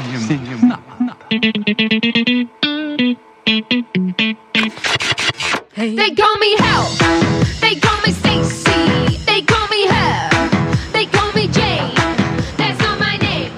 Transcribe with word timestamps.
Cinema. 0.00 0.80
Cinema. 0.80 0.80
They 5.76 6.10
call 6.14 6.36
me 6.38 6.54
Hell. 6.58 6.86
They 7.60 7.76
call 7.76 8.00
me 8.04 8.12
Stacy. 8.12 9.18
They 9.26 9.42
call 9.42 9.68
me 9.68 9.86
Her. 9.86 10.28
They 10.92 11.06
call 11.06 11.32
me 11.34 11.46
Jane. 11.48 11.94
That's 12.56 12.78
not 12.80 12.98
my 12.98 13.16
name. 13.18 13.50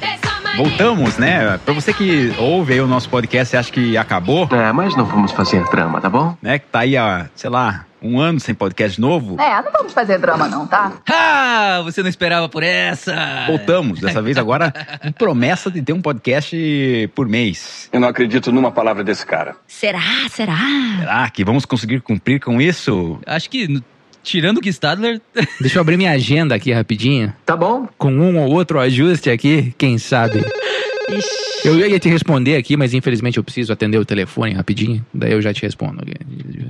That's 0.00 0.22
not 0.24 0.42
my 0.44 0.56
name. 0.56 0.68
Voltamos, 0.70 1.16
né? 1.18 1.58
Pra 1.64 1.72
você 1.74 1.92
que 1.92 2.34
ouve 2.38 2.74
aí 2.74 2.80
o 2.80 2.86
nosso 2.86 3.08
podcast 3.08 3.54
e 3.54 3.58
acha 3.58 3.72
que 3.72 3.96
acabou, 3.96 4.48
É, 4.52 4.72
mas 4.72 4.94
não 4.96 5.04
vamos 5.06 5.32
fazer 5.32 5.64
drama, 5.70 6.00
tá 6.00 6.10
bom? 6.10 6.36
né? 6.42 6.58
Que 6.58 6.66
tá 6.66 6.80
aí 6.80 6.96
há, 6.96 7.26
sei 7.34 7.50
lá, 7.50 7.84
um 8.02 8.18
ano 8.18 8.40
sem 8.40 8.54
podcast 8.54 9.00
novo. 9.00 9.40
É, 9.40 9.62
não 9.62 9.72
vamos 9.72 9.92
fazer 9.92 10.18
drama 10.18 10.48
não, 10.48 10.66
tá? 10.66 10.92
Ah, 11.54 11.80
você 11.84 12.02
não 12.02 12.08
esperava 12.08 12.48
por 12.48 12.62
essa? 12.62 13.44
Voltamos, 13.46 14.00
dessa 14.00 14.20
vez 14.20 14.36
agora 14.36 14.72
com 15.00 15.12
promessa 15.12 15.70
de 15.70 15.80
ter 15.80 15.92
um 15.92 16.02
podcast 16.02 16.56
por 17.14 17.28
mês. 17.28 17.88
Eu 17.92 18.00
não 18.00 18.08
acredito 18.08 18.50
numa 18.50 18.72
palavra 18.72 19.04
desse 19.04 19.24
cara. 19.24 19.54
Será? 19.66 20.00
Será? 20.30 20.58
Será 20.98 21.30
que 21.30 21.44
vamos 21.44 21.64
conseguir 21.64 22.00
cumprir 22.00 22.40
com 22.40 22.60
isso? 22.60 23.18
Acho 23.26 23.48
que, 23.48 23.80
tirando 24.22 24.58
o 24.58 24.68
Stadler, 24.68 25.20
Deixa 25.60 25.78
eu 25.78 25.80
abrir 25.80 25.96
minha 25.96 26.10
agenda 26.12 26.54
aqui 26.54 26.72
rapidinho. 26.72 27.32
Tá 27.46 27.56
bom. 27.56 27.88
Com 27.96 28.12
um 28.12 28.38
ou 28.38 28.50
outro 28.50 28.80
ajuste 28.80 29.30
aqui, 29.30 29.74
quem 29.78 29.98
sabe? 29.98 30.44
Eu 31.64 31.78
ia 31.78 31.98
te 31.98 32.08
responder 32.08 32.56
aqui, 32.56 32.76
mas 32.76 32.92
infelizmente 32.94 33.38
eu 33.38 33.44
preciso 33.44 33.72
atender 33.72 33.98
o 33.98 34.04
telefone 34.04 34.52
rapidinho. 34.52 35.04
Daí 35.12 35.32
eu 35.32 35.40
já 35.40 35.52
te 35.52 35.62
respondo. 35.62 36.04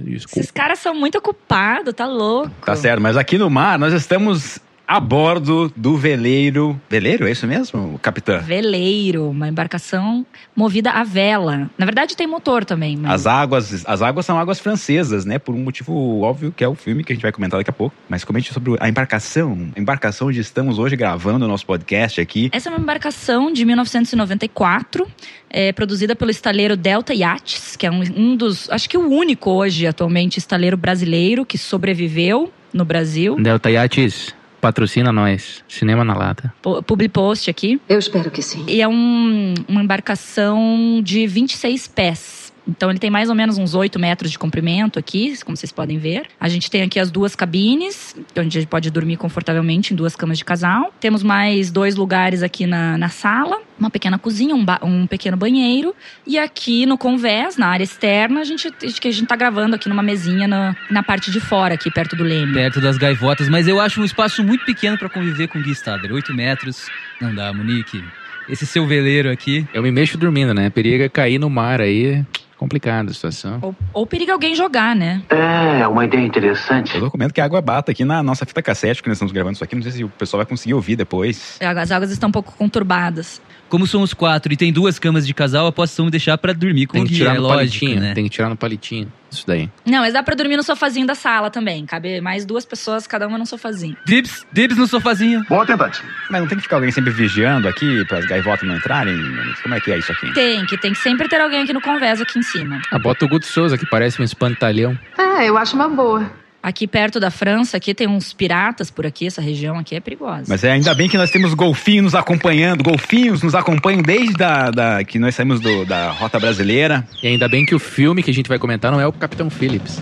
Desculpa. 0.04 0.40
Esses 0.40 0.50
caras 0.50 0.78
são 0.78 0.94
muito 0.94 1.18
ocupados, 1.18 1.94
tá 1.94 2.06
louco. 2.06 2.50
Tá 2.64 2.76
certo, 2.76 3.00
mas 3.00 3.16
aqui 3.16 3.38
no 3.38 3.48
mar 3.48 3.78
nós 3.78 3.92
estamos 3.92 4.58
a 4.92 5.00
bordo 5.00 5.72
do 5.74 5.96
veleiro. 5.96 6.78
Veleiro, 6.90 7.26
é 7.26 7.30
isso 7.30 7.46
mesmo, 7.46 7.98
capitã? 8.02 8.40
Veleiro, 8.40 9.30
uma 9.30 9.48
embarcação 9.48 10.26
movida 10.54 10.90
a 10.90 11.02
vela. 11.02 11.70
Na 11.78 11.86
verdade 11.86 12.14
tem 12.14 12.26
motor 12.26 12.62
também, 12.62 12.94
mas 12.98 13.10
As 13.10 13.26
águas, 13.26 13.86
as 13.86 14.02
águas 14.02 14.26
são 14.26 14.38
águas 14.38 14.60
francesas, 14.60 15.24
né? 15.24 15.38
Por 15.38 15.54
um 15.54 15.60
motivo 15.60 16.20
óbvio 16.20 16.52
que 16.54 16.62
é 16.62 16.68
o 16.68 16.74
filme 16.74 17.02
que 17.02 17.10
a 17.10 17.14
gente 17.14 17.22
vai 17.22 17.32
comentar 17.32 17.58
daqui 17.58 17.70
a 17.70 17.72
pouco. 17.72 17.96
Mas 18.06 18.22
comente 18.22 18.52
sobre 18.52 18.76
a 18.80 18.86
embarcação, 18.86 19.70
a 19.74 19.80
embarcação 19.80 20.28
onde 20.28 20.40
estamos 20.40 20.78
hoje 20.78 20.94
gravando 20.94 21.46
o 21.46 21.48
nosso 21.48 21.64
podcast 21.64 22.20
aqui. 22.20 22.50
essa 22.52 22.68
é 22.68 22.70
uma 22.70 22.78
embarcação 22.78 23.50
de 23.50 23.64
1994, 23.64 25.08
é, 25.48 25.72
produzida 25.72 26.14
pelo 26.14 26.30
estaleiro 26.30 26.76
Delta 26.76 27.14
Yachts, 27.14 27.76
que 27.76 27.86
é 27.86 27.90
um, 27.90 28.02
um 28.14 28.36
dos, 28.36 28.68
acho 28.68 28.90
que 28.90 28.98
o 28.98 29.08
único 29.08 29.52
hoje 29.52 29.86
atualmente 29.86 30.36
estaleiro 30.36 30.76
brasileiro 30.76 31.46
que 31.46 31.56
sobreviveu 31.56 32.52
no 32.74 32.84
Brasil. 32.84 33.36
Delta 33.36 33.70
Yachts, 33.70 34.34
patrocina 34.66 35.12
nós. 35.12 35.62
Cinema 35.68 36.04
na 36.04 36.14
lata. 36.14 36.54
Pu- 36.62 36.82
Publipost 36.84 37.50
aqui. 37.50 37.80
Eu 37.88 37.98
espero 37.98 38.30
que 38.30 38.40
sim. 38.40 38.64
E 38.68 38.80
é 38.80 38.88
um- 38.88 39.52
uma 39.68 39.82
embarcação 39.82 41.00
de 41.02 41.26
26 41.26 41.86
pés. 41.88 42.41
Então 42.66 42.90
ele 42.90 42.98
tem 42.98 43.10
mais 43.10 43.28
ou 43.28 43.34
menos 43.34 43.58
uns 43.58 43.74
8 43.74 43.98
metros 43.98 44.30
de 44.30 44.38
comprimento 44.38 44.98
aqui, 44.98 45.36
como 45.44 45.56
vocês 45.56 45.72
podem 45.72 45.98
ver. 45.98 46.22
A 46.38 46.48
gente 46.48 46.70
tem 46.70 46.82
aqui 46.82 47.00
as 47.00 47.10
duas 47.10 47.34
cabines, 47.34 48.14
onde 48.38 48.56
a 48.58 48.60
gente 48.60 48.68
pode 48.68 48.88
dormir 48.90 49.16
confortavelmente 49.16 49.92
em 49.92 49.96
duas 49.96 50.14
camas 50.14 50.38
de 50.38 50.44
casal. 50.44 50.92
Temos 51.00 51.22
mais 51.24 51.70
dois 51.72 51.96
lugares 51.96 52.42
aqui 52.42 52.66
na, 52.66 52.96
na 52.96 53.08
sala, 53.08 53.58
uma 53.78 53.90
pequena 53.90 54.16
cozinha, 54.18 54.54
um, 54.54 54.64
ba- 54.64 54.78
um 54.82 55.06
pequeno 55.08 55.36
banheiro. 55.36 55.92
E 56.26 56.38
aqui 56.38 56.86
no 56.86 56.96
convés, 56.96 57.56
na 57.56 57.66
área 57.66 57.82
externa, 57.82 58.40
a 58.40 58.44
gente, 58.44 58.70
que 58.70 59.08
a 59.08 59.12
gente 59.12 59.26
tá 59.26 59.34
gravando 59.34 59.74
aqui 59.74 59.88
numa 59.88 60.02
mesinha 60.02 60.46
na, 60.46 60.76
na 60.88 61.02
parte 61.02 61.30
de 61.32 61.40
fora, 61.40 61.74
aqui 61.74 61.90
perto 61.90 62.14
do 62.14 62.22
leme. 62.22 62.52
perto 62.54 62.80
das 62.80 62.96
gaivotas, 62.96 63.48
mas 63.48 63.66
eu 63.66 63.80
acho 63.80 64.00
um 64.00 64.04
espaço 64.04 64.44
muito 64.44 64.64
pequeno 64.64 64.96
pra 64.96 65.08
conviver 65.08 65.48
com 65.48 65.58
o 65.58 65.62
Gui 65.62 65.72
Stadler. 65.72 66.12
8 66.12 66.32
metros, 66.32 66.86
não 67.20 67.34
dá, 67.34 67.52
Monique. 67.52 68.02
Esse 68.48 68.66
seu 68.66 68.86
veleiro 68.86 69.30
aqui. 69.30 69.66
Eu 69.72 69.82
me 69.82 69.90
mexo 69.92 70.18
dormindo, 70.18 70.52
né? 70.52 70.68
Periga 70.68 71.08
cair 71.08 71.38
no 71.38 71.48
mar 71.48 71.80
aí. 71.80 72.24
Complicada 72.62 73.10
a 73.10 73.12
situação. 73.14 73.58
Ou, 73.60 73.74
ou 73.92 74.06
periga 74.06 74.32
alguém 74.32 74.54
jogar, 74.54 74.94
né? 74.94 75.20
É, 75.28 75.84
uma 75.88 76.04
ideia 76.04 76.24
interessante. 76.24 76.94
Eu 76.94 77.00
documento 77.00 77.32
que 77.32 77.40
a 77.40 77.44
água 77.44 77.60
bata 77.60 77.90
aqui 77.90 78.04
na 78.04 78.22
nossa 78.22 78.46
fita 78.46 78.62
cassete, 78.62 79.02
que 79.02 79.08
nós 79.08 79.16
estamos 79.16 79.32
gravando 79.32 79.54
isso 79.54 79.64
aqui. 79.64 79.74
Não 79.74 79.82
sei 79.82 79.90
se 79.90 80.04
o 80.04 80.08
pessoal 80.08 80.38
vai 80.38 80.46
conseguir 80.46 80.72
ouvir 80.72 80.94
depois. 80.94 81.58
As 81.60 81.90
águas 81.90 82.12
estão 82.12 82.28
um 82.28 82.32
pouco 82.32 82.52
conturbadas. 82.56 83.42
Como 83.72 83.86
somos 83.86 84.12
quatro 84.12 84.52
e 84.52 84.56
tem 84.56 84.70
duas 84.70 84.98
camas 84.98 85.26
de 85.26 85.32
casal, 85.32 85.64
eu 85.64 85.72
posso 85.72 86.04
me 86.04 86.10
deixar 86.10 86.36
pra 86.36 86.52
dormir 86.52 86.84
com 86.84 86.92
Tem 86.92 87.04
o 87.04 87.06
que 87.06 87.14
tirar 87.14 87.30
é 87.30 87.38
no 87.38 87.40
lógico, 87.44 87.56
palitinho. 87.86 88.00
né? 88.02 88.12
Tem 88.12 88.24
que 88.24 88.28
tirar 88.28 88.50
no 88.50 88.56
palitinho. 88.56 89.10
Isso 89.30 89.46
daí. 89.46 89.70
Não, 89.86 90.00
mas 90.00 90.12
dá 90.12 90.22
pra 90.22 90.34
dormir 90.34 90.58
no 90.58 90.62
sofazinho 90.62 91.06
da 91.06 91.14
sala 91.14 91.48
também. 91.50 91.86
Cabe 91.86 92.20
mais 92.20 92.44
duas 92.44 92.66
pessoas, 92.66 93.06
cada 93.06 93.26
uma 93.26 93.38
num 93.38 93.46
sofazinho. 93.46 93.96
Dibs, 94.04 94.44
dibs 94.52 94.76
no 94.76 94.86
sofazinho. 94.86 95.42
Boa 95.48 95.64
tentativa. 95.64 96.06
Mas 96.28 96.42
não 96.42 96.48
tem 96.48 96.58
que 96.58 96.64
ficar 96.64 96.76
alguém 96.76 96.90
sempre 96.90 97.10
vigiando 97.10 97.66
aqui 97.66 98.04
para 98.04 98.18
as 98.18 98.26
gaivotas 98.26 98.68
não 98.68 98.76
entrarem? 98.76 99.16
Como 99.62 99.74
é 99.74 99.80
que 99.80 99.90
é 99.90 99.96
isso 99.96 100.12
aqui? 100.12 100.30
Tem, 100.34 100.66
que 100.66 100.76
tem 100.76 100.92
que 100.92 100.98
sempre 100.98 101.26
ter 101.26 101.40
alguém 101.40 101.62
aqui 101.62 101.72
no 101.72 101.80
convés, 101.80 102.20
aqui 102.20 102.38
em 102.38 102.42
cima. 102.42 102.82
Ah, 102.90 102.98
bota 102.98 103.24
o 103.24 103.28
Guto 103.28 103.46
Souza, 103.46 103.78
que 103.78 103.86
parece 103.86 104.20
um 104.20 104.24
espantalhão. 104.24 104.98
É, 105.16 105.48
eu 105.48 105.56
acho 105.56 105.74
uma 105.76 105.88
boa. 105.88 106.30
Aqui 106.62 106.86
perto 106.86 107.18
da 107.18 107.28
França, 107.30 107.76
aqui 107.76 107.92
tem 107.92 108.06
uns 108.06 108.32
piratas 108.32 108.88
por 108.88 109.04
aqui, 109.04 109.26
essa 109.26 109.40
região 109.42 109.78
aqui 109.78 109.96
é 109.96 110.00
perigosa. 110.00 110.44
Mas 110.48 110.62
é 110.62 110.70
ainda 110.70 110.94
bem 110.94 111.08
que 111.08 111.18
nós 111.18 111.28
temos 111.30 111.54
golfinhos 111.54 112.04
nos 112.04 112.14
acompanhando. 112.14 112.84
Golfinhos 112.84 113.42
nos 113.42 113.54
acompanham 113.54 114.00
desde 114.00 114.34
da, 114.34 114.70
da- 114.70 115.02
que 115.04 115.18
nós 115.18 115.34
saímos 115.34 115.58
do- 115.60 115.84
da 115.84 116.10
rota 116.12 116.38
brasileira. 116.38 117.04
E 117.20 117.26
ainda 117.26 117.48
bem 117.48 117.66
que 117.66 117.74
o 117.74 117.80
filme 117.80 118.22
que 118.22 118.30
a 118.30 118.34
gente 118.34 118.48
vai 118.48 118.60
comentar 118.60 118.92
não 118.92 119.00
é 119.00 119.06
o 119.06 119.12
Capitão 119.12 119.50
Phillips. 119.50 120.00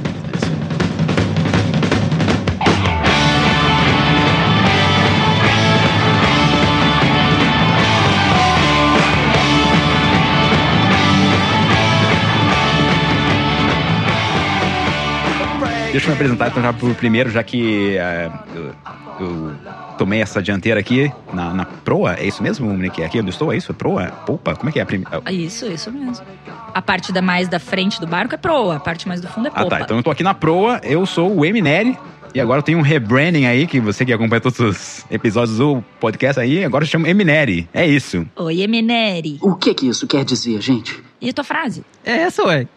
Deixa 15.93 16.07
eu 16.07 16.11
me 16.11 16.15
apresentar 16.15 16.49
então 16.49 16.63
já 16.63 16.73
pro 16.73 16.95
primeiro, 16.95 17.31
já 17.31 17.43
que 17.43 17.97
é, 17.97 18.31
eu, 18.55 18.73
eu 19.21 19.53
tomei 19.99 20.21
essa 20.23 20.41
dianteira 20.41 20.79
aqui 20.79 21.13
na, 21.33 21.53
na 21.53 21.65
proa. 21.65 22.15
É 22.15 22.25
isso 22.27 22.43
mesmo, 22.43 22.69
Monique? 22.69 23.03
Aqui 23.03 23.19
onde 23.19 23.29
eu 23.29 23.33
estou, 23.33 23.53
é 23.53 23.57
isso? 23.57 23.73
É 23.73 23.75
proa? 23.75 24.07
Polpa? 24.25 24.55
Como 24.55 24.69
é 24.69 24.73
que 24.73 24.79
é 24.79 24.83
a 24.83 24.87
primeira? 24.87 25.21
Ah, 25.25 25.33
Isso, 25.33 25.67
isso 25.67 25.91
mesmo. 25.91 26.25
A 26.73 26.81
parte 26.81 27.13
da 27.13 27.21
mais 27.21 27.49
da 27.49 27.59
frente 27.59 28.01
do 28.01 28.07
barco 28.07 28.35
é 28.35 28.39
proa, 28.39 28.77
a 28.77 28.81
parte 28.81 29.09
mais 29.09 29.21
do 29.21 29.27
fundo 29.27 29.49
é 29.49 29.51
Ah, 29.53 29.65
popa. 29.65 29.79
tá. 29.79 29.81
Então 29.83 29.97
eu 29.97 30.03
tô 30.03 30.11
aqui 30.13 30.23
na 30.23 30.33
proa, 30.33 30.81
eu 30.85 31.05
sou 31.07 31.37
o 31.37 31.45
Emineri. 31.45 31.99
E 32.33 32.41
agora 32.41 32.61
eu 32.61 32.63
tenho 32.63 32.79
um 32.79 32.83
rebranding 32.83 33.47
aí, 33.47 33.67
que 33.67 33.81
você 33.81 34.05
que 34.05 34.13
acompanha 34.13 34.41
todos 34.41 34.61
os 34.61 35.05
episódios 35.11 35.59
do 35.59 35.83
podcast 35.99 36.41
aí, 36.41 36.65
agora 36.65 36.85
eu 36.85 36.89
chamo 36.89 37.05
Emineri. 37.09 37.69
É 37.75 37.85
isso. 37.85 38.25
Oi, 38.37 38.61
Emineri. 38.63 39.39
O 39.43 39.57
que 39.57 39.75
que 39.75 39.89
isso 39.89 40.07
quer 40.07 40.25
dizer, 40.25 40.61
gente? 40.63 41.03
E 41.21 41.29
a 41.29 41.33
tua 41.33 41.43
frase? 41.43 41.85
É 42.05 42.13
essa, 42.19 42.45
ué. 42.45 42.69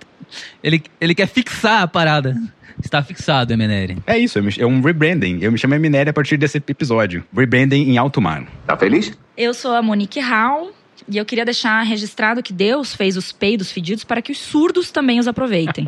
Ele, 0.63 0.81
ele 1.00 1.13
quer 1.13 1.28
fixar 1.28 1.84
a 1.84 1.88
parada. 1.88 2.35
Está 2.83 3.01
fixado, 3.01 3.53
Emeneri. 3.53 3.97
É 4.05 4.17
isso, 4.17 4.38
eu 4.39 4.44
me- 4.44 4.53
é 4.59 4.66
um 4.66 4.81
rebranding. 4.81 5.39
Eu 5.41 5.51
me 5.51 5.57
chamo 5.57 5.73
Emineri 5.73 6.09
a 6.09 6.13
partir 6.13 6.38
desse 6.38 6.57
episódio. 6.57 7.23
Rebranding 7.35 7.89
em 7.89 7.97
alto 7.97 8.21
mar. 8.21 8.44
Tá 8.67 8.75
feliz? 8.77 9.17
Eu 9.38 9.53
sou 9.53 9.71
a 9.73 9.81
Monique 9.81 10.19
Hall 10.19 10.71
e 11.07 11.17
eu 11.17 11.25
queria 11.25 11.45
deixar 11.45 11.81
registrado 11.83 12.44
que 12.44 12.53
Deus 12.53 12.94
fez 12.95 13.17
os 13.17 13.31
peidos 13.31 13.71
fedidos 13.71 14.03
para 14.03 14.21
que 14.21 14.31
os 14.31 14.38
surdos 14.38 14.91
também 14.91 15.19
os 15.19 15.27
aproveitem. 15.27 15.88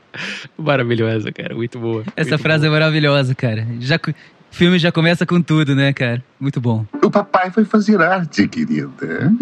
Maravilhosa, 0.56 1.32
cara. 1.32 1.54
Muito 1.54 1.78
boa. 1.78 2.04
Essa 2.16 2.30
Muito 2.30 2.42
frase 2.42 2.66
é 2.66 2.70
maravilhosa, 2.70 3.34
cara. 3.34 3.66
Já, 3.80 3.98
o 4.50 4.54
filme 4.56 4.78
já 4.78 4.90
começa 4.90 5.26
com 5.26 5.40
tudo, 5.42 5.74
né, 5.74 5.92
cara? 5.92 6.22
Muito 6.40 6.60
bom. 6.60 6.86
O 7.02 7.10
papai 7.10 7.50
foi 7.50 7.64
fazer 7.64 8.00
arte, 8.00 8.48
querida. 8.48 9.32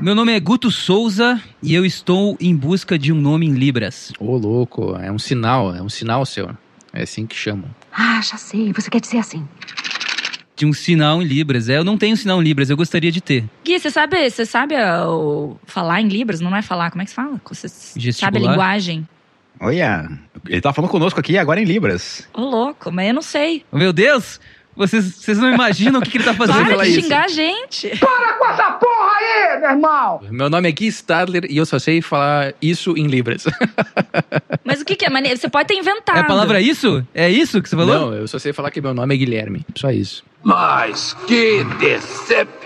Meu 0.00 0.14
nome 0.14 0.32
é 0.32 0.40
Guto 0.40 0.70
Souza 0.70 1.40
e 1.62 1.74
eu 1.74 1.84
estou 1.84 2.36
em 2.40 2.54
busca 2.56 2.98
de 2.98 3.12
um 3.12 3.20
nome 3.20 3.46
em 3.46 3.52
Libras. 3.52 4.12
Ô, 4.18 4.36
louco. 4.36 4.96
É 4.96 5.10
um 5.12 5.18
sinal. 5.18 5.74
É 5.74 5.82
um 5.82 5.88
sinal 5.88 6.24
seu. 6.26 6.50
É 6.92 7.02
assim 7.02 7.26
que 7.26 7.36
chamam. 7.36 7.66
Ah, 7.92 8.20
já 8.22 8.36
sei. 8.36 8.72
Você 8.72 8.90
quer 8.90 9.00
dizer 9.00 9.18
assim. 9.18 9.46
De 10.56 10.64
um 10.64 10.72
sinal 10.72 11.20
em 11.20 11.24
Libras. 11.26 11.68
É, 11.68 11.76
eu 11.78 11.84
não 11.84 11.98
tenho 11.98 12.16
sinal 12.16 12.40
em 12.40 12.44
Libras, 12.44 12.70
eu 12.70 12.76
gostaria 12.76 13.10
de 13.10 13.20
ter. 13.20 13.44
Gui, 13.64 13.78
você 13.78 13.90
sabe, 13.90 14.30
você 14.30 14.46
sabe 14.46 14.74
o- 15.06 15.56
falar 15.66 16.00
em 16.00 16.06
Libras? 16.08 16.40
Não 16.40 16.54
é 16.54 16.62
falar, 16.62 16.90
como 16.90 17.02
é 17.02 17.04
que 17.04 17.10
se 17.10 17.14
fala? 17.16 17.40
Você 17.50 17.68
sabe 18.12 18.38
a 18.38 18.40
linguagem? 18.40 19.06
Olha, 19.64 20.10
ele 20.46 20.60
tá 20.60 20.74
falando 20.74 20.90
conosco 20.90 21.18
aqui 21.18 21.38
agora 21.38 21.58
em 21.58 21.64
Libras. 21.64 22.28
Ô, 22.34 22.42
louco, 22.42 22.92
mas 22.92 23.08
eu 23.08 23.14
não 23.14 23.22
sei. 23.22 23.64
Meu 23.72 23.94
Deus! 23.94 24.38
Vocês, 24.76 25.04
vocês 25.04 25.38
não 25.38 25.52
imaginam 25.52 26.00
o 26.00 26.02
que, 26.02 26.10
que 26.10 26.18
ele 26.18 26.24
tá 26.24 26.34
fazendo. 26.34 26.56
Para 26.56 26.66
falar 26.70 26.84
de 26.84 26.90
isso. 26.90 27.00
xingar 27.02 27.24
a 27.24 27.28
gente. 27.28 27.90
Meu 30.30 30.50
nome 30.50 30.68
é 30.68 30.72
Gui 30.72 30.86
Stadler 30.88 31.46
e 31.48 31.56
eu 31.56 31.64
só 31.66 31.78
sei 31.78 32.02
falar 32.02 32.52
isso 32.60 32.96
em 32.96 33.06
Libras. 33.06 33.44
Mas 34.64 34.80
o 34.80 34.84
que, 34.84 34.96
que 34.96 35.04
é? 35.04 35.10
Mane- 35.10 35.36
Você 35.36 35.48
pode 35.48 35.68
ter 35.68 35.74
inventado. 35.74 36.16
É 36.16 36.20
a 36.20 36.24
palavra 36.24 36.60
isso? 36.60 37.06
É 37.14 37.30
isso 37.30 37.62
que 37.62 37.68
você 37.68 37.76
falou? 37.76 37.94
Não, 38.10 38.14
eu 38.14 38.26
só 38.28 38.38
sei 38.38 38.52
falar 38.52 38.70
que 38.70 38.80
meu 38.80 38.92
nome 38.94 39.14
é 39.14 39.18
Guilherme. 39.18 39.64
Só 39.76 39.90
isso. 39.90 40.24
Mas 40.42 41.16
que 41.26 41.64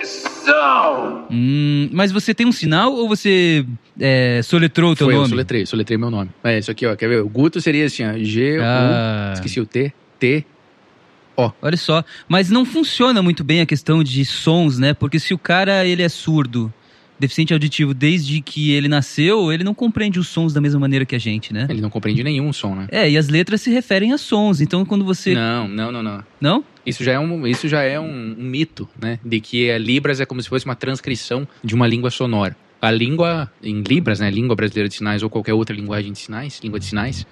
decepção! 0.09 1.27
Hum, 1.31 1.89
mas 1.93 2.11
você 2.11 2.35
tem 2.35 2.47
um 2.47 2.53
sinal 2.53 2.93
ou 2.93 3.09
você 3.09 3.65
é, 4.01 4.41
soletrou 4.43 4.93
o 4.93 4.97
teu 4.97 5.07
Foi, 5.07 5.15
eu 5.15 5.19
nome? 5.19 5.31
soletrei, 5.31 5.65
soletrei 5.67 5.97
meu 5.99 6.11
nome. 6.11 6.31
É 6.43 6.59
isso 6.59 6.71
aqui, 6.71 6.87
ó. 6.87 6.97
Quer 6.97 7.09
ver? 7.09 7.21
O 7.21 7.29
Guto 7.29 7.61
seria 7.61 7.87
assim, 7.87 8.05
ó. 8.05 8.13
G, 8.19 8.59
U. 8.59 8.63
Ah. 8.65 9.31
Esqueci 9.35 9.61
o 9.61 9.67
T. 9.67 9.93
T. 10.19 10.45
O. 11.39 11.53
Olha 11.63 11.77
só, 11.77 12.05
mas 12.29 12.51
não 12.51 12.65
funciona 12.65 13.23
muito 13.23 13.45
bem 13.45 13.61
a 13.61 13.67
questão 13.67 14.03
de 14.03 14.25
sons, 14.25 14.77
né? 14.77 14.93
Porque 14.93 15.21
se 15.21 15.33
o 15.33 15.39
cara 15.39 15.87
ele 15.87 16.03
é 16.03 16.09
surdo, 16.09 16.73
deficiente 17.17 17.53
auditivo 17.53 17.95
desde 17.95 18.41
que 18.41 18.73
ele 18.73 18.89
nasceu, 18.89 19.53
ele 19.53 19.63
não 19.63 19.73
compreende 19.73 20.19
os 20.19 20.27
sons 20.27 20.53
da 20.53 20.61
mesma 20.61 20.81
maneira 20.81 21.07
que 21.07 21.15
a 21.15 21.19
gente, 21.19 21.55
né? 21.55 21.69
Ele 21.71 21.81
não 21.81 21.91
compreende 21.91 22.25
nenhum 22.25 22.53
som, 22.53 22.75
né? 22.75 22.89
É, 22.91 23.09
e 23.09 23.17
as 23.17 23.29
letras 23.29 23.61
se 23.61 23.71
referem 23.71 24.13
a 24.13 24.19
sons. 24.19 24.61
Então 24.61 24.85
quando 24.85 25.05
você 25.05 25.33
Não, 25.33 25.69
não, 25.69 25.93
não, 25.93 26.03
não. 26.03 26.25
não? 26.41 26.65
Isso 26.85 27.05
já 27.05 27.13
é 27.13 27.19
um, 27.21 27.47
isso 27.47 27.69
já 27.69 27.83
é 27.83 28.01
um, 28.01 28.35
um 28.37 28.43
mito, 28.43 28.89
né? 29.01 29.21
De 29.25 29.41
que 29.41 29.71
a 29.71 29.79
Libras 29.79 30.21
é 30.21 30.27
como 30.27 30.43
se 30.43 30.49
fosse 30.49 30.65
uma 30.65 30.75
transcrição 30.75 31.47
de 31.63 31.73
uma 31.73 31.87
língua 31.87 32.11
sonora. 32.11 32.57
A 32.83 32.91
língua 32.91 33.49
em 33.63 33.81
Libras, 33.83 34.19
né? 34.19 34.29
Língua 34.29 34.57
brasileira 34.57 34.89
de 34.89 34.97
sinais 34.97 35.23
ou 35.23 35.31
qualquer 35.31 35.55
outra 35.55 35.75
linguagem 35.75 36.11
de 36.11 36.19
sinais, 36.19 36.59
língua 36.65 36.81
de 36.81 36.87
sinais, 36.87 37.25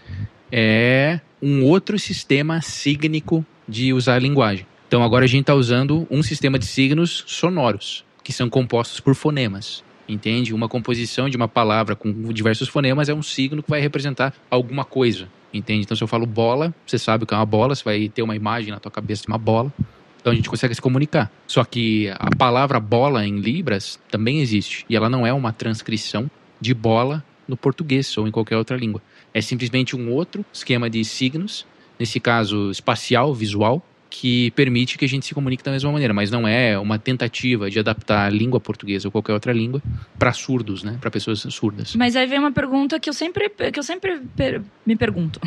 é 0.52 1.18
um 1.42 1.64
outro 1.64 1.98
sistema 1.98 2.60
sígnico 2.60 3.44
de 3.68 3.92
usar 3.92 4.14
a 4.14 4.18
linguagem. 4.18 4.66
Então 4.88 5.02
agora 5.02 5.24
a 5.24 5.28
gente 5.28 5.42
está 5.42 5.54
usando 5.54 6.06
um 6.10 6.22
sistema 6.22 6.58
de 6.58 6.66
signos 6.66 7.24
sonoros, 7.26 8.04
que 8.22 8.32
são 8.32 8.48
compostos 8.48 9.00
por 9.00 9.14
fonemas. 9.14 9.84
Entende? 10.08 10.54
Uma 10.54 10.68
composição 10.68 11.28
de 11.28 11.36
uma 11.36 11.48
palavra 11.48 11.96
com 11.96 12.12
diversos 12.32 12.68
fonemas 12.68 13.08
é 13.08 13.14
um 13.14 13.22
signo 13.22 13.62
que 13.62 13.70
vai 13.70 13.80
representar 13.80 14.32
alguma 14.48 14.84
coisa. 14.84 15.28
Entende? 15.52 15.82
Então, 15.82 15.96
se 15.96 16.02
eu 16.04 16.08
falo 16.08 16.26
bola, 16.26 16.72
você 16.86 16.98
sabe 16.98 17.24
o 17.24 17.26
que 17.26 17.34
é 17.34 17.36
uma 17.36 17.46
bola, 17.46 17.74
você 17.74 17.82
vai 17.82 18.08
ter 18.08 18.22
uma 18.22 18.36
imagem 18.36 18.70
na 18.70 18.78
tua 18.78 18.92
cabeça 18.92 19.22
de 19.22 19.28
uma 19.28 19.38
bola. 19.38 19.72
Então 20.20 20.32
a 20.32 20.36
gente 20.36 20.50
consegue 20.50 20.74
se 20.74 20.82
comunicar. 20.82 21.30
Só 21.46 21.64
que 21.64 22.08
a 22.18 22.34
palavra 22.36 22.80
bola 22.80 23.24
em 23.24 23.38
Libras 23.38 23.98
também 24.10 24.40
existe. 24.40 24.84
E 24.88 24.96
ela 24.96 25.08
não 25.08 25.26
é 25.26 25.32
uma 25.32 25.52
transcrição 25.52 26.28
de 26.60 26.74
bola 26.74 27.24
no 27.46 27.56
português 27.56 28.16
ou 28.18 28.26
em 28.26 28.30
qualquer 28.32 28.56
outra 28.56 28.76
língua. 28.76 29.00
É 29.32 29.40
simplesmente 29.40 29.94
um 29.94 30.10
outro 30.10 30.44
esquema 30.52 30.90
de 30.90 31.04
signos, 31.04 31.64
nesse 31.98 32.20
caso 32.20 32.70
espacial, 32.70 33.34
visual, 33.34 33.84
que 34.08 34.50
permite 34.52 34.96
que 34.96 35.04
a 35.04 35.08
gente 35.08 35.26
se 35.26 35.34
comunique 35.34 35.62
da 35.64 35.72
mesma 35.72 35.90
maneira, 35.92 36.14
mas 36.14 36.30
não 36.30 36.46
é 36.48 36.78
uma 36.78 36.98
tentativa 36.98 37.68
de 37.68 37.78
adaptar 37.78 38.26
a 38.26 38.30
língua 38.30 38.58
portuguesa 38.60 39.08
ou 39.08 39.12
qualquer 39.12 39.32
outra 39.32 39.52
língua 39.52 39.82
para 40.18 40.32
surdos, 40.32 40.82
né, 40.84 40.96
para 41.00 41.10
pessoas 41.10 41.40
surdas. 41.50 41.94
Mas 41.96 42.14
aí 42.16 42.24
vem 42.26 42.38
uma 42.38 42.52
pergunta 42.52 42.98
que 43.00 43.10
eu 43.10 43.12
sempre, 43.12 43.50
que 43.50 43.78
eu 43.78 43.82
sempre 43.82 44.20
per- 44.34 44.62
me 44.86 44.96
pergunto. 44.96 45.38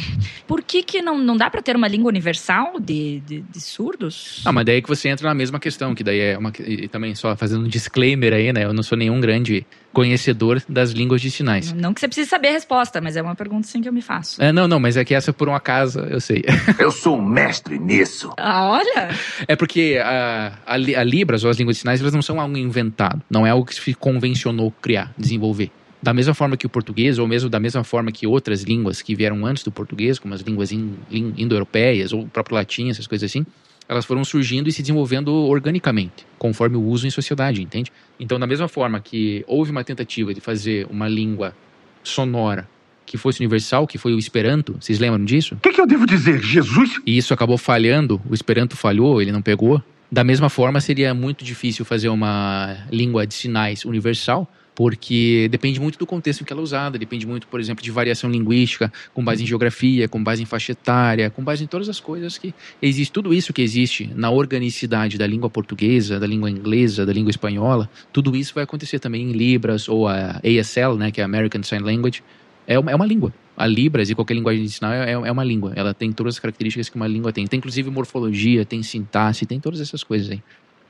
Por 0.45 0.61
que, 0.61 0.83
que 0.83 1.01
não, 1.01 1.17
não 1.17 1.37
dá 1.37 1.49
pra 1.49 1.61
ter 1.61 1.75
uma 1.75 1.87
língua 1.87 2.09
universal 2.09 2.79
de, 2.79 3.21
de, 3.21 3.41
de 3.41 3.61
surdos? 3.61 4.41
Ah, 4.45 4.51
mas 4.51 4.65
daí 4.65 4.81
que 4.81 4.89
você 4.89 5.07
entra 5.09 5.27
na 5.29 5.33
mesma 5.33 5.59
questão, 5.59 5.95
que 5.95 6.03
daí 6.03 6.19
é 6.19 6.37
uma. 6.37 6.51
E 6.59 6.87
também 6.89 7.15
só 7.15 7.35
fazendo 7.35 7.65
um 7.65 7.67
disclaimer 7.67 8.33
aí, 8.33 8.51
né? 8.53 8.65
Eu 8.65 8.73
não 8.73 8.83
sou 8.83 8.97
nenhum 8.97 9.19
grande 9.21 9.65
conhecedor 9.93 10.61
das 10.69 10.91
línguas 10.91 11.21
de 11.21 11.31
sinais. 11.31 11.73
Não 11.73 11.93
que 11.93 11.99
você 11.99 12.07
precise 12.07 12.29
saber 12.29 12.49
a 12.49 12.51
resposta, 12.51 13.01
mas 13.01 13.15
é 13.15 13.21
uma 13.21 13.35
pergunta 13.35 13.67
sim 13.67 13.81
que 13.81 13.89
eu 13.89 13.93
me 13.93 14.01
faço. 14.01 14.41
É, 14.41 14.51
não, 14.51 14.67
não, 14.67 14.79
mas 14.79 14.95
é 14.97 15.03
que 15.03 15.13
essa 15.13 15.33
por 15.33 15.49
um 15.49 15.55
acaso, 15.55 15.99
eu 15.99 16.19
sei. 16.21 16.43
Eu 16.79 16.91
sou 16.91 17.17
um 17.17 17.21
mestre 17.25 17.77
nisso. 17.77 18.31
Ah, 18.37 18.69
olha! 18.69 19.09
É 19.47 19.55
porque 19.55 19.99
a, 20.03 20.53
a, 20.65 20.73
a 20.75 21.03
Libras 21.03 21.43
ou 21.43 21.49
as 21.49 21.57
línguas 21.57 21.75
de 21.77 21.81
sinais, 21.81 21.99
elas 21.99 22.13
não 22.13 22.21
são 22.21 22.39
algo 22.39 22.57
inventado. 22.57 23.21
Não 23.29 23.45
é 23.45 23.49
algo 23.49 23.65
que 23.65 23.75
se 23.75 23.93
convencionou 23.93 24.71
criar, 24.81 25.13
desenvolver. 25.17 25.71
Da 26.01 26.13
mesma 26.13 26.33
forma 26.33 26.55
que 26.55 26.65
o 26.65 26.69
português, 26.69 27.19
ou 27.19 27.27
mesmo 27.27 27.49
da 27.49 27.59
mesma 27.59 27.83
forma 27.83 28.11
que 28.11 28.25
outras 28.25 28.63
línguas 28.63 29.01
que 29.01 29.13
vieram 29.15 29.45
antes 29.45 29.63
do 29.63 29.71
português, 29.71 30.17
como 30.17 30.33
as 30.33 30.41
línguas 30.41 30.71
in- 30.71 30.95
lin- 31.11 31.33
indo-europeias 31.37 32.13
ou 32.13 32.21
o 32.21 32.27
próprio 32.27 32.55
latim, 32.55 32.89
essas 32.89 33.05
coisas 33.05 33.29
assim, 33.29 33.45
elas 33.89 34.05
foram 34.05 34.23
surgindo 34.23 34.69
e 34.69 34.71
se 34.71 34.83
desenvolvendo 34.83 35.33
organicamente, 35.33 36.23
conforme 36.37 36.77
o 36.77 36.81
uso 36.81 37.07
em 37.07 37.09
sociedade, 37.09 37.63
entende? 37.63 37.91
Então, 38.19 38.39
da 38.39 38.45
mesma 38.45 38.67
forma 38.67 38.99
que 38.99 39.43
houve 39.47 39.71
uma 39.71 39.83
tentativa 39.83 40.31
de 40.31 40.39
fazer 40.39 40.85
uma 40.91 41.07
língua 41.07 41.55
sonora 42.03 42.69
que 43.03 43.17
fosse 43.17 43.39
universal, 43.39 43.87
que 43.87 43.97
foi 43.97 44.13
o 44.13 44.19
Esperanto, 44.19 44.77
vocês 44.79 44.99
lembram 44.99 45.25
disso? 45.25 45.55
O 45.55 45.59
que, 45.59 45.73
que 45.73 45.81
eu 45.81 45.87
devo 45.87 46.05
dizer? 46.05 46.39
Jesus? 46.39 47.01
e 47.03 47.17
isso 47.17 47.33
acabou 47.33 47.57
falhando, 47.57 48.21
o 48.29 48.33
Esperanto 48.35 48.77
falhou, 48.77 49.19
ele 49.19 49.31
não 49.31 49.41
pegou. 49.41 49.81
Da 50.11 50.23
mesma 50.23 50.49
forma, 50.49 50.79
seria 50.79 51.11
muito 51.15 51.43
difícil 51.43 51.83
fazer 51.83 52.09
uma 52.09 52.77
língua 52.91 53.25
de 53.25 53.33
sinais 53.33 53.85
universal, 53.85 54.47
porque 54.79 55.49
depende 55.51 55.77
muito 55.77 55.99
do 55.99 56.05
contexto 56.05 56.39
em 56.39 56.45
que 56.45 56.53
ela 56.53 56.61
é 56.61 56.63
usada, 56.63 56.97
depende 56.97 57.27
muito, 57.27 57.47
por 57.47 57.59
exemplo, 57.59 57.83
de 57.83 57.91
variação 57.91 58.31
linguística, 58.31 58.89
com 59.13 59.21
base 59.21 59.43
em 59.43 59.45
geografia, 59.45 60.07
com 60.07 60.23
base 60.23 60.41
em 60.41 60.45
faixa 60.45 60.71
etária, 60.71 61.29
com 61.29 61.43
base 61.43 61.65
em 61.65 61.67
todas 61.67 61.89
as 61.89 61.99
coisas 61.99 62.37
que 62.37 62.55
existe, 62.81 63.11
tudo 63.11 63.33
isso 63.33 63.51
que 63.51 63.61
existe 63.61 64.09
na 64.15 64.31
organicidade 64.31 65.17
da 65.17 65.27
língua 65.27 65.49
portuguesa, 65.49 66.17
da 66.17 66.25
língua 66.25 66.49
inglesa, 66.49 67.05
da 67.05 67.11
língua 67.11 67.29
espanhola, 67.29 67.89
tudo 68.13 68.33
isso 68.37 68.55
vai 68.55 68.63
acontecer 68.63 68.99
também 68.99 69.29
em 69.29 69.33
Libras 69.33 69.89
ou 69.89 70.07
a 70.07 70.39
ASL, 70.41 70.95
né, 70.97 71.11
que 71.11 71.19
é 71.19 71.25
a 71.25 71.27
American 71.27 71.61
Sign 71.61 71.83
Language, 71.83 72.23
é 72.65 72.79
uma, 72.79 72.89
é 72.89 72.95
uma 72.95 73.05
língua. 73.05 73.33
A 73.57 73.67
Libras 73.67 74.09
e 74.09 74.15
qualquer 74.15 74.35
linguagem 74.35 74.63
de 74.63 74.69
sinal 74.69 74.93
é, 74.93 75.11
é 75.11 75.31
uma 75.31 75.43
língua. 75.43 75.73
Ela 75.75 75.93
tem 75.93 76.09
todas 76.13 76.35
as 76.35 76.39
características 76.39 76.87
que 76.87 76.95
uma 76.95 77.07
língua 77.07 77.33
tem. 77.33 77.45
Tem 77.45 77.57
inclusive 77.57 77.89
morfologia, 77.89 78.63
tem 78.63 78.81
sintaxe, 78.81 79.45
tem 79.45 79.59
todas 79.59 79.81
essas 79.81 80.05
coisas 80.05 80.31
aí. 80.31 80.41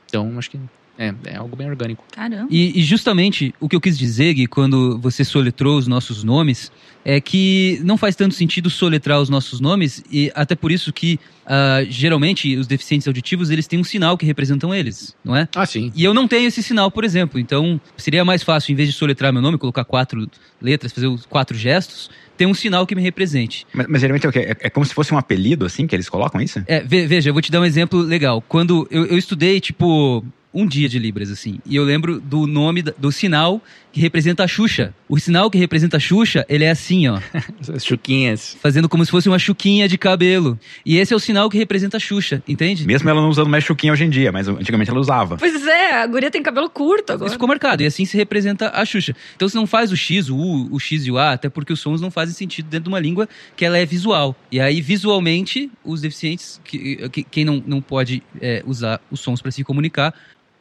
Então, 0.05 0.37
acho 0.37 0.51
que 0.51 0.59
é, 0.99 1.13
é 1.25 1.35
algo 1.37 1.55
bem 1.55 1.69
orgânico. 1.69 2.03
Caramba. 2.11 2.47
E, 2.51 2.77
e 2.79 2.83
justamente 2.83 3.55
o 3.59 3.69
que 3.69 3.75
eu 3.75 3.81
quis 3.81 3.97
dizer, 3.97 4.33
Gui, 4.33 4.45
quando 4.47 4.99
você 4.99 5.23
soletrou 5.23 5.77
os 5.77 5.87
nossos 5.87 6.23
nomes, 6.23 6.71
é 7.05 7.21
que 7.21 7.79
não 7.85 7.97
faz 7.97 8.15
tanto 8.15 8.35
sentido 8.35 8.69
soletrar 8.69 9.21
os 9.21 9.29
nossos 9.29 9.61
nomes, 9.61 10.03
e 10.11 10.29
até 10.35 10.53
por 10.53 10.69
isso 10.71 10.91
que 10.91 11.17
ah, 11.45 11.79
geralmente 11.89 12.55
os 12.57 12.67
deficientes 12.67 13.07
auditivos 13.07 13.49
eles 13.49 13.65
têm 13.65 13.79
um 13.79 13.83
sinal 13.85 14.17
que 14.17 14.25
representam 14.25 14.75
eles, 14.75 15.15
não 15.23 15.33
é? 15.35 15.47
Ah, 15.55 15.65
sim. 15.65 15.91
E 15.95 16.03
eu 16.03 16.13
não 16.13 16.27
tenho 16.27 16.47
esse 16.47 16.61
sinal, 16.61 16.91
por 16.91 17.05
exemplo. 17.05 17.39
Então, 17.39 17.79
seria 17.95 18.25
mais 18.25 18.43
fácil, 18.43 18.73
em 18.73 18.75
vez 18.75 18.89
de 18.89 18.93
soletrar 18.95 19.31
meu 19.31 19.41
nome, 19.41 19.57
colocar 19.57 19.85
quatro 19.85 20.29
letras, 20.61 20.91
fazer 20.91 21.07
os 21.07 21.25
quatro 21.25 21.57
gestos, 21.57 22.09
ter 22.35 22.45
um 22.45 22.53
sinal 22.53 22.85
que 22.85 22.93
me 22.93 23.01
represente. 23.01 23.65
Mas, 23.73 23.87
mas 23.87 24.01
geralmente 24.01 24.25
é 24.25 24.29
o 24.29 24.31
quê? 24.33 24.39
É, 24.39 24.57
é 24.67 24.69
como 24.69 24.85
se 24.85 24.93
fosse 24.93 25.13
um 25.13 25.17
apelido, 25.17 25.65
assim, 25.65 25.87
que 25.87 25.95
eles 25.95 26.09
colocam 26.09 26.41
isso? 26.41 26.61
É, 26.67 26.81
ve- 26.83 27.07
veja, 27.07 27.29
eu 27.29 27.33
vou 27.33 27.41
te 27.41 27.49
dar 27.51 27.61
um 27.61 27.65
exemplo 27.65 28.01
legal. 28.01 28.41
Quando 28.41 28.85
eu, 28.91 29.05
eu 29.05 29.17
estudei, 29.17 29.59
tipo, 29.61 30.23
um 30.51 30.65
dia 30.65 30.89
de 30.89 30.97
Libras, 30.97 31.29
assim, 31.29 31.59
e 31.63 31.75
eu 31.75 31.83
lembro 31.83 32.19
do 32.19 32.47
nome, 32.47 32.81
do 32.81 33.11
sinal 33.11 33.61
que 33.91 33.99
representa 33.99 34.43
a 34.43 34.47
Xuxa. 34.47 34.93
O 35.07 35.19
sinal 35.19 35.49
que 35.49 35.57
representa 35.57 35.97
a 35.97 35.99
Xuxa, 35.99 36.45
ele 36.49 36.63
é 36.63 36.71
assim, 36.71 37.07
ó, 37.07 37.19
As 37.75 37.83
chuquinhas. 37.85 38.55
fazendo 38.61 38.87
como 38.89 39.03
se 39.05 39.11
fosse 39.11 39.27
uma 39.27 39.37
chuquinha 39.39 39.87
de 39.87 39.97
cabelo. 39.97 40.59
E 40.85 40.97
esse 40.97 41.11
é 41.13 41.15
o 41.15 41.19
sinal 41.19 41.49
que 41.49 41.57
representa 41.57 41.97
a 41.97 41.99
Xuxa, 41.99 42.41
entende? 42.47 42.85
Mesmo 42.85 43.07
ela 43.09 43.21
não 43.21 43.29
usando 43.29 43.47
mais 43.49 43.63
chuquinha 43.63 43.93
hoje 43.93 44.03
em 44.05 44.09
dia, 44.09 44.31
mas 44.31 44.47
antigamente 44.47 44.89
ela 44.89 44.99
usava. 44.99 45.37
Pois 45.37 45.65
é, 45.67 46.01
a 46.01 46.07
guria 46.07 46.29
tem 46.31 46.41
cabelo 46.41 46.69
curto 46.69 47.13
agora. 47.13 47.27
Isso 47.27 47.33
ficou 47.35 47.47
marcado, 47.47 47.83
e 47.83 47.85
assim 47.85 48.05
se 48.05 48.15
representa 48.17 48.69
a 48.69 48.83
Xuxa. 48.85 49.15
Então 49.35 49.47
você 49.49 49.57
não 49.57 49.67
faz 49.67 49.91
o 49.91 49.97
X, 49.97 50.29
o 50.29 50.35
U, 50.35 50.73
o 50.73 50.79
X 50.79 51.05
e 51.05 51.11
o 51.11 51.17
A, 51.17 51.31
até 51.33 51.47
porque 51.49 51.73
os 51.73 51.79
sons 51.79 51.99
não 52.01 52.09
fazem 52.11 52.33
sentido 52.35 52.65
dentro 52.69 52.85
de 52.85 52.89
uma 52.89 52.99
língua 52.99 53.27
que 53.55 53.65
ela 53.65 53.77
é 53.77 53.85
visual. 53.85 54.35
E 54.51 54.59
aí, 54.59 54.81
visualmente, 54.81 55.69
os 55.83 56.01
deficientes, 56.01 56.59
que, 56.63 57.07
que- 57.09 57.23
quem 57.23 57.45
não, 57.45 57.63
não 57.65 57.81
pode 57.81 58.21
é, 58.41 58.63
usar 58.65 58.99
os 59.11 59.19
sons 59.19 59.41
para 59.41 59.51
se 59.51 59.63
comunicar, 59.63 60.13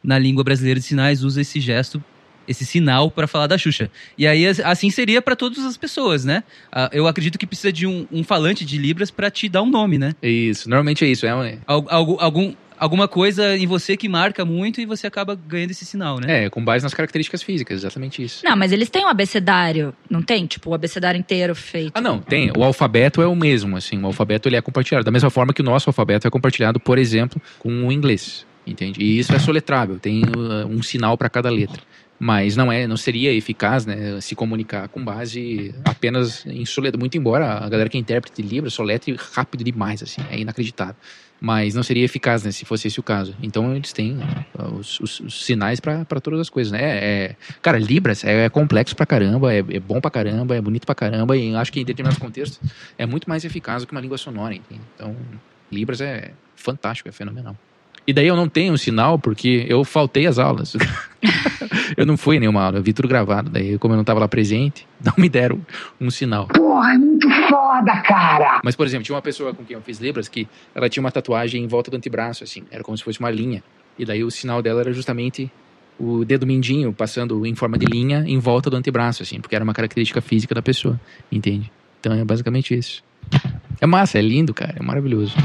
na 0.03 0.17
língua 0.17 0.43
brasileira 0.43 0.79
de 0.79 0.85
sinais, 0.85 1.23
usa 1.23 1.41
esse 1.41 1.59
gesto, 1.59 2.03
esse 2.47 2.65
sinal 2.65 3.11
para 3.11 3.27
falar 3.27 3.47
da 3.47 3.57
Xuxa. 3.57 3.91
E 4.17 4.25
aí, 4.25 4.47
as- 4.47 4.59
assim 4.61 4.89
seria 4.89 5.21
para 5.21 5.35
todas 5.35 5.63
as 5.65 5.77
pessoas, 5.77 6.25
né? 6.25 6.43
Ah, 6.71 6.89
Eu 6.91 7.05
acredito 7.07 7.37
que 7.37 7.45
precisa 7.45 7.71
de 7.71 7.85
um, 7.85 8.07
um 8.11 8.23
falante 8.23 8.65
de 8.65 8.77
Libras 8.77 9.11
para 9.11 9.29
te 9.29 9.47
dar 9.47 9.61
um 9.61 9.69
nome, 9.69 9.97
né? 9.99 10.13
Isso, 10.23 10.67
normalmente 10.69 11.05
é 11.05 11.07
isso. 11.07 11.25
É, 11.25 11.35
um- 11.35 11.59
algo- 11.67 12.17
algum, 12.19 12.53
alguma 12.79 13.07
coisa 13.07 13.55
em 13.57 13.67
você 13.67 13.95
que 13.95 14.09
marca 14.09 14.43
muito 14.45 14.81
e 14.81 14.85
você 14.85 15.05
acaba 15.05 15.35
ganhando 15.35 15.71
esse 15.71 15.85
sinal, 15.85 16.17
né? 16.19 16.45
é, 16.45 16.49
com 16.49 16.63
base 16.63 16.81
nas 16.81 16.93
características 16.93 17.43
físicas, 17.43 17.77
exatamente 17.81 18.23
isso. 18.23 18.43
Não, 18.43 18.55
mas 18.55 18.71
eles 18.71 18.89
têm 18.89 19.05
um 19.05 19.09
abecedário, 19.09 19.93
não 20.09 20.21
tem? 20.23 20.47
Tipo, 20.47 20.71
o 20.71 20.73
abecedário 20.73 21.19
inteiro 21.19 21.53
feito. 21.53 21.91
Ah, 21.93 22.01
não, 22.01 22.19
tem. 22.19 22.51
O 22.57 22.63
alfabeto 22.63 23.21
é 23.21 23.27
o 23.27 23.35
mesmo, 23.35 23.77
assim. 23.77 24.01
O 24.01 24.07
alfabeto 24.07 24.47
ele 24.49 24.55
é 24.55 24.61
compartilhado. 24.61 25.03
Da 25.05 25.11
mesma 25.11 25.29
forma 25.29 25.53
que 25.53 25.61
o 25.61 25.65
nosso 25.65 25.87
alfabeto 25.89 26.25
é 26.25 26.31
compartilhado, 26.31 26.79
por 26.79 26.97
exemplo, 26.97 27.39
com 27.59 27.85
o 27.85 27.91
inglês. 27.91 28.47
Entende? 28.69 29.01
E 29.01 29.17
isso 29.19 29.33
é 29.33 29.39
soletrável, 29.39 29.97
tem 29.99 30.21
uh, 30.23 30.67
um 30.67 30.81
sinal 30.83 31.17
para 31.17 31.29
cada 31.29 31.49
letra. 31.49 31.81
Mas 32.21 32.55
não 32.57 32.69
é, 32.69 32.85
não 32.85 32.97
seria 32.97 33.33
eficaz, 33.33 33.85
né, 33.85 34.19
se 34.19 34.35
comunicar 34.35 34.89
com 34.89 35.01
base 35.03 35.73
apenas 35.85 36.45
em 36.45 36.65
soletra. 36.65 36.99
Muito 36.99 37.17
embora 37.17 37.53
a 37.53 37.69
galera 37.69 37.89
que 37.89 37.95
é 37.97 37.99
intérprete 37.99 38.41
de 38.41 38.47
Libras 38.47 38.73
soletre 38.73 39.15
rápido 39.33 39.63
demais, 39.63 40.03
assim, 40.03 40.21
é 40.29 40.37
inacreditável. 40.37 40.95
Mas 41.41 41.73
não 41.75 41.81
seria 41.83 42.03
eficaz, 42.03 42.43
né, 42.43 42.51
se 42.51 42.65
fosse 42.65 42.89
esse 42.89 42.99
o 42.99 43.03
caso. 43.03 43.33
Então 43.41 43.73
eles 43.73 43.93
têm 43.93 44.17
uh, 44.59 44.75
os, 44.77 44.99
os- 44.99 45.19
os 45.21 45.45
sinais 45.45 45.79
para 45.79 46.03
todas 46.21 46.41
as 46.41 46.49
coisas, 46.49 46.73
né? 46.73 46.81
É, 46.81 47.35
cara, 47.61 47.79
Libras 47.79 48.25
é, 48.25 48.43
é 48.45 48.49
complexo 48.49 48.93
pra 48.97 49.05
caramba, 49.05 49.53
é, 49.53 49.59
é 49.59 49.79
bom 49.79 50.01
pra 50.01 50.11
caramba, 50.11 50.57
é 50.57 50.61
bonito 50.61 50.85
pra 50.85 50.93
caramba, 50.93 51.37
e 51.37 51.55
acho 51.55 51.71
que 51.71 51.79
em 51.79 51.85
determinados 51.85 52.19
contextos 52.19 52.59
é 52.97 53.05
muito 53.05 53.29
mais 53.29 53.45
eficaz 53.45 53.81
do 53.83 53.87
que 53.87 53.93
uma 53.93 54.01
língua 54.01 54.17
sonora, 54.17 54.53
entende? 54.53 54.81
Então, 54.95 55.15
Libras 55.71 56.01
é 56.01 56.33
fantástico, 56.57 57.07
é 57.07 57.13
fenomenal. 57.13 57.55
E 58.09 58.13
daí 58.13 58.25
eu 58.25 58.35
não 58.35 58.49
tenho 58.49 58.73
um 58.73 58.77
sinal 58.77 59.19
porque 59.19 59.67
eu 59.69 59.83
faltei 59.83 60.25
as 60.25 60.39
aulas. 60.39 60.75
eu 61.95 62.07
não 62.07 62.17
fui 62.17 62.37
em 62.37 62.39
nenhuma 62.39 62.63
aula, 62.63 62.79
eu 62.79 62.81
vi 62.81 62.91
tudo 62.91 63.07
gravado. 63.07 63.51
Daí, 63.51 63.77
como 63.77 63.93
eu 63.93 63.97
não 63.97 64.01
estava 64.01 64.19
lá 64.19 64.27
presente, 64.27 64.87
não 65.05 65.13
me 65.15 65.29
deram 65.29 65.61
um 66.01 66.09
sinal. 66.09 66.47
Porra, 66.47 66.95
é 66.95 66.97
muito 66.97 67.29
foda, 67.47 68.01
cara! 68.01 68.61
Mas, 68.63 68.75
por 68.75 68.87
exemplo, 68.87 69.03
tinha 69.03 69.13
uma 69.15 69.21
pessoa 69.21 69.53
com 69.53 69.63
quem 69.63 69.75
eu 69.75 69.81
fiz 69.83 69.99
Libras 69.99 70.27
que 70.27 70.47
ela 70.73 70.89
tinha 70.89 71.03
uma 71.03 71.11
tatuagem 71.11 71.63
em 71.63 71.67
volta 71.67 71.91
do 71.91 71.97
antebraço, 71.97 72.43
assim, 72.43 72.63
era 72.71 72.83
como 72.83 72.97
se 72.97 73.03
fosse 73.03 73.19
uma 73.19 73.29
linha. 73.29 73.63
E 73.95 74.03
daí 74.03 74.23
o 74.23 74.31
sinal 74.31 74.59
dela 74.63 74.81
era 74.81 74.91
justamente 74.91 75.51
o 75.99 76.25
dedo 76.25 76.47
mindinho 76.47 76.91
passando 76.91 77.45
em 77.45 77.53
forma 77.53 77.77
de 77.77 77.85
linha 77.85 78.23
em 78.25 78.39
volta 78.39 78.71
do 78.71 78.75
antebraço, 78.75 79.21
assim, 79.21 79.39
porque 79.39 79.53
era 79.53 79.63
uma 79.63 79.73
característica 79.75 80.19
física 80.19 80.55
da 80.55 80.63
pessoa, 80.63 80.99
entende? 81.31 81.71
Então 81.99 82.11
é 82.11 82.25
basicamente 82.25 82.73
isso. 82.73 83.03
É 83.79 83.85
massa, 83.85 84.17
é 84.17 84.21
lindo, 84.23 84.51
cara, 84.51 84.77
é 84.79 84.83
maravilhoso. 84.83 85.35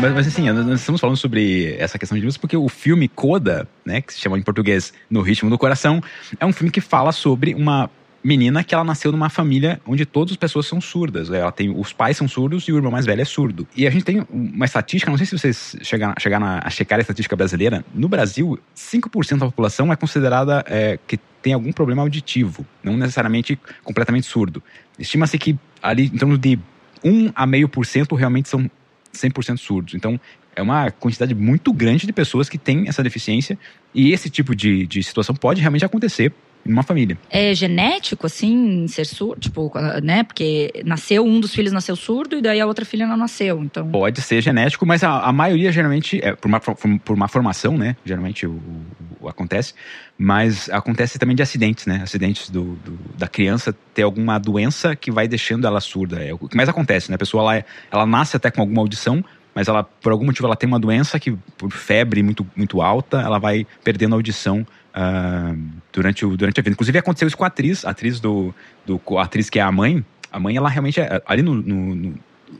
Mas, 0.00 0.14
mas 0.14 0.26
assim, 0.26 0.50
nós 0.50 0.80
estamos 0.80 0.98
falando 0.98 1.16
sobre 1.16 1.76
essa 1.78 1.98
questão 1.98 2.18
de 2.18 2.24
música 2.24 2.40
porque 2.40 2.56
o 2.56 2.70
filme 2.70 3.06
Coda, 3.06 3.68
né, 3.84 4.00
que 4.00 4.14
se 4.14 4.20
chama 4.20 4.38
em 4.38 4.42
português 4.42 4.94
No 5.10 5.20
Ritmo 5.20 5.50
do 5.50 5.58
Coração, 5.58 6.00
é 6.38 6.46
um 6.46 6.52
filme 6.54 6.70
que 6.70 6.80
fala 6.80 7.12
sobre 7.12 7.54
uma 7.54 7.90
menina 8.22 8.62
que 8.62 8.74
ela 8.74 8.84
nasceu 8.84 9.10
numa 9.10 9.28
família 9.28 9.80
onde 9.86 10.04
todas 10.04 10.32
as 10.32 10.36
pessoas 10.36 10.66
são 10.66 10.80
surdas. 10.80 11.30
Ela 11.30 11.50
tem 11.50 11.70
os 11.70 11.92
pais 11.92 12.16
são 12.16 12.28
surdos 12.28 12.64
e 12.64 12.72
o 12.72 12.76
irmão 12.76 12.92
mais 12.92 13.06
velho 13.06 13.20
é 13.20 13.24
surdo. 13.24 13.66
E 13.76 13.86
a 13.86 13.90
gente 13.90 14.04
tem 14.04 14.26
uma 14.30 14.64
estatística, 14.64 15.10
não 15.10 15.18
sei 15.18 15.26
se 15.26 15.38
vocês 15.38 15.76
chegaram, 15.82 16.14
chegaram 16.18 16.46
a 16.46 16.70
checar 16.70 16.98
a 16.98 17.02
estatística 17.02 17.34
brasileira. 17.34 17.84
No 17.94 18.08
Brasil, 18.08 18.58
5% 18.76 19.38
da 19.38 19.46
população 19.46 19.92
é 19.92 19.96
considerada 19.96 20.64
é, 20.66 20.98
que 21.06 21.18
tem 21.42 21.52
algum 21.52 21.72
problema 21.72 22.02
auditivo, 22.02 22.66
não 22.82 22.96
necessariamente 22.96 23.58
completamente 23.82 24.26
surdo. 24.26 24.62
Estima-se 24.98 25.38
que 25.38 25.58
ali 25.82 26.06
em 26.06 26.18
torno 26.18 26.36
de 26.36 26.58
1 27.02 27.32
a 27.34 27.46
meio 27.46 27.68
por 27.68 27.86
cento 27.86 28.14
realmente 28.14 28.48
são 28.48 28.70
100% 29.14 29.56
surdos. 29.56 29.94
Então, 29.94 30.20
é 30.54 30.62
uma 30.62 30.90
quantidade 30.90 31.34
muito 31.34 31.72
grande 31.72 32.06
de 32.06 32.12
pessoas 32.12 32.48
que 32.48 32.58
têm 32.58 32.88
essa 32.88 33.02
deficiência 33.02 33.58
e 33.94 34.12
esse 34.12 34.28
tipo 34.28 34.54
de, 34.54 34.86
de 34.86 35.02
situação 35.02 35.34
pode 35.34 35.60
realmente 35.60 35.84
acontecer 35.84 36.32
em 36.66 36.72
uma 36.72 36.82
família. 36.82 37.18
É 37.30 37.54
genético, 37.54 38.26
assim, 38.26 38.86
ser 38.88 39.04
surdo? 39.06 39.40
Tipo, 39.40 39.72
né? 40.02 40.22
Porque 40.22 40.70
nasceu, 40.84 41.24
um 41.24 41.40
dos 41.40 41.54
filhos 41.54 41.72
nasceu 41.72 41.96
surdo 41.96 42.36
e 42.38 42.42
daí 42.42 42.60
a 42.60 42.66
outra 42.66 42.84
filha 42.84 43.06
não 43.06 43.16
nasceu. 43.16 43.62
Então. 43.62 43.88
Pode 43.90 44.20
ser 44.20 44.40
genético, 44.42 44.84
mas 44.86 45.02
a, 45.02 45.20
a 45.20 45.32
maioria 45.32 45.72
geralmente 45.72 46.20
é 46.22 46.34
por 46.34 46.48
uma, 46.48 46.60
por 46.60 47.14
uma 47.16 47.28
formação, 47.28 47.76
né? 47.78 47.96
Geralmente 48.04 48.46
o, 48.46 48.50
o- 48.52 48.84
o- 49.24 49.28
acontece, 49.28 49.74
mas 50.18 50.68
acontece 50.70 51.18
também 51.18 51.34
de 51.36 51.42
acidentes, 51.42 51.86
né? 51.86 52.00
Acidentes 52.02 52.50
do, 52.50 52.74
do- 52.76 52.98
da 53.16 53.26
criança 53.26 53.74
ter 53.94 54.02
alguma 54.02 54.38
doença 54.38 54.94
que 54.94 55.10
vai 55.10 55.26
deixando 55.26 55.66
ela 55.66 55.80
surda. 55.80 56.22
É 56.22 56.32
o 56.32 56.38
que 56.38 56.56
mais 56.56 56.68
acontece, 56.68 57.10
né? 57.10 57.14
A 57.14 57.18
pessoa 57.18 57.42
ela, 57.42 57.56
é- 57.56 57.64
ela 57.90 58.06
nasce 58.06 58.36
até 58.36 58.50
com 58.50 58.60
alguma 58.60 58.80
audição, 58.82 59.24
mas 59.54 59.68
ela, 59.68 59.82
por 59.82 60.12
algum 60.12 60.24
motivo, 60.24 60.46
ela 60.46 60.56
tem 60.56 60.68
uma 60.68 60.78
doença 60.78 61.18
que, 61.18 61.32
por 61.56 61.70
febre 61.70 62.22
muito, 62.22 62.46
muito 62.54 62.80
alta, 62.80 63.20
ela 63.20 63.38
vai 63.38 63.66
perdendo 63.82 64.14
a 64.14 64.18
audição 64.18 64.66
uh, 64.94 65.58
durante, 65.92 66.24
o, 66.24 66.36
durante 66.36 66.60
a 66.60 66.62
vida. 66.62 66.72
Inclusive, 66.72 66.98
aconteceu 66.98 67.28
isso 67.28 67.36
com 67.36 67.44
a 67.44 67.48
atriz, 67.48 67.84
a 67.84 67.90
atriz 67.90 68.20
do, 68.20 68.54
do 68.86 69.00
a 69.18 69.22
atriz 69.22 69.50
que 69.50 69.58
é 69.58 69.62
a 69.62 69.72
mãe. 69.72 70.04
A 70.30 70.38
mãe, 70.38 70.56
ela 70.56 70.68
realmente, 70.68 71.00
é, 71.00 71.20
ali 71.26 71.42
no, 71.42 71.54
no, 71.54 72.14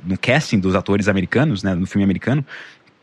no, 0.04 0.18
casting 0.18 0.58
dos 0.58 0.74
atores 0.74 1.06
americanos, 1.06 1.62
né, 1.62 1.74
no 1.74 1.86
filme 1.86 2.02
americano, 2.02 2.44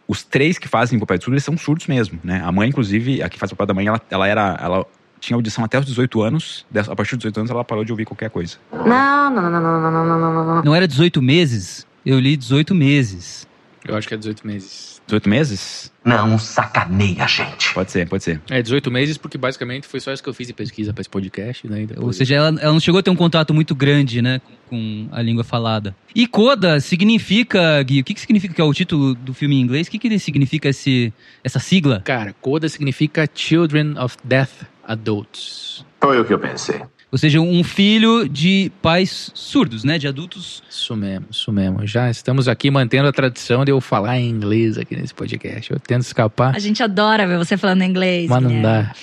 os 0.08 0.24
três 0.24 0.58
que 0.58 0.68
fazem 0.68 0.98
o 0.98 1.00
papel 1.00 1.18
de 1.18 1.24
surdo, 1.24 1.36
eles 1.36 1.44
são 1.44 1.58
surdos 1.58 1.88
mesmo, 1.88 2.20
né? 2.24 2.42
A 2.44 2.52
mãe, 2.52 2.70
inclusive, 2.70 3.22
a 3.22 3.30
que 3.30 3.38
faz 3.38 3.52
o 3.52 3.56
papel 3.56 3.68
da 3.68 3.74
mãe, 3.74 3.88
ela, 3.88 4.02
ela 4.10 4.28
era... 4.28 4.58
Ela, 4.62 4.86
tinha 5.20 5.36
audição 5.36 5.64
até 5.66 5.80
os 5.80 5.86
18 5.88 6.22
anos. 6.22 6.64
A 6.76 6.96
partir 6.96 7.16
dos 7.16 7.24
18 7.24 7.40
anos 7.40 7.52
ela 7.52 7.64
parou 7.64 7.84
de 7.84 7.92
ouvir 7.92 8.06
qualquer 8.06 8.30
coisa. 8.30 8.58
Não, 8.72 9.32
não, 9.32 9.50
não, 9.50 9.50
não, 9.50 9.82
não, 9.82 9.92
não, 9.92 10.20
não, 10.20 10.46
não. 10.46 10.62
Não 10.62 10.76
era 10.76 10.88
18 10.88 11.20
meses? 11.24 11.88
Eu 12.06 12.20
li 12.20 12.38
18 12.38 12.76
meses. 12.76 13.48
Eu 13.88 13.96
acho 13.96 14.08
que 14.08 14.14
é 14.14 14.18
18 14.18 14.46
meses. 14.46 15.02
18 15.08 15.30
meses? 15.30 15.92
Não 16.04 16.38
sacaneia, 16.38 17.26
gente. 17.28 17.74
Pode 17.74 17.92
ser, 17.92 18.08
pode 18.10 18.24
ser. 18.24 18.42
É 18.50 18.62
18 18.62 18.92
meses 18.92 19.18
porque 19.18 19.38
basicamente 19.38 19.88
foi 19.88 20.00
só 20.02 20.12
isso 20.12 20.22
que 20.22 20.28
eu 20.28 20.34
fiz 20.34 20.48
de 20.48 20.54
pesquisa 20.54 20.94
pra 20.94 21.00
esse 21.02 21.10
podcast. 21.10 21.66
Né? 21.68 21.86
Depois- 21.86 22.06
Ou 22.06 22.12
seja, 22.14 22.36
ela, 22.36 22.48
ela 22.60 22.74
não 22.74 22.80
chegou 22.80 23.00
a 23.00 23.04
ter 23.04 23.10
um 23.10 23.16
contato 23.16 23.54
muito 23.54 23.74
grande, 23.74 24.22
né, 24.22 24.42
com 24.70 25.08
a 25.12 25.22
língua 25.22 25.44
falada. 25.46 25.96
E 26.14 26.28
coda 26.28 26.80
significa, 26.82 27.82
Gui, 27.84 28.02
o 28.02 28.04
que, 28.04 28.14
que 28.14 28.20
significa 28.20 28.54
que 28.54 28.60
é 28.60 28.64
o 28.64 28.74
título 28.74 29.16
do 29.16 29.34
filme 29.34 29.56
em 29.56 29.62
inglês? 29.62 29.88
O 29.88 29.92
que, 29.92 29.98
que 30.00 30.08
ele 30.08 30.20
significa 30.20 30.68
esse, 30.70 31.14
essa 31.44 31.60
sigla? 31.60 32.02
Cara, 32.04 32.34
CODA 32.42 32.68
significa 32.68 33.28
Children 33.34 33.98
of 33.98 34.18
Deaf 34.24 34.52
Adults. 34.84 35.86
Foi 36.02 36.20
o 36.20 36.26
que 36.26 36.34
eu 36.34 36.40
pensei. 36.40 36.82
Ou 37.12 37.18
seja, 37.18 37.40
um 37.40 37.64
filho 37.64 38.28
de 38.28 38.70
pais 38.82 39.32
surdos, 39.34 39.84
né, 39.86 39.98
de 39.98 40.08
adultos. 40.08 40.62
Isso 40.70 40.94
mesmo, 40.96 41.26
isso 41.32 41.52
mesmo. 41.54 41.88
Já 41.88 42.10
estamos 42.10 42.48
aqui 42.50 42.70
mantendo 42.70 43.08
a 43.08 43.14
tradição 43.14 43.64
de 43.64 43.72
eu 43.72 43.80
falar 43.80 44.20
em 44.20 44.28
inglês 44.30 44.78
aqui 44.78 44.96
nesse 44.96 45.14
podcast. 45.14 45.72
Eu 45.72 45.80
tento 45.80 46.02
escapar, 46.02 46.54
A 46.56 46.60
gente 46.60 46.84
adora 46.84 47.26
ver 47.26 47.38
você 47.38 47.56
falando 47.56 47.82
inglês. 47.84 48.30
mas 48.30 48.42
não 48.44 48.50
Guilherme. 48.50 48.84
dá. 48.90 48.94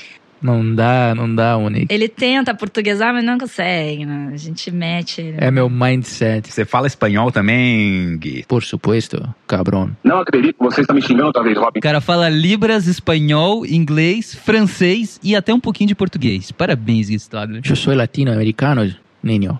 Não 0.44 0.74
dá, 0.74 1.14
não 1.14 1.34
dá, 1.34 1.56
Unique. 1.56 1.86
Ele 1.88 2.06
tenta 2.06 2.54
portuguesar, 2.54 3.14
mas 3.14 3.24
não 3.24 3.38
consegue, 3.38 4.04
né? 4.04 4.30
A 4.30 4.36
gente 4.36 4.70
mete. 4.70 5.22
ele. 5.22 5.38
É 5.40 5.50
meu 5.50 5.70
mindset. 5.70 6.52
Você 6.52 6.66
fala 6.66 6.86
espanhol 6.86 7.32
também, 7.32 8.18
Gui? 8.18 8.44
Por 8.46 8.62
supuesto, 8.62 9.26
cabrón. 9.46 9.92
Não 10.04 10.18
acredito 10.18 10.58
que 10.58 10.62
você 10.62 10.82
está 10.82 10.92
me 10.92 11.00
xingando 11.00 11.28
outra 11.28 11.42
vez, 11.42 11.56
Robin. 11.56 11.78
O 11.78 11.82
cara 11.82 11.98
fala 11.98 12.28
libras, 12.28 12.86
espanhol, 12.86 13.64
inglês, 13.64 14.34
francês 14.34 15.18
e 15.22 15.34
até 15.34 15.54
um 15.54 15.58
pouquinho 15.58 15.88
de 15.88 15.94
português. 15.94 16.52
Parabéns, 16.52 17.08
Gui 17.08 17.14
Stadler. 17.16 17.62
Eu 17.66 17.74
sou 17.74 17.94
latino-americano, 17.94 18.94
niño. 19.22 19.58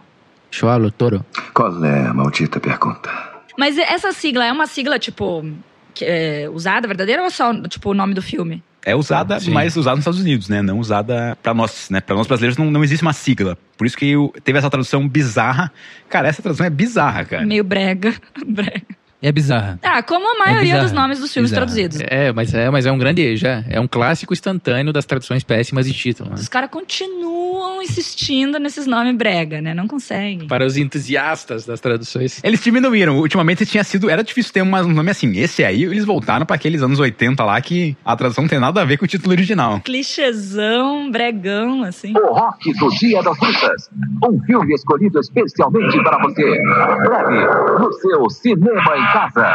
Eu 0.62 0.68
hablo 0.68 0.90
todo. 0.90 1.24
Qual 1.54 1.82
é 1.82 2.08
a 2.08 2.12
maldita 2.12 2.60
pergunta? 2.60 3.10
Mas 3.58 3.78
essa 3.78 4.12
sigla 4.12 4.44
é 4.44 4.52
uma 4.52 4.66
sigla, 4.66 4.98
tipo, 4.98 5.50
que 5.94 6.04
é 6.04 6.46
usada, 6.52 6.86
verdadeira, 6.86 7.22
ou 7.22 7.28
é 7.28 7.30
só, 7.30 7.54
tipo, 7.68 7.90
o 7.90 7.94
nome 7.94 8.12
do 8.12 8.20
filme? 8.20 8.62
É 8.84 8.94
usada, 8.94 9.40
Sim. 9.40 9.50
mas 9.50 9.76
usada 9.76 9.96
nos 9.96 10.02
Estados 10.02 10.20
Unidos, 10.20 10.48
né? 10.48 10.60
Não 10.60 10.78
usada 10.78 11.36
pra 11.42 11.54
nós, 11.54 11.88
né? 11.90 12.00
Pra 12.00 12.14
nós 12.14 12.26
brasileiros 12.26 12.58
não, 12.58 12.70
não 12.70 12.84
existe 12.84 13.02
uma 13.02 13.12
sigla. 13.12 13.56
Por 13.78 13.86
isso 13.86 13.96
que 13.96 14.16
o- 14.16 14.32
teve 14.44 14.58
essa 14.58 14.68
tradução 14.68 15.08
bizarra. 15.08 15.72
Cara, 16.08 16.28
essa 16.28 16.42
tradução 16.42 16.66
é 16.66 16.70
bizarra, 16.70 17.24
cara. 17.24 17.46
Meio 17.46 17.64
brega. 17.64 18.14
brega. 18.46 18.82
É 19.26 19.32
bizarra. 19.32 19.78
Ah, 19.82 20.02
como 20.02 20.28
a 20.36 20.38
maioria 20.38 20.60
bizarro. 20.74 20.82
dos 20.82 20.92
nomes 20.92 21.18
dos 21.18 21.32
filmes 21.32 21.50
Bizarro. 21.50 21.66
traduzidos. 21.66 21.98
É, 22.06 22.30
mas 22.30 22.52
é, 22.52 22.68
mas 22.68 22.84
é 22.84 22.92
um 22.92 22.98
grande 22.98 23.36
já. 23.38 23.64
É 23.70 23.80
um 23.80 23.88
clássico 23.88 24.34
instantâneo 24.34 24.92
das 24.92 25.06
traduções 25.06 25.42
péssimas 25.42 25.86
de 25.86 25.94
título. 25.94 26.28
né? 26.28 26.36
Os 26.36 26.46
caras 26.46 26.68
continuam 26.70 27.80
insistindo 27.80 28.58
nesses 28.58 28.86
nomes 28.86 29.16
brega, 29.16 29.62
né? 29.62 29.72
Não 29.72 29.88
conseguem. 29.88 30.46
Para 30.46 30.66
os 30.66 30.76
entusiastas 30.76 31.64
das 31.64 31.80
traduções. 31.80 32.38
Eles 32.44 32.62
diminuíram. 32.62 33.16
Ultimamente 33.18 33.64
tinha 33.64 33.82
sido. 33.82 34.10
Era 34.10 34.22
difícil 34.22 34.52
ter 34.52 34.60
um 34.62 34.66
nome 34.92 35.10
assim. 35.10 35.38
Esse 35.38 35.64
aí, 35.64 35.84
eles 35.84 36.04
voltaram 36.04 36.44
pra 36.44 36.56
aqueles 36.56 36.82
anos 36.82 37.00
80 37.00 37.42
lá 37.44 37.58
que 37.62 37.96
a 38.04 38.14
tradução 38.14 38.42
não 38.44 38.48
tem 38.48 38.60
nada 38.60 38.82
a 38.82 38.84
ver 38.84 38.98
com 38.98 39.06
o 39.06 39.08
título 39.08 39.32
original. 39.32 39.80
Clichêzão, 39.80 41.10
bregão, 41.10 41.82
assim. 41.82 42.12
O 42.16 42.34
Rock 42.34 42.72
do 42.78 42.88
Dia 42.90 43.22
das 43.22 43.38
Bruxas. 43.38 43.90
Um 44.28 44.38
filme 44.44 44.74
escolhido 44.74 45.18
especialmente 45.18 45.96
para 46.02 46.18
você. 46.18 46.42
Breve 46.42 47.78
no 47.82 47.92
seu 47.94 48.28
cinema 48.30 48.96
em 48.96 49.13
casa. 49.14 49.46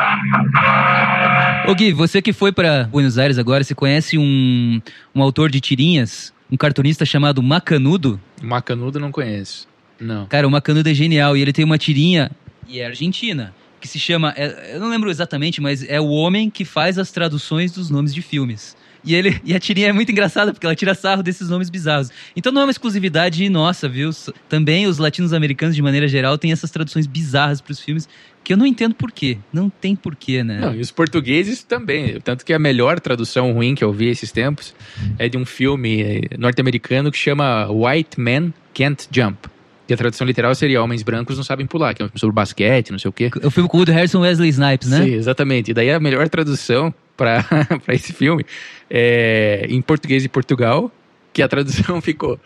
Ô 1.67 1.75
Gui, 1.75 1.91
você 1.91 2.21
que 2.21 2.31
foi 2.31 2.51
pra 2.51 2.85
Buenos 2.85 3.17
Aires 3.17 3.37
agora, 3.37 3.61
você 3.63 3.75
conhece 3.75 4.17
um, 4.17 4.81
um 5.13 5.21
autor 5.21 5.51
de 5.51 5.59
tirinhas, 5.59 6.33
um 6.49 6.55
cartunista 6.55 7.05
chamado 7.05 7.43
Macanudo? 7.43 8.19
Macanudo 8.41 8.99
não 8.99 9.11
conheço. 9.11 9.67
Não. 9.99 10.25
Cara, 10.27 10.47
o 10.47 10.51
Macanudo 10.51 10.89
é 10.89 10.93
genial 10.93 11.35
e 11.35 11.41
ele 11.41 11.51
tem 11.51 11.65
uma 11.65 11.77
tirinha, 11.77 12.31
e 12.67 12.79
é 12.79 12.85
argentina, 12.85 13.53
que 13.81 13.87
se 13.87 13.99
chama, 13.99 14.33
é- 14.37 14.75
eu 14.75 14.79
não 14.79 14.89
lembro 14.89 15.09
exatamente, 15.09 15.59
mas 15.59 15.83
é 15.87 15.99
o 15.99 16.07
homem 16.07 16.49
que 16.49 16.63
faz 16.63 16.97
as 16.97 17.11
traduções 17.11 17.71
dos 17.73 17.89
nomes 17.89 18.13
de 18.13 18.21
filmes. 18.21 18.77
E, 19.03 19.15
ele, 19.15 19.39
e 19.43 19.55
a 19.55 19.59
tirinha 19.59 19.87
é 19.87 19.93
muito 19.93 20.11
engraçada, 20.11 20.51
porque 20.51 20.65
ela 20.65 20.75
tira 20.75 20.93
sarro 20.93 21.23
desses 21.23 21.49
nomes 21.49 21.69
bizarros. 21.69 22.09
Então 22.35 22.51
não 22.51 22.61
é 22.61 22.65
uma 22.65 22.71
exclusividade 22.71 23.47
nossa, 23.49 23.87
viu? 23.87 24.09
Também 24.47 24.87
os 24.87 24.97
latinos-americanos, 24.97 25.75
de 25.75 25.81
maneira 25.81 26.07
geral, 26.07 26.37
têm 26.37 26.51
essas 26.51 26.69
traduções 26.71 27.07
bizarras 27.07 27.61
pros 27.61 27.79
filmes, 27.79 28.09
que 28.43 28.53
eu 28.53 28.57
não 28.57 28.65
entendo 28.65 28.95
por 28.95 29.11
quê. 29.11 29.37
Não 29.53 29.69
tem 29.69 29.95
porquê, 29.95 30.43
né? 30.43 30.59
Não, 30.59 30.75
e 30.75 30.79
os 30.79 30.91
portugueses 30.91 31.63
também. 31.63 32.19
Tanto 32.21 32.45
que 32.45 32.53
a 32.53 32.59
melhor 32.59 32.99
tradução 32.99 33.51
ruim 33.53 33.75
que 33.75 33.83
eu 33.83 33.91
vi 33.91 34.07
esses 34.07 34.31
tempos 34.31 34.73
é 35.17 35.29
de 35.29 35.37
um 35.37 35.45
filme 35.45 36.01
eh, 36.01 36.21
norte-americano 36.37 37.11
que 37.11 37.17
chama 37.17 37.67
White 37.71 38.19
Men 38.19 38.53
Can't 38.73 39.07
Jump. 39.11 39.49
E 39.87 39.93
a 39.93 39.97
tradução 39.97 40.25
literal 40.27 40.53
seria 40.53 40.83
Homens 40.83 41.01
Brancos 41.01 41.35
Não 41.35 41.43
Sabem 41.43 41.65
Pular, 41.65 41.95
que 41.95 42.01
é 42.03 42.05
um 42.05 42.09
filme 42.09 42.19
sobre 42.19 42.35
basquete, 42.35 42.91
não 42.91 42.99
sei 42.99 43.09
o 43.09 43.11
quê. 43.11 43.31
O 43.43 43.49
filme 43.49 43.67
com 43.67 43.77
o 43.77 43.79
Woody 43.79 43.91
Harrison 43.91 44.19
Wesley 44.19 44.49
Snipes, 44.49 44.87
né? 44.87 45.03
Sim, 45.03 45.13
exatamente. 45.13 45.71
E 45.71 45.73
daí 45.73 45.89
a 45.89 45.99
melhor 45.99 46.29
tradução 46.29 46.93
para 47.19 47.43
esse 47.93 48.13
filme 48.13 48.45
é 48.89 49.67
em 49.69 49.81
português 49.81 50.23
de 50.23 50.29
Portugal, 50.29 50.89
que 51.33 51.41
a 51.41 51.47
tradução 51.49 51.99
ficou 52.01 52.39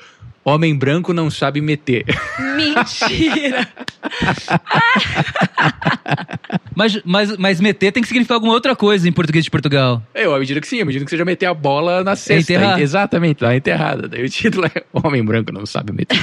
Homem 0.45 0.75
branco 0.75 1.13
não 1.13 1.31
sabe 1.31 1.61
meter. 1.61 2.03
Mentira! 2.57 3.65
Mas, 6.75 6.99
mas, 7.05 7.37
mas 7.37 7.61
meter 7.61 7.93
tem 7.93 8.03
que 8.03 8.09
significar 8.09 8.35
alguma 8.35 8.51
outra 8.53 8.75
coisa 8.75 9.07
em 9.07 9.11
português 9.13 9.45
de 9.45 9.51
Portugal. 9.51 10.03
Eu, 10.13 10.35
à 10.35 10.39
medida 10.39 10.59
que 10.59 10.67
sim, 10.67 10.81
à 10.81 10.85
medida 10.85 11.05
que 11.05 11.11
você 11.11 11.15
já 11.15 11.23
meter 11.23 11.45
a 11.45 11.53
bola 11.53 12.03
na 12.03 12.17
cesta. 12.17 12.51
enterrar. 12.51 12.81
Exatamente, 12.81 13.41
lá 13.41 13.55
enterrada. 13.55 14.09
Daí 14.09 14.21
o 14.21 14.29
título 14.29 14.65
é 14.65 14.83
Homem 14.91 15.23
branco 15.23 15.49
não 15.53 15.65
sabe 15.65 15.93
meter. 15.93 16.19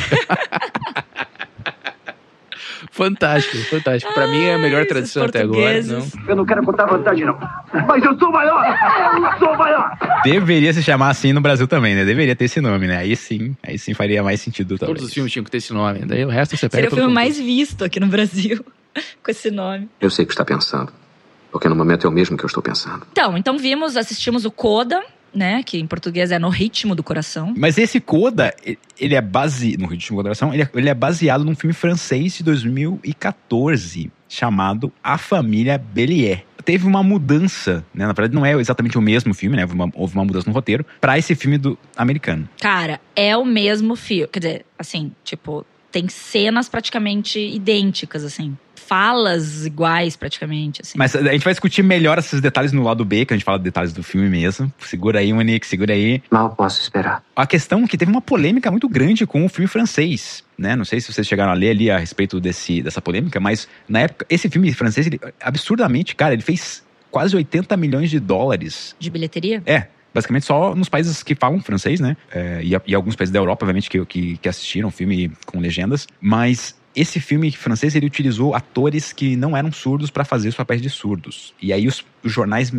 Fantástico, 3.04 3.57
fantástico. 3.64 4.12
Pra 4.12 4.26
mim 4.26 4.45
é 4.45 4.54
a 4.54 4.59
melhor 4.59 4.87
Ai, 4.90 4.99
esses 5.00 5.16
até 5.16 5.40
agora. 5.40 5.83
Não. 5.83 6.07
Eu 6.28 6.37
não 6.37 6.45
quero 6.45 6.62
contar 6.62 6.85
vantagem, 6.85 7.25
não. 7.25 7.38
Mas 7.87 8.04
eu 8.04 8.19
sou 8.19 8.30
maior! 8.30 8.64
Eu 8.66 9.38
sou 9.38 9.57
maior! 9.57 9.99
Deveria 10.23 10.73
se 10.75 10.83
chamar 10.83 11.09
assim 11.09 11.33
no 11.33 11.40
Brasil 11.40 11.66
também, 11.66 11.95
né? 11.95 12.04
Deveria 12.04 12.37
ter 12.37 12.45
esse 12.45 12.61
nome, 12.61 12.87
né? 12.87 12.99
Aí 12.99 13.16
sim, 13.16 13.57
aí 13.62 13.78
sim 13.78 13.95
faria 13.95 14.23
mais 14.23 14.40
sentido 14.42 14.76
talvez. 14.76 14.99
Todos 14.99 15.09
os 15.09 15.14
filmes 15.14 15.33
tinham 15.33 15.45
que 15.45 15.50
ter 15.50 15.59
esse 15.59 15.73
nome. 15.73 16.00
Daí 16.00 16.25
o 16.25 16.28
resto 16.28 16.57
você 16.57 16.69
pega 16.69 16.83
Seria 16.83 16.95
o 16.95 16.97
filme 17.00 17.14
mais 17.14 17.38
visto 17.38 17.85
aqui 17.85 17.99
no 17.99 18.07
Brasil, 18.07 18.62
com 19.25 19.30
esse 19.30 19.50
nome. 19.50 19.88
Eu 19.99 20.11
sei 20.11 20.25
o 20.25 20.28
que 20.28 20.35
está 20.35 20.45
pensando. 20.45 20.92
Porque 21.50 21.69
no 21.69 21.75
momento 21.75 22.07
é 22.07 22.11
o 22.11 22.12
mesmo 22.12 22.37
que 22.37 22.45
eu 22.45 22.49
estou 22.49 22.62
pensando. 22.62 23.07
Então, 23.11 23.37
então 23.37 23.59
vimos, 23.59 23.97
assistimos 23.97 24.45
o 24.45 24.50
Coda, 24.50 25.02
né? 25.34 25.62
Que 25.62 25.78
em 25.78 25.87
português 25.87 26.30
é 26.30 26.38
No 26.38 26.49
Ritmo 26.49 26.94
do 26.94 27.02
Coração. 27.02 27.54
Mas 27.56 27.78
esse 27.78 28.00
Coda, 28.00 28.54
ele 28.99 29.14
é 29.14 29.20
base 29.20 29.76
no 29.76 29.87
ritmo 29.87 30.10
de 30.10 30.12
moderação, 30.12 30.52
ele 30.52 30.62
é, 30.62 30.70
ele 30.75 30.88
é 30.88 30.94
baseado 30.94 31.44
num 31.44 31.54
filme 31.54 31.72
francês 31.72 32.37
de 32.37 32.44
2014 32.44 34.10
chamado 34.28 34.92
A 35.02 35.18
Família 35.18 35.76
Bélier. 35.76 36.44
Teve 36.64 36.87
uma 36.87 37.02
mudança, 37.02 37.84
né? 37.92 38.06
Na 38.06 38.12
verdade, 38.12 38.34
não 38.34 38.44
é 38.44 38.52
exatamente 38.52 38.96
o 38.96 39.00
mesmo 39.00 39.34
filme, 39.34 39.56
né? 39.56 39.62
Houve 39.62 39.75
uma, 39.75 39.90
houve 39.94 40.14
uma 40.14 40.25
mudança 40.25 40.49
no 40.49 40.54
roteiro 40.54 40.84
para 41.00 41.18
esse 41.18 41.34
filme 41.34 41.58
do 41.58 41.76
americano. 41.96 42.49
Cara, 42.60 43.00
é 43.16 43.37
o 43.37 43.44
mesmo 43.44 43.96
filme. 43.96 44.28
Quer 44.28 44.38
dizer, 44.38 44.66
assim, 44.78 45.10
tipo, 45.25 45.66
tem 45.90 46.09
cenas 46.09 46.68
praticamente 46.68 47.38
idênticas, 47.38 48.25
assim. 48.25 48.56
Falas 48.75 49.66
iguais, 49.66 50.16
praticamente, 50.16 50.82
assim. 50.82 50.99
Mas 50.99 51.14
a 51.14 51.32
gente 51.32 51.44
vai 51.44 51.52
discutir 51.52 51.82
melhor 51.82 52.18
esses 52.18 52.40
detalhes 52.40 52.73
no 52.73 52.82
lado 52.82 53.04
B, 53.04 53.25
que 53.25 53.32
a 53.32 53.37
gente 53.37 53.44
fala 53.44 53.59
de 53.59 53.64
detalhes 53.64 53.92
do 53.92 54.02
filme 54.02 54.28
mesmo. 54.28 54.73
Segura 54.80 55.20
aí, 55.20 55.32
Monique, 55.32 55.66
segura 55.66 55.94
aí. 55.94 56.20
Mal 56.30 56.50
posso 56.50 56.80
esperar. 56.80 57.23
A 57.37 57.47
questão 57.47 57.85
é 57.85 57.87
que 57.87 57.97
teve 57.97 58.11
uma 58.11 58.20
polêmica 58.20 58.70
muito 58.70 58.88
grande 58.88 59.26
com 59.26 59.44
o 59.44 59.49
filme 59.49 59.68
francês, 59.68 60.42
né? 60.59 60.75
Não 60.75 60.85
sei 60.85 61.00
se 61.00 61.12
vocês 61.12 61.26
chegaram 61.26 61.52
a 61.52 61.54
ler 61.54 61.70
ali 61.70 61.90
a 61.90 61.99
respeito 61.99 62.40
desse, 62.40 62.82
dessa 62.82 63.00
polêmica, 63.00 63.38
mas 63.38 63.68
na 63.88 64.00
época, 64.00 64.26
esse 64.28 64.49
filme 64.49 64.73
francês, 64.73 65.06
ele, 65.06 65.20
absurdamente, 65.40 66.16
cara, 66.16 66.32
ele 66.32 66.42
fez 66.42 66.82
quase 67.11 67.37
80 67.37 67.76
milhões 67.76 68.11
de 68.11 68.18
dólares. 68.18 68.97
De 68.99 69.11
bilheteria? 69.11 69.62
É. 69.66 69.87
Basicamente 70.12 70.45
só 70.45 70.75
nos 70.75 70.88
países 70.88 71.23
que 71.23 71.35
falam 71.35 71.61
francês, 71.61 72.00
né? 72.00 72.17
É, 72.33 72.61
e, 72.62 72.73
e 72.87 72.95
alguns 72.95 73.17
países 73.17 73.33
da 73.33 73.38
Europa, 73.38 73.64
obviamente, 73.64 73.88
que, 73.88 74.05
que, 74.07 74.37
que 74.38 74.49
assistiram 74.49 74.88
o 74.88 74.90
filme 74.90 75.31
com 75.47 75.61
legendas. 75.61 76.07
Mas 76.21 76.75
esse 76.95 77.21
filme 77.21 77.50
francês, 77.52 77.95
ele 77.95 78.07
utilizou 78.07 78.55
atores 78.55 79.12
que 79.12 79.37
não 79.37 79.57
eram 79.57 79.71
surdos 79.71 80.11
para 80.11 80.25
fazer 80.25 80.49
os 80.49 80.55
papéis 80.55 80.83
de 80.83 80.90
surdos. 80.90 81.55
E 81.62 81.73
aí 81.73 81.87
os, 81.87 82.05
os 82.23 82.33
jornais 82.33 82.73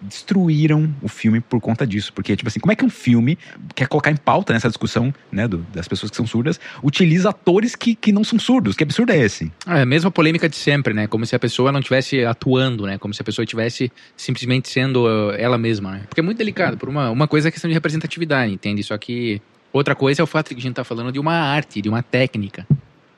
destruíram 0.00 0.92
o 1.02 1.08
filme 1.08 1.40
por 1.40 1.60
conta 1.60 1.86
disso. 1.86 2.12
Porque, 2.12 2.34
tipo 2.36 2.48
assim, 2.48 2.60
como 2.60 2.72
é 2.72 2.76
que 2.76 2.84
um 2.84 2.90
filme 2.90 3.38
quer 3.74 3.86
colocar 3.88 4.10
em 4.10 4.16
pauta 4.16 4.52
nessa 4.52 4.68
discussão, 4.68 5.12
né, 5.30 5.46
do- 5.46 5.58
das 5.74 5.86
pessoas 5.88 6.10
que 6.10 6.16
são 6.16 6.26
surdas, 6.26 6.60
utiliza 6.82 7.30
atores 7.30 7.74
que, 7.74 7.94
que 7.94 8.12
não 8.12 8.24
são 8.24 8.38
surdos? 8.38 8.76
Que 8.76 8.84
absurdo 8.84 9.12
é 9.12 9.18
esse? 9.18 9.52
É 9.66 9.82
a 9.82 9.86
mesma 9.86 10.10
polêmica 10.10 10.48
de 10.48 10.56
sempre, 10.56 10.92
né? 10.94 11.06
Como 11.06 11.24
se 11.26 11.34
a 11.34 11.38
pessoa 11.38 11.70
não 11.72 11.80
estivesse 11.80 12.24
atuando, 12.24 12.86
né? 12.86 12.98
Como 12.98 13.12
se 13.14 13.22
a 13.22 13.24
pessoa 13.24 13.44
estivesse 13.44 13.90
simplesmente 14.16 14.68
sendo 14.68 15.04
uh, 15.06 15.32
ela 15.38 15.58
mesma, 15.58 15.92
né? 15.92 16.02
Porque 16.08 16.20
é 16.20 16.22
muito 16.24 16.38
delicado. 16.38 16.76
Por 16.76 16.88
uma, 16.88 17.10
uma 17.10 17.28
coisa 17.28 17.48
é 17.48 17.50
a 17.50 17.52
questão 17.52 17.68
de 17.68 17.74
representatividade, 17.74 18.52
entende? 18.52 18.82
Só 18.82 18.96
que 18.98 19.40
outra 19.72 19.94
coisa 19.94 20.22
é 20.22 20.24
o 20.24 20.26
fato 20.26 20.48
de 20.50 20.54
que 20.54 20.60
a 20.60 20.62
gente 20.62 20.74
tá 20.74 20.84
falando 20.84 21.12
de 21.12 21.18
uma 21.18 21.34
arte, 21.34 21.80
de 21.82 21.88
uma 21.88 22.02
técnica. 22.02 22.66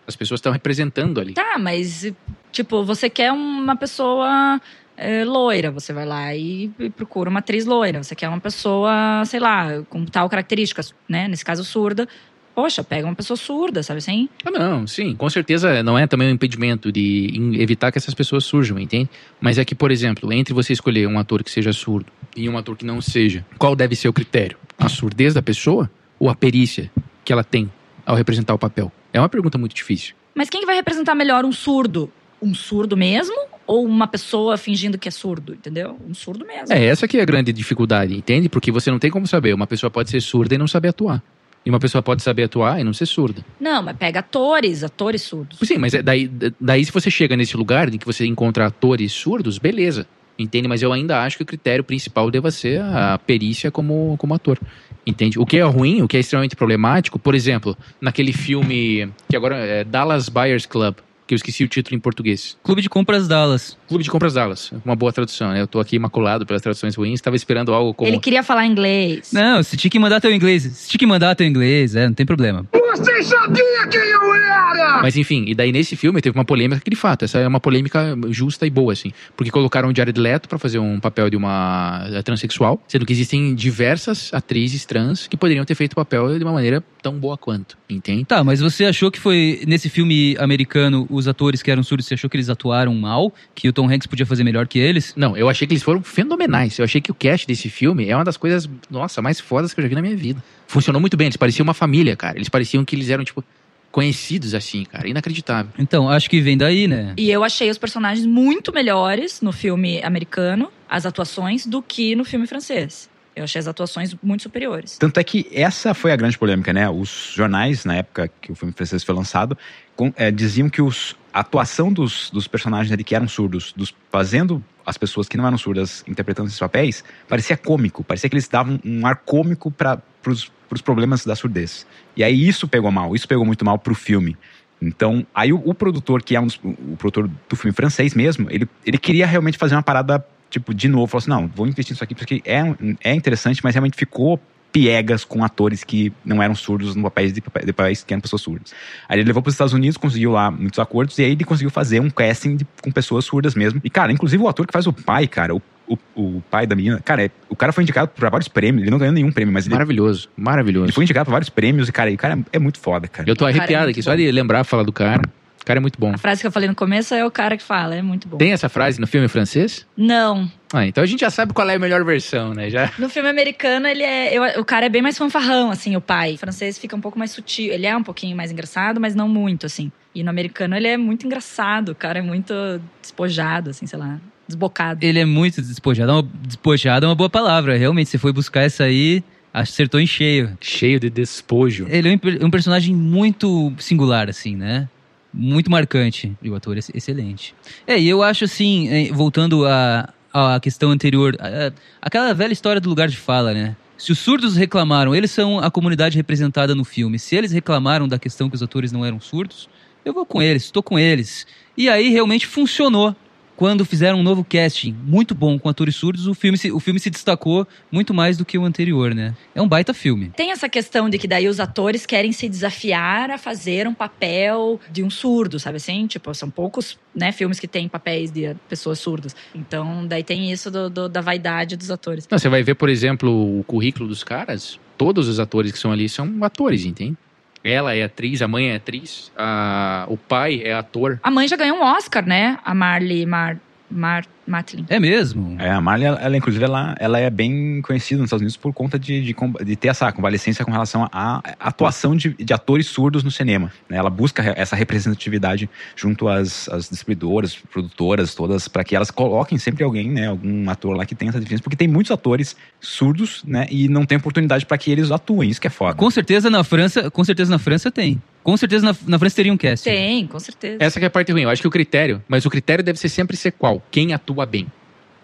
As 0.06 0.16
pessoas 0.16 0.38
estão 0.38 0.50
representando 0.52 1.20
ali. 1.20 1.34
Tá, 1.34 1.58
mas, 1.58 2.10
tipo, 2.50 2.82
você 2.82 3.10
quer 3.10 3.30
uma 3.30 3.76
pessoa 3.76 4.58
é, 4.98 5.24
loira, 5.24 5.70
você 5.70 5.92
vai 5.92 6.04
lá 6.04 6.34
e, 6.34 6.70
e 6.78 6.90
procura 6.90 7.30
uma 7.30 7.38
atriz 7.38 7.64
loira. 7.64 8.02
Você 8.02 8.14
quer 8.14 8.28
uma 8.28 8.40
pessoa, 8.40 9.22
sei 9.24 9.38
lá, 9.38 9.82
com 9.88 10.04
tal 10.04 10.28
característica, 10.28 10.82
né? 11.08 11.28
Nesse 11.28 11.44
caso, 11.44 11.64
surda. 11.64 12.06
Poxa, 12.54 12.82
pega 12.82 13.06
uma 13.06 13.14
pessoa 13.14 13.36
surda, 13.36 13.84
sabe 13.84 13.98
assim? 13.98 14.28
Ah, 14.44 14.50
não, 14.50 14.84
sim, 14.84 15.14
com 15.14 15.30
certeza 15.30 15.80
não 15.84 15.96
é 15.96 16.08
também 16.08 16.26
um 16.26 16.32
impedimento 16.32 16.90
de 16.90 17.30
evitar 17.54 17.92
que 17.92 17.98
essas 17.98 18.14
pessoas 18.14 18.44
surjam, 18.44 18.80
entende? 18.80 19.08
Mas 19.40 19.58
é 19.58 19.64
que, 19.64 19.76
por 19.76 19.92
exemplo, 19.92 20.32
entre 20.32 20.52
você 20.52 20.72
escolher 20.72 21.06
um 21.06 21.20
ator 21.20 21.44
que 21.44 21.52
seja 21.52 21.72
surdo 21.72 22.10
e 22.36 22.48
um 22.48 22.58
ator 22.58 22.76
que 22.76 22.84
não 22.84 23.00
seja, 23.00 23.46
qual 23.58 23.76
deve 23.76 23.94
ser 23.94 24.08
o 24.08 24.12
critério? 24.12 24.58
A 24.76 24.88
surdez 24.88 25.34
da 25.34 25.42
pessoa 25.42 25.88
ou 26.18 26.28
a 26.28 26.34
perícia 26.34 26.90
que 27.24 27.32
ela 27.32 27.44
tem 27.44 27.70
ao 28.04 28.16
representar 28.16 28.54
o 28.54 28.58
papel? 28.58 28.90
É 29.12 29.20
uma 29.20 29.28
pergunta 29.28 29.56
muito 29.56 29.76
difícil. 29.76 30.16
Mas 30.34 30.50
quem 30.50 30.60
que 30.60 30.66
vai 30.66 30.74
representar 30.74 31.14
melhor 31.14 31.44
um 31.44 31.52
surdo? 31.52 32.12
Um 32.40 32.54
surdo 32.54 32.96
mesmo? 32.96 33.36
Ou 33.66 33.84
uma 33.84 34.06
pessoa 34.06 34.56
fingindo 34.56 34.96
que 34.96 35.08
é 35.08 35.10
surdo, 35.10 35.54
entendeu? 35.54 35.98
Um 36.08 36.14
surdo 36.14 36.46
mesmo. 36.46 36.72
É, 36.72 36.84
essa 36.84 37.06
que 37.06 37.18
é 37.18 37.22
a 37.22 37.24
grande 37.24 37.52
dificuldade, 37.52 38.16
entende? 38.16 38.48
Porque 38.48 38.72
você 38.72 38.90
não 38.90 38.98
tem 38.98 39.10
como 39.10 39.26
saber. 39.26 39.52
Uma 39.52 39.66
pessoa 39.66 39.90
pode 39.90 40.10
ser 40.10 40.20
surda 40.20 40.54
e 40.54 40.58
não 40.58 40.66
saber 40.66 40.88
atuar. 40.88 41.22
E 41.66 41.70
uma 41.70 41.78
pessoa 41.78 42.00
pode 42.00 42.22
saber 42.22 42.44
atuar 42.44 42.80
e 42.80 42.84
não 42.84 42.94
ser 42.94 43.04
surda. 43.04 43.44
Não, 43.60 43.82
mas 43.82 43.96
pega 43.96 44.20
atores, 44.20 44.82
atores 44.82 45.22
surdos. 45.22 45.58
Sim, 45.62 45.76
mas 45.76 45.92
é 45.92 46.02
daí, 46.02 46.30
daí 46.58 46.84
se 46.84 46.92
você 46.92 47.10
chega 47.10 47.36
nesse 47.36 47.56
lugar 47.56 47.92
em 47.92 47.98
que 47.98 48.06
você 48.06 48.24
encontra 48.24 48.66
atores 48.66 49.12
surdos, 49.12 49.58
beleza. 49.58 50.06
Entende? 50.38 50.68
Mas 50.68 50.82
eu 50.82 50.92
ainda 50.92 51.20
acho 51.22 51.36
que 51.36 51.42
o 51.42 51.46
critério 51.46 51.82
principal 51.82 52.30
deva 52.30 52.50
ser 52.50 52.80
a 52.80 53.18
perícia 53.18 53.70
como, 53.70 54.16
como 54.18 54.34
ator. 54.34 54.58
Entende? 55.04 55.38
O 55.38 55.44
que 55.44 55.58
é 55.58 55.62
ruim, 55.62 56.00
o 56.00 56.06
que 56.06 56.16
é 56.16 56.20
extremamente 56.20 56.54
problemático, 56.54 57.18
por 57.18 57.34
exemplo, 57.34 57.76
naquele 58.00 58.32
filme 58.32 59.10
que 59.28 59.36
agora 59.36 59.56
é 59.56 59.82
Dallas 59.82 60.28
Buyers 60.28 60.64
Club, 60.64 60.96
que 61.28 61.34
eu 61.34 61.36
esqueci 61.36 61.62
o 61.62 61.68
título 61.68 61.94
em 61.94 62.00
português. 62.00 62.56
Clube 62.64 62.80
de 62.80 62.88
Compras 62.88 63.28
Dallas. 63.28 63.76
Clube 63.86 64.02
de 64.02 64.10
Compras 64.10 64.32
Dallas. 64.32 64.72
Uma 64.84 64.96
boa 64.96 65.12
tradução, 65.12 65.52
né? 65.52 65.60
Eu 65.60 65.66
tô 65.66 65.78
aqui 65.78 65.94
imaculado 65.94 66.46
pelas 66.46 66.62
traduções 66.62 66.96
ruins, 66.96 67.14
estava 67.14 67.36
esperando 67.36 67.72
algo 67.72 67.92
como. 67.92 68.08
Ele 68.08 68.18
queria 68.18 68.42
falar 68.42 68.66
inglês. 68.66 69.30
Não, 69.32 69.62
você 69.62 69.76
tinha 69.76 69.90
que 69.90 69.98
mandar 69.98 70.20
teu 70.20 70.32
inglês. 70.32 70.64
Você 70.64 70.88
tinha 70.88 70.98
que 70.98 71.06
mandar 71.06 71.34
teu 71.36 71.46
inglês, 71.46 71.94
é, 71.94 72.06
não 72.06 72.14
tem 72.14 72.24
problema. 72.24 72.66
Você 72.88 73.22
sabia 73.22 73.86
quem 73.90 74.00
eu 74.00 74.34
era! 74.34 75.02
Mas 75.02 75.16
enfim, 75.16 75.44
e 75.46 75.54
daí 75.54 75.70
nesse 75.70 75.94
filme 75.94 76.20
teve 76.22 76.36
uma 76.36 76.44
polêmica 76.44 76.80
que 76.80 76.90
de 76.90 76.96
fato, 76.96 77.24
essa 77.24 77.38
é 77.38 77.46
uma 77.46 77.60
polêmica 77.60 78.16
justa 78.30 78.66
e 78.66 78.70
boa, 78.70 78.92
assim. 78.92 79.12
Porque 79.36 79.50
colocaram 79.50 79.90
o 79.90 79.94
Jared 79.94 80.18
Leto 80.18 80.48
pra 80.48 80.58
fazer 80.58 80.78
um 80.78 80.98
papel 80.98 81.28
de 81.28 81.36
uma 81.36 82.06
eh, 82.10 82.22
transexual, 82.22 82.82
sendo 82.88 83.04
que 83.04 83.12
existem 83.12 83.54
diversas 83.54 84.32
atrizes 84.32 84.86
trans 84.86 85.26
que 85.26 85.36
poderiam 85.36 85.64
ter 85.64 85.74
feito 85.74 85.92
o 85.92 85.96
papel 85.96 86.38
de 86.38 86.44
uma 86.44 86.52
maneira 86.52 86.82
tão 87.02 87.12
boa 87.12 87.36
quanto, 87.36 87.76
entende? 87.88 88.24
Tá, 88.24 88.42
mas 88.42 88.60
você 88.60 88.86
achou 88.86 89.10
que 89.10 89.20
foi 89.20 89.62
nesse 89.66 89.88
filme 89.88 90.36
americano 90.38 91.06
os 91.10 91.28
atores 91.28 91.62
que 91.62 91.70
eram 91.70 91.82
surdos, 91.82 92.06
você 92.06 92.14
achou 92.14 92.28
que 92.28 92.36
eles 92.36 92.48
atuaram 92.48 92.94
mal? 92.94 93.32
Que 93.54 93.68
o 93.68 93.72
Tom 93.72 93.88
Hanks 93.90 94.06
podia 94.06 94.26
fazer 94.26 94.44
melhor 94.44 94.66
que 94.66 94.78
eles? 94.78 95.12
Não, 95.16 95.36
eu 95.36 95.48
achei 95.48 95.66
que 95.66 95.74
eles 95.74 95.82
foram 95.82 96.02
fenomenais. 96.02 96.78
Eu 96.78 96.84
achei 96.84 97.00
que 97.00 97.10
o 97.10 97.14
cast 97.14 97.46
desse 97.46 97.68
filme 97.68 98.08
é 98.08 98.16
uma 98.16 98.24
das 98.24 98.36
coisas, 98.36 98.68
nossa, 98.90 99.20
mais 99.20 99.38
fodas 99.38 99.74
que 99.74 99.80
eu 99.80 99.82
já 99.82 99.88
vi 99.88 99.94
na 99.94 100.02
minha 100.02 100.16
vida. 100.16 100.42
Funcionou 100.68 101.00
muito 101.00 101.16
bem, 101.16 101.26
eles 101.26 101.36
pareciam 101.36 101.64
uma 101.64 101.74
família, 101.74 102.14
cara. 102.14 102.36
Eles 102.38 102.48
pareciam 102.48 102.84
que 102.84 102.94
eles 102.94 103.08
eram, 103.08 103.24
tipo, 103.24 103.42
conhecidos 103.90 104.54
assim, 104.54 104.84
cara. 104.84 105.08
Inacreditável. 105.08 105.72
Então, 105.78 106.08
acho 106.10 106.28
que 106.28 106.40
vem 106.40 106.56
daí, 106.58 106.86
né? 106.86 107.14
E 107.16 107.30
eu 107.30 107.42
achei 107.42 107.70
os 107.70 107.78
personagens 107.78 108.26
muito 108.26 108.72
melhores 108.72 109.40
no 109.40 109.50
filme 109.50 110.00
americano, 110.04 110.70
as 110.88 111.06
atuações, 111.06 111.64
do 111.66 111.80
que 111.82 112.14
no 112.14 112.24
filme 112.24 112.46
francês. 112.46 113.08
Eu 113.34 113.44
achei 113.44 113.58
as 113.60 113.66
atuações 113.68 114.14
muito 114.22 114.42
superiores. 114.42 114.98
Tanto 114.98 115.18
é 115.18 115.24
que 115.24 115.48
essa 115.52 115.94
foi 115.94 116.12
a 116.12 116.16
grande 116.16 116.36
polêmica, 116.36 116.72
né? 116.72 116.90
Os 116.90 117.32
jornais, 117.34 117.84
na 117.84 117.94
época 117.96 118.28
que 118.40 118.52
o 118.52 118.54
filme 118.54 118.74
francês 118.74 119.02
foi 119.02 119.14
lançado, 119.14 119.56
com- 119.96 120.12
eh, 120.16 120.30
diziam 120.30 120.68
que 120.68 120.82
os, 120.82 121.16
a 121.32 121.40
atuação 121.40 121.90
dos, 121.92 122.30
dos 122.30 122.46
personagens 122.48 122.92
ali 122.92 123.04
que 123.04 123.14
eram 123.14 123.28
surdos, 123.28 123.72
dos, 123.76 123.94
fazendo 124.10 124.62
as 124.84 124.98
pessoas 124.98 125.28
que 125.28 125.36
não 125.36 125.46
eram 125.46 125.56
surdas 125.56 126.02
interpretando 126.08 126.48
esses 126.48 126.58
papéis, 126.58 127.04
parecia 127.28 127.56
cômico. 127.56 128.02
Parecia 128.02 128.28
que 128.28 128.34
eles 128.34 128.48
davam 128.48 128.80
um 128.84 129.06
ar 129.06 129.16
cômico 129.16 129.70
para 129.70 129.98
os 130.30 130.82
problemas 130.82 131.24
da 131.24 131.34
surdez. 131.34 131.86
E 132.16 132.22
aí 132.22 132.48
isso 132.48 132.68
pegou 132.68 132.90
mal, 132.90 133.14
isso 133.14 133.26
pegou 133.26 133.44
muito 133.44 133.64
mal 133.64 133.78
pro 133.78 133.94
filme. 133.94 134.36
Então, 134.80 135.26
aí 135.34 135.52
o, 135.52 135.60
o 135.64 135.74
produtor, 135.74 136.22
que 136.22 136.36
é 136.36 136.40
um 136.40 136.46
dos, 136.46 136.60
o 136.62 136.96
produtor 136.96 137.28
do 137.48 137.56
filme 137.56 137.74
francês 137.74 138.14
mesmo, 138.14 138.46
ele, 138.50 138.68
ele 138.86 138.98
queria 138.98 139.26
realmente 139.26 139.58
fazer 139.58 139.74
uma 139.74 139.82
parada, 139.82 140.24
tipo, 140.48 140.72
de 140.72 140.88
novo. 140.88 141.06
Falou 141.06 141.18
assim, 141.18 141.30
não, 141.30 141.48
vou 141.48 141.66
investir 141.66 141.92
nisso 141.94 142.04
aqui 142.04 142.14
porque 142.14 142.42
é, 142.44 142.62
é 143.02 143.14
interessante, 143.14 143.60
mas 143.64 143.74
realmente 143.74 143.96
ficou 143.96 144.40
piegas 144.70 145.24
com 145.24 145.42
atores 145.42 145.82
que 145.82 146.12
não 146.24 146.42
eram 146.42 146.54
surdos 146.54 146.94
no 146.94 147.02
papéis 147.04 147.32
de, 147.32 147.42
de 147.64 147.72
papéis 147.72 148.04
que 148.04 148.12
eram 148.12 148.20
pessoas 148.20 148.42
surdas. 148.42 148.74
Aí 149.08 149.18
ele 149.18 149.26
levou 149.26 149.42
para 149.42 149.48
os 149.48 149.54
Estados 149.54 149.72
Unidos, 149.72 149.96
conseguiu 149.96 150.32
lá 150.32 150.50
muitos 150.50 150.78
acordos, 150.78 151.18
e 151.18 151.24
aí 151.24 151.32
ele 151.32 151.44
conseguiu 151.44 151.70
fazer 151.70 152.00
um 152.00 152.10
casting 152.10 152.56
de- 152.56 152.66
com 152.82 152.92
pessoas 152.92 153.24
surdas 153.24 153.54
mesmo. 153.54 153.80
E, 153.82 153.90
cara, 153.90 154.12
inclusive 154.12 154.42
o 154.42 154.48
ator 154.48 154.66
que 154.66 154.72
faz 154.72 154.86
o 154.86 154.92
pai, 154.92 155.26
cara, 155.26 155.54
o, 155.54 155.62
o, 155.88 155.98
o 156.14 156.42
pai 156.50 156.66
da 156.66 156.76
menina, 156.76 157.00
cara, 157.04 157.24
é- 157.24 157.30
o 157.48 157.56
cara 157.56 157.72
foi 157.72 157.82
indicado 157.82 158.08
para 158.08 158.28
vários 158.30 158.48
prêmios, 158.48 158.82
ele 158.82 158.90
não 158.90 158.98
ganhou 158.98 159.12
nenhum 159.14 159.32
prêmio, 159.32 159.52
mas 159.52 159.66
ele, 159.66 159.74
Maravilhoso, 159.74 160.28
maravilhoso. 160.36 160.86
ele 160.86 160.92
foi 160.92 161.04
indicado 161.04 161.24
para 161.26 161.32
vários 161.32 161.48
prêmios, 161.50 161.88
e, 161.88 161.92
cara, 161.92 162.10
e 162.10 162.14
o 162.14 162.18
cara 162.18 162.34
é, 162.34 162.56
é 162.56 162.58
muito 162.58 162.78
foda, 162.78 163.08
cara. 163.08 163.28
Eu 163.28 163.34
tô 163.36 163.46
é 163.46 163.50
arrepiado 163.50 163.84
muito 163.86 163.96
aqui, 163.96 164.02
só 164.02 164.10
bom. 164.10 164.16
de 164.16 164.30
lembrar, 164.30 164.64
falar 164.64 164.82
do 164.82 164.92
cara. 164.92 165.22
O 165.60 165.64
cara 165.68 165.80
é 165.80 165.82
muito 165.82 165.98
bom. 166.00 166.12
A 166.14 166.16
frase 166.18 166.40
que 166.40 166.46
eu 166.46 166.52
falei 166.52 166.66
no 166.66 166.74
começo 166.74 167.12
é 167.14 167.22
o 167.26 167.30
cara 167.30 167.54
que 167.54 167.62
fala, 167.62 167.94
é 167.94 168.00
muito 168.00 168.26
bom. 168.26 168.38
Tem 168.38 168.52
essa 168.52 168.70
frase 168.70 168.98
no 168.98 169.06
filme 169.06 169.28
francês? 169.28 169.86
Não. 169.94 170.50
Ah, 170.72 170.86
então 170.86 171.04
a 171.04 171.06
gente 171.06 171.20
já 171.20 171.28
sabe 171.30 171.52
qual 171.52 171.68
é 171.68 171.74
a 171.74 171.78
melhor 171.78 172.02
versão, 172.04 172.54
né? 172.54 172.70
Já. 172.70 172.90
No 172.98 173.08
filme 173.10 173.28
americano, 173.28 173.86
ele 173.86 174.02
é. 174.02 174.32
eu- 174.34 174.60
o 174.60 174.64
cara 174.64 174.86
é 174.86 174.88
bem 174.88 175.02
mais 175.02 175.18
fanfarrão, 175.18 175.70
assim, 175.70 175.94
o 175.94 176.00
pai. 176.00 176.34
O 176.34 176.38
francês 176.38 176.78
fica 176.78 176.96
um 176.96 177.00
pouco 177.02 177.18
mais 177.18 177.32
sutil. 177.32 177.70
Ele 177.70 177.86
é 177.86 177.94
um 177.94 178.02
pouquinho 178.02 178.34
mais 178.34 178.50
engraçado, 178.50 178.98
mas 178.98 179.14
não 179.14 179.28
muito, 179.28 179.66
assim. 179.66 179.92
E 180.14 180.22
no 180.22 180.30
americano 180.30 180.74
ele 180.74 180.88
é 180.88 180.96
muito 180.96 181.26
engraçado. 181.26 181.90
O 181.90 181.94
cara 181.94 182.18
é 182.20 182.22
muito 182.22 182.54
despojado, 183.02 183.68
assim, 183.70 183.86
sei 183.86 183.98
lá, 183.98 184.18
desbocado. 184.48 185.04
Ele 185.04 185.18
é 185.20 185.24
muito 185.24 185.62
despojado. 185.62 186.10
É 186.10 186.14
uma- 186.14 186.28
Despojado 186.42 187.06
é 187.06 187.08
uma 187.08 187.14
boa 187.14 187.30
palavra. 187.30 187.76
Realmente, 187.76 188.08
você 188.10 188.18
foi 188.18 188.32
buscar 188.32 188.62
essa 188.62 188.84
aí, 188.84 189.22
acertou 189.54 190.00
em 190.00 190.06
cheio. 190.06 190.56
Cheio 190.60 190.98
de 190.98 191.08
despojo. 191.10 191.86
Ele 191.88 192.08
é 192.08 192.12
um 192.42 192.46
um 192.46 192.50
personagem 192.50 192.94
muito 192.94 193.72
singular, 193.78 194.28
assim, 194.28 194.56
né? 194.56 194.88
Muito 195.32 195.70
marcante. 195.70 196.32
E 196.42 196.48
o 196.50 196.54
ator 196.54 196.74
é 196.74 196.78
ex- 196.78 196.90
excelente. 196.94 197.54
É, 197.86 197.98
e 198.00 198.08
eu 198.08 198.22
acho 198.22 198.44
assim, 198.44 199.10
voltando 199.12 199.66
à 199.66 200.12
à 200.32 200.60
questão 200.60 200.90
anterior, 200.90 201.34
a- 201.40 201.68
a- 201.68 201.72
aquela 202.02 202.32
velha 202.34 202.52
história 202.52 202.80
do 202.80 202.88
lugar 202.88 203.08
de 203.08 203.16
fala, 203.16 203.52
né? 203.54 203.74
Se 203.96 204.12
os 204.12 204.18
surdos 204.18 204.56
reclamaram, 204.56 205.14
eles 205.14 205.30
são 205.30 205.58
a 205.58 205.70
comunidade 205.70 206.16
representada 206.16 206.74
no 206.74 206.84
filme. 206.84 207.18
Se 207.18 207.34
eles 207.34 207.50
reclamaram 207.50 208.06
da 208.06 208.18
questão 208.18 208.48
que 208.48 208.54
os 208.54 208.62
atores 208.62 208.92
não 208.92 209.04
eram 209.04 209.18
surdos, 209.20 209.68
eu 210.04 210.12
vou 210.12 210.24
com 210.26 210.40
eles, 210.40 210.64
estou 210.64 210.82
com 210.82 210.98
eles. 210.98 211.46
E 211.76 211.88
aí 211.88 212.10
realmente 212.10 212.46
funcionou. 212.46 213.16
Quando 213.58 213.84
fizeram 213.84 214.20
um 214.20 214.22
novo 214.22 214.44
casting 214.44 214.96
muito 215.02 215.34
bom 215.34 215.58
com 215.58 215.68
atores 215.68 215.96
surdos, 215.96 216.28
o 216.28 216.32
filme, 216.34 216.56
se, 216.56 216.70
o 216.70 216.78
filme 216.78 217.00
se 217.00 217.10
destacou 217.10 217.66
muito 217.90 218.14
mais 218.14 218.36
do 218.36 218.44
que 218.44 218.56
o 218.56 218.64
anterior, 218.64 219.12
né? 219.12 219.34
É 219.52 219.60
um 219.60 219.66
baita 219.66 219.92
filme. 219.92 220.30
Tem 220.36 220.52
essa 220.52 220.68
questão 220.68 221.10
de 221.10 221.18
que 221.18 221.26
daí 221.26 221.48
os 221.48 221.58
atores 221.58 222.06
querem 222.06 222.30
se 222.30 222.48
desafiar 222.48 223.32
a 223.32 223.36
fazer 223.36 223.88
um 223.88 223.92
papel 223.94 224.80
de 224.92 225.02
um 225.02 225.10
surdo, 225.10 225.58
sabe 225.58 225.78
assim? 225.78 226.06
Tipo, 226.06 226.32
são 226.34 226.48
poucos 226.48 226.96
né, 227.12 227.32
filmes 227.32 227.58
que 227.58 227.66
têm 227.66 227.88
papéis 227.88 228.30
de 228.30 228.54
pessoas 228.68 229.00
surdas. 229.00 229.34
Então, 229.52 230.06
daí 230.06 230.22
tem 230.22 230.52
isso 230.52 230.70
do- 230.70 230.88
do- 230.88 231.08
da 231.08 231.20
vaidade 231.20 231.76
dos 231.76 231.90
atores. 231.90 232.28
Não, 232.30 232.38
você 232.38 232.48
vai 232.48 232.62
ver, 232.62 232.76
por 232.76 232.88
exemplo, 232.88 233.58
o 233.58 233.64
currículo 233.64 234.08
dos 234.08 234.22
caras. 234.22 234.78
Todos 234.96 235.26
os 235.26 235.40
atores 235.40 235.72
que 235.72 235.78
são 235.80 235.90
ali 235.90 236.08
são 236.08 236.44
atores, 236.44 236.84
entende? 236.84 237.16
Ela 237.64 237.94
é 237.94 238.02
atriz, 238.04 238.40
a 238.40 238.48
mãe 238.48 238.70
é 238.70 238.76
atriz, 238.76 239.30
a- 239.36 240.04
o 240.08 240.16
pai 240.16 240.62
é 240.64 240.72
ator. 240.72 241.18
A 241.22 241.30
mãe 241.30 241.46
já 241.48 241.56
ganhou 241.56 241.78
um 241.78 241.82
Oscar, 241.82 242.24
né? 242.26 242.58
A 242.64 242.74
Marley 242.74 243.26
Mar, 243.26 243.58
Mar, 243.90 244.24
Matlin. 244.46 244.84
É 244.88 245.00
mesmo? 245.00 245.56
É, 245.58 245.70
a 245.70 245.80
Marley, 245.80 246.06
ela, 246.06 246.20
ela, 246.20 246.36
inclusive, 246.36 246.64
ela, 246.64 246.94
ela 246.98 247.18
é 247.18 247.30
bem 247.30 247.80
conhecida 247.82 248.18
nos 248.18 248.28
Estados 248.28 248.42
Unidos 248.42 248.56
por 248.56 248.72
conta 248.72 248.98
de, 248.98 249.22
de, 249.22 249.36
de 249.64 249.76
ter 249.76 249.88
essa 249.88 250.10
convalescência 250.12 250.64
com 250.64 250.70
relação 250.70 251.08
à 251.12 251.42
atuação 251.58 252.16
de, 252.16 252.34
de 252.34 252.52
atores 252.52 252.86
surdos 252.86 253.22
no 253.22 253.30
cinema. 253.30 253.72
né? 253.88 253.96
Ela 253.96 254.10
busca 254.10 254.42
essa 254.56 254.76
representatividade 254.76 255.68
junto 255.96 256.28
às, 256.28 256.68
às 256.68 256.88
distribuidoras, 256.88 257.56
produtoras, 257.56 258.34
todas, 258.34 258.68
para 258.68 258.84
que 258.84 258.94
elas 258.94 259.10
coloquem 259.10 259.58
sempre 259.58 259.84
alguém, 259.84 260.10
né, 260.10 260.28
algum 260.28 260.68
ator 260.68 260.96
lá 260.96 261.06
que 261.06 261.14
tenha 261.14 261.30
essa 261.30 261.38
deficiência, 261.38 261.62
porque 261.62 261.76
tem 261.76 261.88
muitos 261.88 262.10
atores 262.12 262.56
surdos, 262.80 263.42
né, 263.44 263.66
e 263.70 263.88
não 263.88 264.04
tem 264.04 264.18
oportunidade 264.18 264.66
para 264.66 264.78
que 264.78 264.90
eles 264.90 265.10
atuem. 265.10 265.50
Isso 265.50 265.60
que 265.60 265.66
é 265.66 265.70
foda. 265.70 265.94
Com 265.94 266.10
certeza 266.10 266.50
na 266.50 266.62
França, 266.62 267.10
com 267.10 267.24
certeza 267.24 267.50
na 267.50 267.58
França 267.58 267.90
tem. 267.90 268.20
Com 268.48 268.56
certeza 268.56 268.82
na, 268.82 268.96
na 269.06 269.18
França 269.18 269.36
teria 269.36 269.52
um 269.52 269.58
casting. 269.58 269.90
Tem, 269.90 270.26
com 270.26 270.40
certeza. 270.40 270.78
Essa 270.80 270.98
que 270.98 271.04
é 271.04 271.08
a 271.08 271.10
parte 271.10 271.30
ruim. 271.30 271.42
Eu 271.42 271.50
acho 271.50 271.60
que 271.60 271.68
o 271.68 271.70
critério, 271.70 272.24
mas 272.26 272.46
o 272.46 272.50
critério 272.50 272.82
deve 272.82 272.98
ser 272.98 273.10
sempre 273.10 273.36
ser 273.36 273.52
qual? 273.52 273.82
Quem 273.90 274.14
atua 274.14 274.46
bem. 274.46 274.66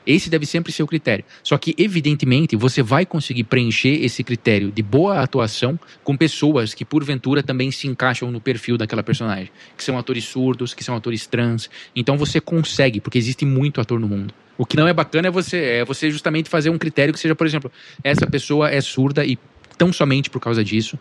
Esse 0.06 0.28
deve 0.28 0.44
sempre 0.44 0.70
ser 0.70 0.82
o 0.82 0.86
critério. 0.86 1.24
Só 1.42 1.56
que, 1.56 1.74
evidentemente, 1.78 2.54
você 2.54 2.82
vai 2.82 3.06
conseguir 3.06 3.44
preencher 3.44 4.04
esse 4.04 4.22
critério 4.22 4.70
de 4.70 4.82
boa 4.82 5.22
atuação 5.22 5.80
com 6.02 6.14
pessoas 6.14 6.74
que, 6.74 6.84
porventura, 6.84 7.42
também 7.42 7.70
se 7.70 7.88
encaixam 7.88 8.30
no 8.30 8.42
perfil 8.42 8.76
daquela 8.76 9.02
personagem. 9.02 9.50
Que 9.74 9.82
são 9.82 9.96
atores 9.96 10.24
surdos, 10.24 10.74
que 10.74 10.84
são 10.84 10.94
atores 10.94 11.26
trans. 11.26 11.70
Então 11.96 12.18
você 12.18 12.42
consegue, 12.42 13.00
porque 13.00 13.16
existe 13.16 13.46
muito 13.46 13.80
ator 13.80 13.98
no 13.98 14.06
mundo. 14.06 14.34
O 14.58 14.66
que 14.66 14.76
não 14.76 14.86
é 14.86 14.92
bacana 14.92 15.28
é 15.28 15.30
você, 15.30 15.56
é 15.56 15.84
você 15.86 16.10
justamente 16.10 16.50
fazer 16.50 16.68
um 16.68 16.76
critério 16.76 17.14
que 17.14 17.18
seja, 17.18 17.34
por 17.34 17.46
exemplo, 17.46 17.72
essa 18.02 18.26
pessoa 18.26 18.70
é 18.70 18.82
surda 18.82 19.24
e 19.24 19.38
tão 19.78 19.94
somente 19.94 20.28
por 20.28 20.40
causa 20.40 20.62
disso 20.62 20.98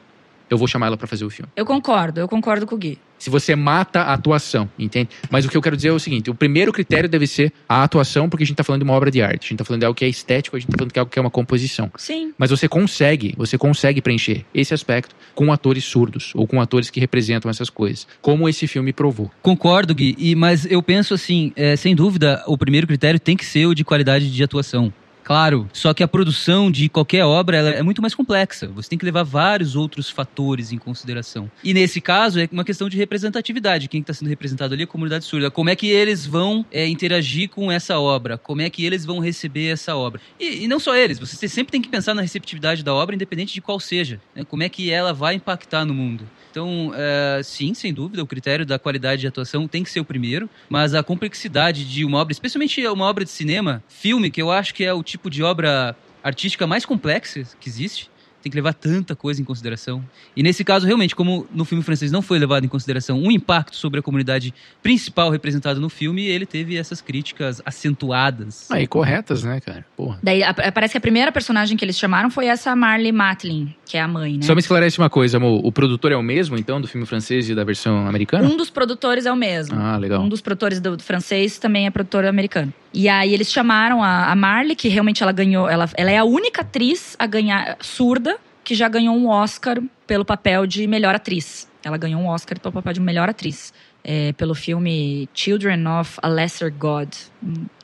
eu 0.53 0.57
vou 0.57 0.67
chamar 0.67 0.87
ela 0.87 0.97
pra 0.97 1.07
fazer 1.07 1.25
o 1.25 1.29
filme. 1.29 1.51
Eu 1.55 1.65
concordo, 1.65 2.19
eu 2.19 2.27
concordo 2.27 2.65
com 2.65 2.75
o 2.75 2.77
Gui. 2.77 2.99
Se 3.17 3.29
você 3.29 3.55
mata 3.55 4.01
a 4.01 4.13
atuação, 4.13 4.69
entende? 4.77 5.09
Mas 5.29 5.45
o 5.45 5.49
que 5.49 5.55
eu 5.55 5.61
quero 5.61 5.75
dizer 5.75 5.89
é 5.89 5.91
o 5.93 5.99
seguinte: 5.99 6.29
o 6.29 6.35
primeiro 6.35 6.73
critério 6.73 7.09
deve 7.09 7.25
ser 7.25 7.53
a 7.69 7.83
atuação, 7.83 8.29
porque 8.29 8.43
a 8.43 8.45
gente 8.45 8.57
tá 8.57 8.63
falando 8.63 8.81
de 8.81 8.83
uma 8.83 8.93
obra 8.93 9.09
de 9.09 9.21
arte. 9.21 9.45
A 9.45 9.49
gente 9.49 9.57
tá 9.57 9.63
falando 9.63 9.79
de 9.79 9.85
algo 9.85 9.97
que 9.97 10.03
é 10.03 10.09
estético, 10.09 10.57
a 10.57 10.59
gente 10.59 10.69
tá 10.69 10.77
falando 10.77 10.91
de 10.91 10.99
algo 10.99 11.09
que 11.09 11.17
é 11.17 11.21
uma 11.21 11.31
composição. 11.31 11.89
Sim. 11.97 12.33
Mas 12.37 12.49
você 12.49 12.67
consegue, 12.67 13.33
você 13.37 13.57
consegue 13.57 14.01
preencher 14.01 14.45
esse 14.53 14.73
aspecto 14.73 15.15
com 15.33 15.53
atores 15.53 15.85
surdos 15.85 16.33
ou 16.35 16.45
com 16.45 16.59
atores 16.59 16.89
que 16.89 16.99
representam 16.99 17.49
essas 17.49 17.69
coisas, 17.69 18.05
como 18.21 18.49
esse 18.49 18.67
filme 18.67 18.91
provou. 18.91 19.31
Concordo, 19.41 19.95
Gui, 19.95 20.15
e, 20.19 20.35
mas 20.35 20.69
eu 20.69 20.83
penso 20.83 21.13
assim, 21.13 21.53
é, 21.55 21.77
sem 21.77 21.95
dúvida, 21.95 22.43
o 22.45 22.57
primeiro 22.57 22.85
critério 22.85 23.19
tem 23.19 23.37
que 23.37 23.45
ser 23.45 23.65
o 23.65 23.73
de 23.73 23.85
qualidade 23.85 24.29
de 24.29 24.43
atuação. 24.43 24.91
Claro, 25.23 25.69
só 25.71 25.93
que 25.93 26.03
a 26.03 26.07
produção 26.07 26.69
de 26.69 26.89
qualquer 26.89 27.23
obra 27.23 27.57
é 27.57 27.81
muito 27.81 28.01
mais 28.01 28.13
complexa. 28.13 28.67
Você 28.67 28.89
tem 28.89 28.99
que 28.99 29.05
levar 29.05 29.23
vários 29.23 29.75
outros 29.75 30.09
fatores 30.09 30.71
em 30.71 30.77
consideração. 30.77 31.49
E 31.63 31.73
nesse 31.73 32.01
caso 32.01 32.39
é 32.39 32.49
uma 32.51 32.63
questão 32.63 32.89
de 32.89 32.97
representatividade. 32.97 33.87
Quem 33.87 34.01
está 34.01 34.13
sendo 34.13 34.27
representado 34.27 34.73
ali 34.73 34.83
é 34.83 34.85
a 34.85 34.87
comunidade 34.87 35.25
surda. 35.25 35.49
Como 35.49 35.69
é 35.69 35.75
que 35.75 35.87
eles 35.87 36.25
vão 36.25 36.65
é, 36.71 36.87
interagir 36.87 37.49
com 37.49 37.71
essa 37.71 37.99
obra? 37.99 38.37
Como 38.37 38.61
é 38.61 38.69
que 38.69 38.83
eles 38.85 39.05
vão 39.05 39.19
receber 39.19 39.67
essa 39.67 39.95
obra? 39.95 40.19
E, 40.39 40.63
e 40.63 40.67
não 40.67 40.79
só 40.79 40.95
eles. 40.95 41.19
Você 41.19 41.47
sempre 41.47 41.71
tem 41.71 41.81
que 41.81 41.89
pensar 41.89 42.13
na 42.13 42.21
receptividade 42.21 42.83
da 42.83 42.93
obra, 42.93 43.15
independente 43.15 43.53
de 43.53 43.61
qual 43.61 43.79
seja. 43.79 44.19
né? 44.35 44.43
Como 44.43 44.63
é 44.63 44.69
que 44.69 44.91
ela 44.91 45.13
vai 45.13 45.35
impactar 45.35 45.85
no 45.85 45.93
mundo? 45.93 46.27
Então, 46.53 46.91
é, 46.95 47.41
sim, 47.43 47.73
sem 47.73 47.91
dúvida, 47.91 48.21
o 48.21 48.27
critério 48.27 48.63
da 48.63 48.77
qualidade 48.77 49.21
de 49.21 49.27
atuação 49.27 49.67
tem 49.67 49.83
que 49.83 49.89
ser 49.89 49.99
o 49.99 50.05
primeiro, 50.05 50.47
mas 50.69 50.93
a 50.93 51.01
complexidade 51.01 51.83
de 51.83 52.05
uma 52.05 52.19
obra, 52.19 52.31
especialmente 52.31 52.85
uma 52.85 53.05
obra 53.05 53.25
de 53.25 53.31
cinema, 53.31 53.83
filme, 53.87 54.29
que 54.29 54.39
eu 54.39 54.51
acho 54.51 54.71
que 54.71 54.83
é 54.83 54.93
o 54.93 55.01
tipo 55.01 55.31
de 55.31 55.41
obra 55.41 55.95
artística 56.23 56.67
mais 56.67 56.85
complexa 56.85 57.41
que 57.59 57.67
existe, 57.67 58.07
tem 58.43 58.51
que 58.51 58.55
levar 58.57 58.73
tanta 58.73 59.15
coisa 59.15 59.41
em 59.41 59.45
consideração. 59.45 60.03
E 60.35 60.43
nesse 60.43 60.63
caso, 60.63 60.85
realmente, 60.85 61.15
como 61.15 61.47
no 61.53 61.63
filme 61.65 61.83
francês 61.83 62.11
não 62.11 62.21
foi 62.21 62.37
levado 62.37 62.65
em 62.65 62.67
consideração 62.69 63.17
um 63.19 63.31
impacto 63.31 63.75
sobre 63.75 63.99
a 63.99 64.03
comunidade 64.03 64.53
principal 64.81 65.29
representada 65.29 65.79
no 65.79 65.89
filme, 65.89 66.25
ele 66.25 66.45
teve 66.45 66.77
essas 66.77 66.99
críticas 67.01 67.61
acentuadas. 67.65 68.69
Aí, 68.71 68.87
corretas, 68.87 69.43
né, 69.43 69.59
cara? 69.61 69.85
Porra. 69.95 70.19
Daí 70.21 70.43
a- 70.43 70.53
parece 70.71 70.91
que 70.93 70.97
a 70.97 71.01
primeira 71.01 71.31
personagem 71.31 71.77
que 71.77 71.85
eles 71.85 71.97
chamaram 71.97 72.29
foi 72.29 72.47
essa 72.47 72.75
Marley 72.75 73.11
Matlin, 73.11 73.73
que 73.85 73.97
é 73.97 74.01
a 74.01 74.07
mãe, 74.07 74.37
né? 74.37 74.41
Só 74.43 74.53
me 74.53 74.59
esclarece 74.59 74.97
uma 74.99 75.09
coisa, 75.09 75.37
amor. 75.37 75.61
O 75.63 75.71
produtor 75.71 76.11
é 76.11 76.15
o 76.15 76.23
mesmo, 76.23 76.57
então, 76.57 76.81
do 76.81 76.87
filme 76.87 77.05
francês 77.05 77.49
e 77.49 77.55
da 77.55 77.63
versão 77.63 78.07
americana? 78.07 78.47
Um 78.47 78.57
dos 78.57 78.69
produtores 78.69 79.25
é 79.25 79.31
o 79.31 79.35
mesmo. 79.35 79.77
Ah, 79.79 79.97
legal. 79.97 80.21
Um 80.21 80.29
dos 80.29 80.41
produtores 80.41 80.79
do, 80.79 80.97
do 80.97 81.03
francês 81.03 81.57
também 81.57 81.85
é 81.85 81.89
produtor 81.91 82.25
americano. 82.25 82.73
E 82.93 83.09
aí 83.09 83.33
eles 83.33 83.51
chamaram 83.51 84.03
a, 84.03 84.31
a 84.31 84.35
Marley, 84.35 84.75
que 84.75 84.87
realmente 84.87 85.23
ela 85.23 85.31
ganhou. 85.31 85.67
Ela, 85.67 85.89
ela 85.95 86.11
é 86.11 86.17
a 86.17 86.23
única 86.23 86.61
atriz 86.61 87.15
a 87.17 87.25
ganhar 87.25 87.77
surda 87.81 88.32
que 88.63 88.75
já 88.75 88.87
ganhou 88.87 89.15
um 89.15 89.27
Oscar 89.27 89.81
pelo 90.07 90.23
papel 90.25 90.65
de 90.65 90.87
melhor 90.87 91.13
atriz. 91.15 91.67
Ela 91.83 91.97
ganhou 91.97 92.21
um 92.21 92.27
Oscar 92.27 92.59
pelo 92.59 92.73
papel 92.73 92.93
de 92.93 92.99
melhor 93.01 93.29
atriz. 93.29 93.73
é, 94.03 94.33
pelo 94.33 94.53
filme 94.53 95.29
Children 95.33 95.87
of 95.87 96.19
a 96.21 96.27
Lesser 96.27 96.71
God. 96.71 97.09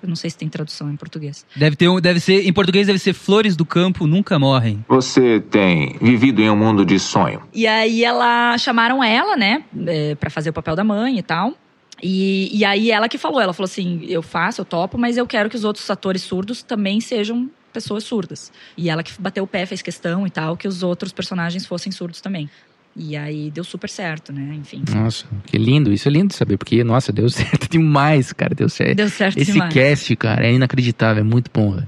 Eu 0.02 0.10
não 0.10 0.16
sei 0.16 0.30
se 0.30 0.38
tem 0.38 0.50
tradução 0.50 0.92
em 0.92 0.96
português. 0.96 1.46
Deve 1.56 1.76
ter 1.76 1.88
um, 1.88 2.00
deve 2.00 2.20
ser, 2.20 2.46
em 2.46 2.52
português 2.52 2.88
deve 2.88 3.00
ser 3.00 3.14
Flores 3.14 3.56
do 3.56 3.66
Campo 3.66 4.06
Nunca 4.06 4.38
Morrem. 4.38 4.84
Você 4.88 5.40
tem 5.40 5.98
vivido 6.02 6.42
em 6.42 6.50
um 6.50 6.56
mundo 6.56 6.86
de 6.86 7.00
sonho. 7.00 7.42
E 7.54 7.66
aí 7.66 8.04
ela 8.04 8.58
chamaram 8.58 9.04
ela, 9.04 9.38
né, 9.38 9.64
é, 9.88 10.16
para 10.16 10.30
fazer 10.30 10.50
o 10.50 10.54
papel 10.54 10.76
da 10.76 10.84
mãe 10.84 11.18
e 11.18 11.24
tal. 11.24 11.54
E, 12.02 12.50
e 12.58 12.64
aí 12.64 12.92
ela 12.92 13.10
que 13.10 13.18
falou, 13.18 13.42
ela 13.42 13.52
falou 13.54 13.66
assim, 13.66 14.06
eu 14.08 14.22
faço, 14.22 14.62
eu 14.62 14.66
topo, 14.66 14.98
mas 14.98 15.18
eu 15.18 15.28
quero 15.28 15.50
que 15.50 15.56
os 15.56 15.66
outros 15.66 15.90
atores 15.90 16.22
surdos 16.22 16.64
também 16.64 17.02
sejam 17.02 17.50
pessoas 17.72 18.04
surdas. 18.04 18.52
E 18.78 18.90
ela 18.90 19.04
que 19.04 19.14
bateu 19.20 19.44
o 19.44 19.48
pé, 19.48 19.66
fez 19.66 19.82
questão 19.82 20.26
e 20.26 20.30
tal, 20.30 20.58
que 20.58 20.68
os 20.68 20.84
outros 20.84 21.12
personagens 21.12 21.66
fossem 21.66 21.92
surdos 21.92 22.22
também. 22.22 22.50
E 22.96 23.16
aí 23.16 23.52
deu 23.52 23.64
super 23.64 23.90
certo, 23.90 24.34
né? 24.34 24.56
Enfim. 24.56 24.84
Nossa, 24.94 25.26
que 25.46 25.58
lindo. 25.58 25.92
Isso 25.92 26.08
é 26.08 26.12
lindo 26.12 26.28
de 26.28 26.36
saber, 26.36 26.58
porque, 26.58 26.84
nossa, 26.84 27.12
deu 27.12 27.30
certo 27.30 27.70
demais, 27.70 28.34
cara. 28.34 28.54
Deu 28.54 28.68
certo. 28.68 28.96
Deu 28.96 29.10
certo 29.10 29.38
Esse 29.38 29.54
demais. 29.54 29.74
cast, 29.74 30.16
cara, 30.16 30.46
é 30.46 30.54
inacreditável, 30.54 31.22
é 31.22 31.24
muito 31.24 31.50
bom, 31.54 31.74
velho. 31.74 31.88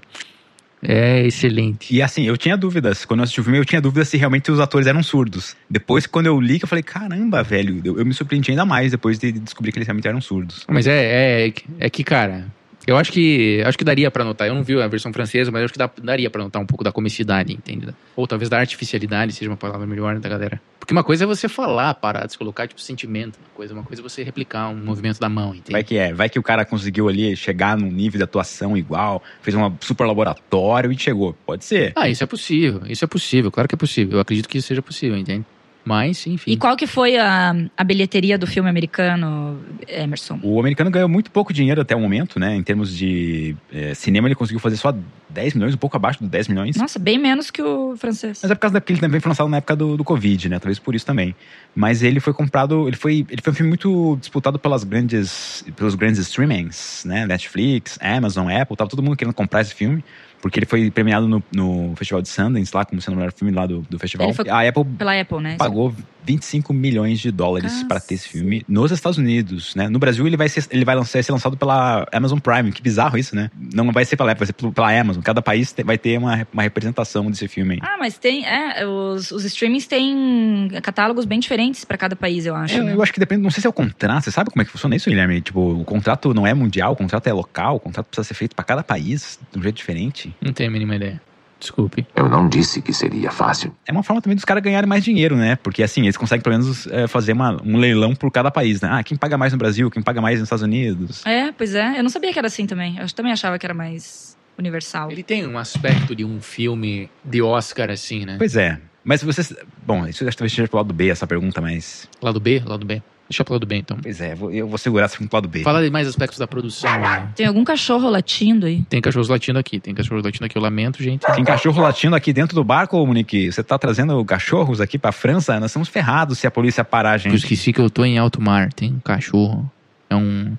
É 0.84 1.26
excelente. 1.28 1.94
E 1.94 2.02
assim, 2.02 2.24
eu 2.24 2.36
tinha 2.36 2.58
dúvidas. 2.58 3.06
Quando 3.06 3.20
eu 3.20 3.24
assisti 3.26 3.40
o 3.40 3.44
filme, 3.44 3.60
eu 3.60 3.66
tinha 3.66 3.80
dúvidas 3.80 4.10
se 4.10 4.18
realmente 4.18 4.52
os 4.52 4.60
atores 4.60 4.88
eram 4.88 5.04
surdos. 5.04 5.56
Depois, 5.70 6.08
quando 6.08 6.26
eu 6.26 6.42
li, 6.42 6.58
que 6.58 6.66
eu 6.66 6.70
falei, 6.70 6.82
caramba, 6.82 7.44
velho, 7.44 7.82
eu, 7.84 8.00
eu 8.00 8.06
me 8.06 8.14
surpreendi 8.14 8.50
ainda 8.52 8.66
mais 8.66 8.92
depois 8.92 9.20
de 9.20 9.32
descobrir 9.32 9.72
que 9.72 9.78
eles 9.78 9.88
realmente 9.88 10.08
eram 10.08 10.20
surdos. 10.20 10.66
Mas 10.68 10.88
é, 10.88 11.46
é, 11.46 11.54
é 11.80 11.90
que, 11.90 12.04
cara, 12.04 12.48
eu 12.88 12.98
acho 12.98 13.12
que 13.12 13.62
acho 13.66 13.78
que 13.78 13.84
daria 13.84 14.10
pra 14.10 14.24
notar. 14.24 14.48
Eu 14.48 14.56
não 14.56 14.64
vi 14.64 14.80
a 14.82 14.88
versão 14.88 15.12
francesa, 15.14 15.52
mas 15.52 15.60
eu 15.62 15.66
acho 15.66 15.74
que 15.74 15.80
dá- 15.80 15.90
daria 16.04 16.30
pra 16.30 16.44
notar 16.44 16.62
um 16.62 16.66
pouco 16.66 16.84
da 16.84 16.92
comicidade, 16.92 17.54
entende? 17.54 17.88
Ou 18.16 18.28
talvez 18.28 18.50
da 18.50 18.58
artificialidade 18.60 19.34
seja 19.34 19.50
uma 19.50 19.58
palavra 19.58 19.86
melhor 19.86 20.18
da 20.20 20.28
galera. 20.30 20.62
Porque 20.80 20.94
uma 20.94 21.04
coisa 21.04 21.24
é 21.24 21.28
você 21.28 21.48
falar, 21.48 21.94
parar, 21.94 22.28
se 22.28 22.38
colocar, 22.38 22.68
tipo, 22.68 22.82
sentimento 22.82 23.38
na 23.40 23.50
coisa. 23.54 23.74
Uma 23.74 23.84
coisa 23.84 24.02
é 24.02 24.04
você 24.04 24.24
replicar 24.24 24.70
um 24.70 24.76
movimento 24.76 25.20
da 25.20 25.30
mão, 25.30 25.50
entende? 25.54 25.72
Vai 25.72 25.84
que 25.84 25.96
é, 25.98 26.12
vai 26.12 26.28
que 26.28 26.40
o 26.40 26.44
cara 26.44 26.66
conseguiu 26.66 27.08
ali 27.08 27.36
chegar 27.36 27.78
num 27.78 27.92
nível 27.92 28.18
de 28.18 28.24
atuação 28.24 28.76
igual, 28.76 29.22
fez 29.44 29.56
um 29.56 29.72
super 29.80 30.06
laboratório 30.08 30.92
e 30.92 30.98
chegou. 30.98 31.34
Pode 31.46 31.64
ser. 31.66 31.94
Ah, 31.96 32.10
isso 32.10 32.24
é 32.24 32.28
possível. 32.28 32.82
Isso 32.88 33.06
é 33.06 33.08
possível. 33.08 33.52
Claro 33.52 33.70
que 33.70 33.76
é 33.76 33.78
possível. 33.78 34.16
Eu 34.18 34.22
acredito 34.22 34.50
que 34.50 34.58
isso 34.58 34.68
seja 34.68 34.82
possível, 34.82 35.16
entende? 35.18 35.46
Mas, 35.84 36.26
enfim. 36.28 36.52
E 36.52 36.58
qual 36.58 36.78
que 36.78 36.86
foi 36.86 37.18
a, 37.18 37.56
a 37.76 37.84
bilheteria 37.84 38.38
do 38.38 38.46
filme 38.46 38.70
americano, 38.70 39.60
Emerson? 39.88 40.40
O 40.44 40.60
americano 40.60 40.92
ganhou 40.92 41.10
muito 41.10 41.32
pouco 41.32 41.52
dinheiro 41.52 41.82
até 41.82 41.96
o 41.96 42.00
momento, 42.00 42.40
né? 42.40 42.56
Em 42.56 42.62
termos 42.64 42.96
de 42.96 43.56
eh, 43.74 43.94
cinema, 43.96 44.28
ele 44.28 44.36
conseguiu 44.36 44.60
fazer 44.60 44.78
só 44.78 44.94
10 45.30 45.54
milhões, 45.56 45.74
um 45.74 45.78
pouco 45.78 45.96
abaixo 45.98 46.20
dos 46.20 46.30
10 46.30 46.48
milhões. 46.50 46.76
Nossa, 46.76 47.00
bem 47.00 47.18
menos 47.18 47.50
que 47.50 47.62
o 47.62 47.96
francês. 47.98 48.40
Mas 48.44 48.52
é 48.52 48.56
por 48.56 48.62
causa 48.62 48.74
da- 48.76 48.82
porque 48.82 48.94
ele 48.94 49.00
também 49.02 49.20
foi 49.20 49.30
lançado 49.30 49.50
na 49.50 49.58
época 49.58 49.76
do, 49.76 49.98
do 49.98 50.04
Covid, 50.04 50.50
né? 50.50 50.60
Talvez 50.60 50.78
por 50.78 50.94
isso 50.94 51.06
também. 51.06 51.36
Mas 51.76 52.04
ele 52.04 52.20
foi 52.20 52.34
comprado, 52.34 52.88
ele 52.88 52.98
foi, 52.98 53.26
ele 53.30 53.42
foi 53.42 53.52
um 53.52 53.56
filme 53.56 53.70
muito 53.70 54.18
disputado 54.20 54.60
pelas 54.60 54.84
grandes, 54.84 55.66
pelos 55.76 55.96
grandes 55.96 56.20
streamings, 56.20 57.04
né? 57.06 57.26
Netflix, 57.26 57.98
Amazon, 58.02 58.50
Apple, 58.52 58.76
tava 58.78 58.90
todo 58.90 59.02
mundo 59.02 59.16
querendo 59.18 59.34
comprar 59.34 59.62
esse 59.62 59.74
filme. 59.74 60.04
Porque 60.42 60.60
ele 60.60 60.66
foi 60.66 60.90
premiado 60.90 61.28
no, 61.28 61.44
no 61.54 61.96
Festival 61.96 62.22
de 62.22 62.30
Sundance, 62.30 62.72
lá, 62.74 62.84
como 62.84 63.00
sendo 63.02 63.14
o 63.14 63.18
melhor 63.18 63.32
filme 63.32 63.54
lá 63.54 63.66
do, 63.68 63.82
do 63.90 64.00
festival. 64.00 64.28
Ele 64.28 64.34
foi 64.34 64.50
A 64.50 64.68
Apple 64.68 64.86
Pela 64.98 65.20
Apple, 65.20 65.40
né? 65.40 65.56
pagou 65.58 65.94
25 66.26 66.74
milhões 66.74 67.20
de 67.20 67.32
dólares 67.32 67.84
para 67.84 68.00
ter 68.00 68.16
esse 68.16 68.28
filme 68.28 68.64
nos 68.68 68.92
Estados 68.92 69.18
Unidos, 69.18 69.76
né? 69.76 69.90
No 69.90 70.00
Brasil 70.00 70.26
ele 70.28 70.38
vai 70.38 70.48
ser, 70.50 70.66
ele 70.72 70.86
vai 70.86 70.96
lançar, 70.96 71.24
ser 71.24 71.32
lançado 71.32 71.58
pela 71.58 72.06
Amazon 72.12 72.40
Prime. 72.40 72.72
Que 72.72 72.82
bizarro 72.82 73.18
isso, 73.18 73.36
né? 73.36 73.50
Não 73.74 73.92
vai 73.92 74.06
ser 74.06 74.16
pela 74.16 74.32
Apple, 74.32 74.46
vai 74.46 74.48
ser 74.48 74.72
pela 74.74 75.00
Amazon. 75.00 75.22
Cada 75.24 75.42
país 75.42 75.72
te- 75.72 75.84
vai 75.84 75.98
ter 75.98 76.18
uma, 76.18 76.48
uma 76.54 76.64
representação 76.64 77.30
desse 77.30 77.48
filme. 77.48 77.76
aí. 77.76 77.80
Ah, 77.82 77.98
mas 78.00 78.18
tem. 78.18 78.46
É, 78.46 78.86
os, 78.86 79.32
os 79.32 79.44
streamings 79.46 79.88
têm 79.88 80.70
catálogos 80.82 81.26
bem 81.26 81.40
diferentes 81.40 81.84
pra 81.86 81.98
cada 81.98 82.16
país, 82.16 82.46
eu 82.46 82.56
acho. 82.56 82.76
Eu, 82.76 82.84
né? 82.84 82.94
eu 82.94 83.02
acho 83.02 83.14
que 83.14 83.20
depende, 83.20 83.42
não 83.42 83.52
sei 83.52 83.62
se 83.62 83.68
é 83.68 83.70
o 83.70 83.74
contrato. 83.74 84.24
Você 84.24 84.32
sabe 84.32 84.50
como 84.50 84.62
é 84.62 84.66
que 84.66 84.72
funciona 84.72 84.96
isso, 84.96 85.10
Guilherme? 85.10 85.42
Tipo, 85.42 85.60
o 85.82 85.84
contrato 85.84 86.34
não 86.34 86.46
é 86.46 86.54
mundial, 86.54 86.94
o 86.94 86.96
contrato 86.96 87.28
é 87.28 87.34
local, 87.34 87.76
o 87.78 87.80
contrato 87.80 88.06
precisa 88.08 88.28
ser 88.28 88.34
feito 88.34 88.56
para 88.56 88.66
cada 88.66 88.84
país 88.84 89.40
de 89.52 89.60
um 89.60 89.62
jeito 89.64 89.76
diferente. 89.78 90.36
Não 90.42 90.54
tenho 90.54 90.70
a 90.70 90.74
mínima 90.74 90.96
ideia. 90.96 91.22
Desculpe. 91.62 92.06
Eu 92.16 92.28
não 92.28 92.50
disse 92.50 92.82
que 92.82 92.92
seria 92.92 93.32
fácil. 93.32 93.74
É 93.88 93.92
uma 93.92 94.02
forma 94.04 94.22
também 94.22 94.36
dos 94.36 94.44
caras 94.44 94.62
ganharem 94.64 94.90
mais 94.90 95.04
dinheiro, 95.04 95.36
né? 95.38 95.56
Porque 95.56 95.84
assim, 95.84 96.02
eles 96.02 96.18
conseguem 96.18 96.42
pelo 96.44 96.58
menos 96.58 96.88
é, 96.88 97.08
fazer 97.08 97.34
uma- 97.34 97.56
um 97.64 97.78
leilão 97.78 98.14
por 98.16 98.30
cada 98.32 98.50
país, 98.52 98.82
né? 98.82 98.90
Ah, 98.92 99.04
quem 99.04 99.16
paga 99.16 99.38
mais 99.38 99.54
no 99.54 99.60
Brasil, 99.60 99.90
quem 99.92 100.02
paga 100.02 100.20
mais 100.20 100.40
nos 100.40 100.48
Estados 100.48 100.64
Unidos. 100.64 101.26
É, 101.26 101.52
pois 101.52 101.76
é. 101.76 102.00
Eu 102.00 102.04
não 102.04 102.10
sabia 102.10 102.34
que 102.34 102.40
era 102.40 102.48
assim 102.48 102.66
também. 102.66 102.98
Eu 102.98 103.08
também 103.14 103.32
achava 103.32 103.58
que 103.60 103.66
era 103.66 103.74
mais 103.76 104.36
universal. 104.58 105.12
Ele 105.12 105.24
tem 105.24 105.48
um 105.48 105.58
aspecto 105.58 106.16
de 106.16 106.26
um 106.26 106.42
filme 106.42 107.10
de 107.24 107.42
Oscar, 107.42 107.90
assim, 107.92 108.26
né? 108.26 108.36
Pois 108.38 108.56
é. 108.56 108.80
Mas 109.04 109.24
vocês. 109.24 109.54
Bom, 109.86 110.06
isso 110.08 110.24
acho 110.24 110.32
que 110.32 110.38
talvez 110.38 110.52
seja 110.54 110.68
pro 110.68 110.78
lado 110.78 110.94
B 110.94 111.10
essa 111.10 111.26
pergunta, 111.26 111.60
mas. 111.62 112.08
Lado 112.22 112.40
B, 112.40 112.62
lado 112.66 112.86
B. 112.86 113.02
Deixa 113.32 113.46
pro 113.46 113.54
lado 113.54 113.66
B, 113.66 113.78
então. 113.78 113.96
Pois 114.04 114.20
é, 114.20 114.34
eu 114.52 114.68
vou 114.68 114.78
segurar 114.78 115.06
essa 115.06 115.16
pro 115.16 115.26
lado 115.32 115.48
B. 115.48 115.64
Fala 115.64 115.82
de 115.82 115.90
mais 115.90 116.06
aspectos 116.06 116.38
da 116.38 116.46
produção. 116.46 116.92
né? 117.00 117.30
Tem 117.34 117.46
algum 117.46 117.64
cachorro 117.64 118.10
latindo 118.10 118.66
aí? 118.66 118.82
Tem 118.90 119.00
cachorros 119.00 119.30
latindo 119.30 119.58
aqui, 119.58 119.80
tem 119.80 119.96
cachorros 119.96 120.22
latindo 120.26 120.46
aqui. 120.46 120.58
Eu 120.58 120.62
lamento, 120.62 121.02
gente. 121.02 121.26
Tem 121.34 121.44
cachorro 121.46 121.82
latindo 121.82 122.14
aqui 122.14 122.34
dentro 122.34 122.54
do 122.56 122.64
barco, 122.64 123.04
Monique? 123.06 123.50
Você 123.50 123.64
tá 123.64 123.78
trazendo 123.78 124.24
cachorros 124.26 124.82
aqui 124.82 125.00
pra 125.00 125.14
França? 125.14 125.58
Nós 125.62 125.72
estamos 125.72 125.88
ferrados 125.88 126.40
se 126.40 126.46
a 126.46 126.52
polícia 126.52 126.84
parar 126.84 127.12
a 127.12 127.16
Eu 127.16 127.20
gente. 127.20 127.36
esqueci 127.38 127.72
que 127.72 127.80
eu 127.80 127.90
tô 127.90 128.04
em 128.04 128.18
alto 128.18 128.42
mar. 128.42 128.74
Tem 128.74 128.92
um 128.92 129.00
cachorro. 129.00 129.72
É 130.10 130.16
um. 130.18 130.58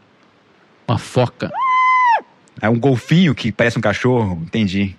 Uma 0.89 0.97
foca. 0.97 1.53
É 2.59 2.71
um 2.71 2.79
golfinho 2.79 3.35
que 3.35 3.53
parece 3.53 3.77
um 3.79 3.83
cachorro, 3.83 4.41
entendi. 4.47 4.97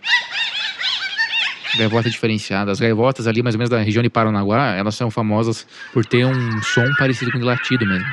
Gaivota 1.78 2.10
diferenciada. 2.10 2.72
As 2.72 2.80
gaivotas 2.80 3.28
ali, 3.28 3.42
mais 3.42 3.56
ou 3.56 3.60
menos 3.60 3.70
da 3.70 3.80
região 3.80 4.04
de 4.04 4.10
Paranaguá, 4.10 4.76
elas 4.76 4.96
são 4.96 5.10
famosas 5.10 5.66
por 5.92 6.06
ter 6.06 6.26
um 6.26 6.62
som 6.62 6.86
parecido 6.98 7.32
com 7.32 7.40
de 7.40 7.46
latido 7.46 7.86
mesmo. 7.86 8.08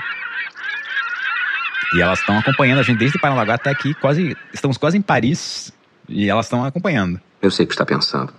E 1.94 2.00
elas 2.00 2.20
estão 2.20 2.38
acompanhando 2.38 2.78
a 2.78 2.82
gente 2.82 2.98
desde 2.98 3.18
Paranaguá 3.18 3.54
até 3.54 3.70
aqui, 3.70 3.94
quase. 3.94 4.36
Estamos 4.52 4.78
quase 4.78 4.96
em 4.96 5.02
Paris. 5.02 5.72
E 6.08 6.28
elas 6.28 6.46
estão 6.46 6.64
acompanhando. 6.64 7.20
Eu 7.40 7.50
sei 7.50 7.64
o 7.64 7.68
que 7.68 7.74
está 7.74 7.86
pensando. 7.86 8.32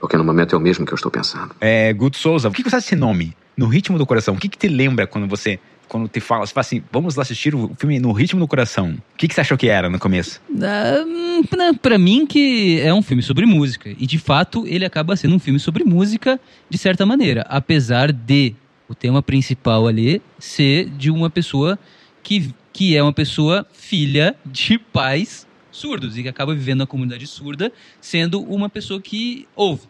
Porque 0.00 0.16
no 0.16 0.24
momento 0.24 0.54
é 0.54 0.58
o 0.58 0.60
mesmo 0.60 0.86
que 0.86 0.92
eu 0.92 0.96
estou 0.96 1.10
pensando. 1.10 1.54
É, 1.60 1.92
Good 1.92 2.16
Souza, 2.16 2.48
o 2.48 2.52
que, 2.52 2.62
que 2.62 2.70
você 2.70 2.76
acha 2.76 2.84
desse 2.84 2.96
nome? 2.96 3.36
No 3.56 3.66
ritmo 3.66 3.98
do 3.98 4.06
coração. 4.06 4.34
O 4.34 4.38
que, 4.38 4.48
que 4.48 4.56
te 4.56 4.68
lembra 4.68 5.06
quando 5.06 5.26
você. 5.26 5.58
Quando 5.88 6.06
te 6.08 6.20
fala, 6.20 6.46
você 6.46 6.52
fala 6.52 6.60
assim, 6.62 6.82
vamos 6.92 7.14
lá 7.16 7.22
assistir 7.22 7.54
o 7.54 7.74
filme 7.78 7.98
no 7.98 8.12
ritmo 8.12 8.38
do 8.40 8.46
coração. 8.46 8.90
O 9.14 9.16
que, 9.16 9.26
que 9.26 9.34
você 9.34 9.40
achou 9.40 9.56
que 9.56 9.68
era 9.68 9.88
no 9.88 9.98
começo? 9.98 10.40
Ah, 10.62 11.02
hum, 11.06 11.42
pra- 11.44 11.72
Pra 11.74 11.98
mim 11.98 12.26
que 12.26 12.78
é 12.80 12.92
um 12.92 13.00
filme 13.02 13.22
sobre 13.22 13.46
música. 13.46 13.88
E 13.98 14.06
de 14.06 14.18
fato 14.18 14.66
ele 14.66 14.84
acaba 14.84 15.16
sendo 15.16 15.34
um 15.34 15.38
filme 15.38 15.58
sobre 15.58 15.84
música 15.84 16.38
de 16.68 16.76
certa 16.76 17.06
maneira. 17.06 17.46
Apesar 17.48 18.12
de 18.12 18.54
o 18.88 18.94
tema 18.94 19.22
principal 19.22 19.86
ali 19.86 20.20
ser 20.38 20.88
de 20.90 21.10
uma 21.10 21.30
pessoa 21.30 21.78
que, 22.22 22.52
que 22.72 22.96
é 22.96 23.02
uma 23.02 23.12
pessoa 23.12 23.66
filha 23.72 24.34
de 24.44 24.78
pais 24.78 25.46
surdos 25.70 26.18
e 26.18 26.22
que 26.22 26.28
acaba 26.28 26.54
vivendo 26.54 26.78
na 26.80 26.86
comunidade 26.86 27.26
surda 27.26 27.72
sendo 28.00 28.40
uma 28.42 28.68
pessoa 28.68 29.00
que 29.00 29.46
ouve, 29.54 29.82
né? 29.82 29.88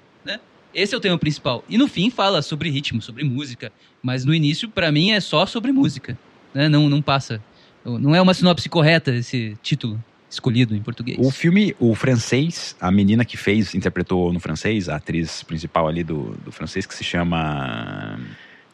Esse 0.75 0.95
é 0.95 0.99
o 0.99 1.01
tema 1.01 1.19
principal. 1.19 1.65
E 1.69 1.79
no 1.79 1.89
fim 1.89 2.11
fala 2.11 2.43
sobre 2.43 2.71
ritmo, 2.71 3.01
sobre 3.01 3.25
música. 3.25 3.73
Mas 4.03 4.25
no 4.25 4.35
início, 4.35 4.69
pra 4.69 4.93
mim, 4.93 5.11
é 5.11 5.21
só 5.21 5.47
sobre 5.47 5.73
música. 5.73 6.19
Né? 6.55 6.69
Não, 6.69 6.89
não 6.89 7.03
passa. 7.03 7.43
Não 7.85 8.15
é 8.15 8.21
uma 8.21 8.35
sinopse 8.35 8.69
correta 8.69 9.15
esse 9.15 9.57
título 9.63 10.03
escolhido 10.31 10.75
em 10.75 10.83
português. 10.83 11.17
O 11.19 11.31
filme, 11.31 11.75
o 11.79 11.95
francês, 11.95 12.77
a 12.81 12.91
menina 12.91 13.25
que 13.25 13.37
fez, 13.37 13.75
interpretou 13.75 14.33
no 14.33 14.39
francês, 14.39 14.89
a 14.89 14.97
atriz 14.97 15.43
principal 15.43 15.89
ali 15.89 16.05
do, 16.05 16.37
do 16.45 16.53
francês, 16.53 16.87
que 16.87 16.95
se 16.95 17.03
chama. 17.03 18.21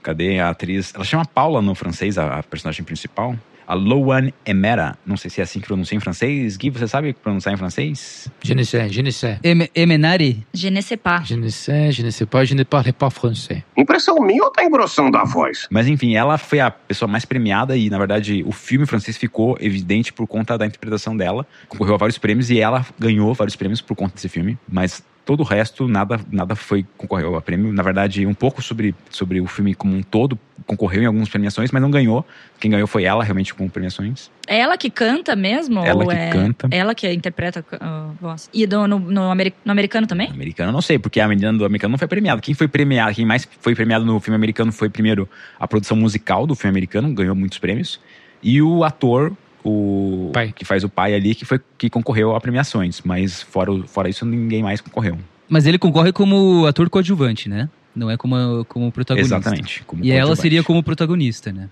Cadê 0.03 0.39
a 0.41 0.51
atriz? 0.51 0.93
Ela 0.95 1.05
chama 1.05 1.25
Paula 1.25 1.63
no 1.63 1.75
francês, 1.75 2.19
a, 2.19 2.39
a 2.39 2.43
personagem 2.43 2.85
principal. 2.85 3.39
A 3.67 3.75
Loan 3.75 4.31
Emera. 4.45 4.97
Não 5.07 5.17
sei 5.17 5.31
se 5.31 5.41
é 5.41 5.45
assim 5.45 5.61
que 5.61 5.67
pronuncia 5.67 5.97
em 5.97 6.01
francês. 6.01 6.57
Gui, 6.57 6.71
você 6.71 6.87
sabe 6.89 7.13
pronunciar 7.15 7.55
em 7.55 7.57
francês? 7.57 8.29
Je 8.43 8.55
ne 8.55 8.65
sais, 8.65 8.89
je 8.93 9.03
ne 9.03 9.11
sais. 9.11 9.39
Em- 9.43 9.69
Emenari? 9.75 10.45
Je 10.53 10.69
ne 10.69 10.81
sais 10.81 10.97
pas. 10.97 11.23
Je 11.25 11.35
ne 11.35 11.49
sais, 11.49 11.91
je 11.93 12.03
ne 12.03 12.11
sais 12.11 12.27
pas, 12.27 12.45
je 12.45 12.55
ne 12.55 12.63
parle 12.65 12.93
pas 12.93 13.11
français. 13.11 13.65
Impressão 13.77 14.17
minha 14.21 14.43
ou 14.45 14.51
tá 14.51 14.65
engrossando 14.65 15.17
a 15.17 15.25
voz? 15.25 15.67
Mas 15.71 15.89
enfim, 15.89 16.15
ela 16.15 16.37
foi 16.39 16.61
a 16.61 16.71
pessoa 16.71 17.09
mais 17.09 17.25
premiada 17.25 17.77
e, 17.77 17.89
na 17.91 17.99
verdade, 17.99 18.43
o 18.47 18.53
filme 18.53 18.87
francês 18.87 19.17
ficou 19.17 19.57
evidente 19.61 20.13
por 20.13 20.27
conta 20.27 20.57
da 20.59 20.67
interpretação 20.67 21.17
dela. 21.17 21.47
Concorreu 21.69 21.95
a 21.95 21.99
vários 21.99 22.19
prêmios 22.19 22.51
e 22.51 22.59
ela 22.61 22.85
ganhou 22.99 23.33
vários 23.35 23.57
prêmios 23.57 23.81
por 23.81 23.95
conta 23.97 24.15
desse 24.15 24.29
filme. 24.29 24.59
Mas 24.69 25.03
todo 25.25 25.41
o 25.41 25.43
resto, 25.43 25.89
nada, 25.89 26.21
nada 26.31 26.55
foi 26.55 26.85
concorreu 26.97 27.35
a 27.37 27.43
prêmio. 27.43 27.73
Na 27.73 27.83
verdade, 27.83 28.27
um 28.27 28.35
pouco 28.35 28.61
sobre, 28.63 28.95
sobre 29.11 29.41
o 29.41 29.47
filme 29.47 29.75
como 29.75 29.95
um 29.97 30.03
todo, 30.03 30.39
concorreu 30.67 31.03
em 31.03 31.07
algumas 31.07 31.29
premiações, 31.29 31.71
mas 31.71 31.81
não 31.83 31.91
ganhou. 31.91 32.25
Quem 32.61 32.71
ganhou 32.71 32.87
foi 32.87 33.05
ela, 33.05 33.25
realmente, 33.25 33.55
com 33.55 33.69
premiações. 33.69 34.31
É 34.47 34.59
ela 34.59 34.77
que 34.77 34.91
canta 34.91 35.35
mesmo? 35.35 35.81
Ela 35.81 36.05
que 36.07 36.13
é 36.15 36.31
canta. 36.31 36.69
Ela 36.71 36.95
que 36.95 37.11
interpreta 37.11 37.65
a 37.81 38.11
voz? 38.21 38.49
E 38.53 38.67
do- 38.67 38.87
no, 38.87 38.99
no 38.99 39.31
ameri- 39.31 39.55
no 39.65 39.73
americano 39.73 40.07
também? 40.07 40.29
Americano, 40.31 40.69
eu 40.69 40.73
não 40.75 40.83
sei, 40.83 40.99
porque 40.99 41.21
a 41.21 41.27
menina 41.29 41.53
do 41.53 41.65
americano 41.65 41.93
não 41.93 41.99
foi 41.99 42.09
premiada. 42.09 42.41
Quem 42.41 42.55
foi 42.55 42.69
premiado, 42.69 43.15
quem 43.15 43.25
mais 43.25 43.49
foi 43.61 43.75
premiado 43.75 44.05
no 44.05 44.21
filme 44.21 44.37
americano 44.37 44.71
foi 44.73 44.89
primeiro 44.91 45.29
a 45.59 45.67
produção 45.67 45.97
musical 45.97 46.47
do 46.47 46.55
filme 46.55 46.71
americano, 46.73 47.13
ganhou 47.15 47.35
muitos 47.35 47.59
prêmios. 47.59 47.99
E 48.43 48.61
o 48.61 48.85
ator, 48.85 49.33
o 49.65 50.31
Pai. 50.33 50.53
que 50.55 50.65
faz 50.65 50.85
o 50.85 50.89
pai 50.89 51.15
ali, 51.15 51.35
que 51.35 51.45
foi 51.45 51.59
que 51.79 51.89
concorreu 51.89 52.37
a 52.37 52.41
premiações. 52.41 53.01
Mas 53.03 53.43
fora, 53.43 53.73
fora 53.87 54.09
isso, 54.09 54.27
ninguém 54.27 54.63
mais 54.63 54.81
concorreu. 54.81 55.17
Mas 55.49 55.67
ele 55.67 55.79
concorre 55.79 56.13
como 56.13 56.67
ator 56.67 56.89
coadjuvante, 56.91 57.49
né? 57.49 57.69
Não 57.95 58.11
é 58.11 58.17
como, 58.17 58.65
como 58.67 58.91
protagonista. 58.93 59.37
Exatamente. 59.37 59.83
como 59.85 60.05
E 60.05 60.11
ela 60.11 60.37
seria 60.37 60.63
como 60.63 60.83
protagonista, 60.83 61.53
né? 61.53 61.69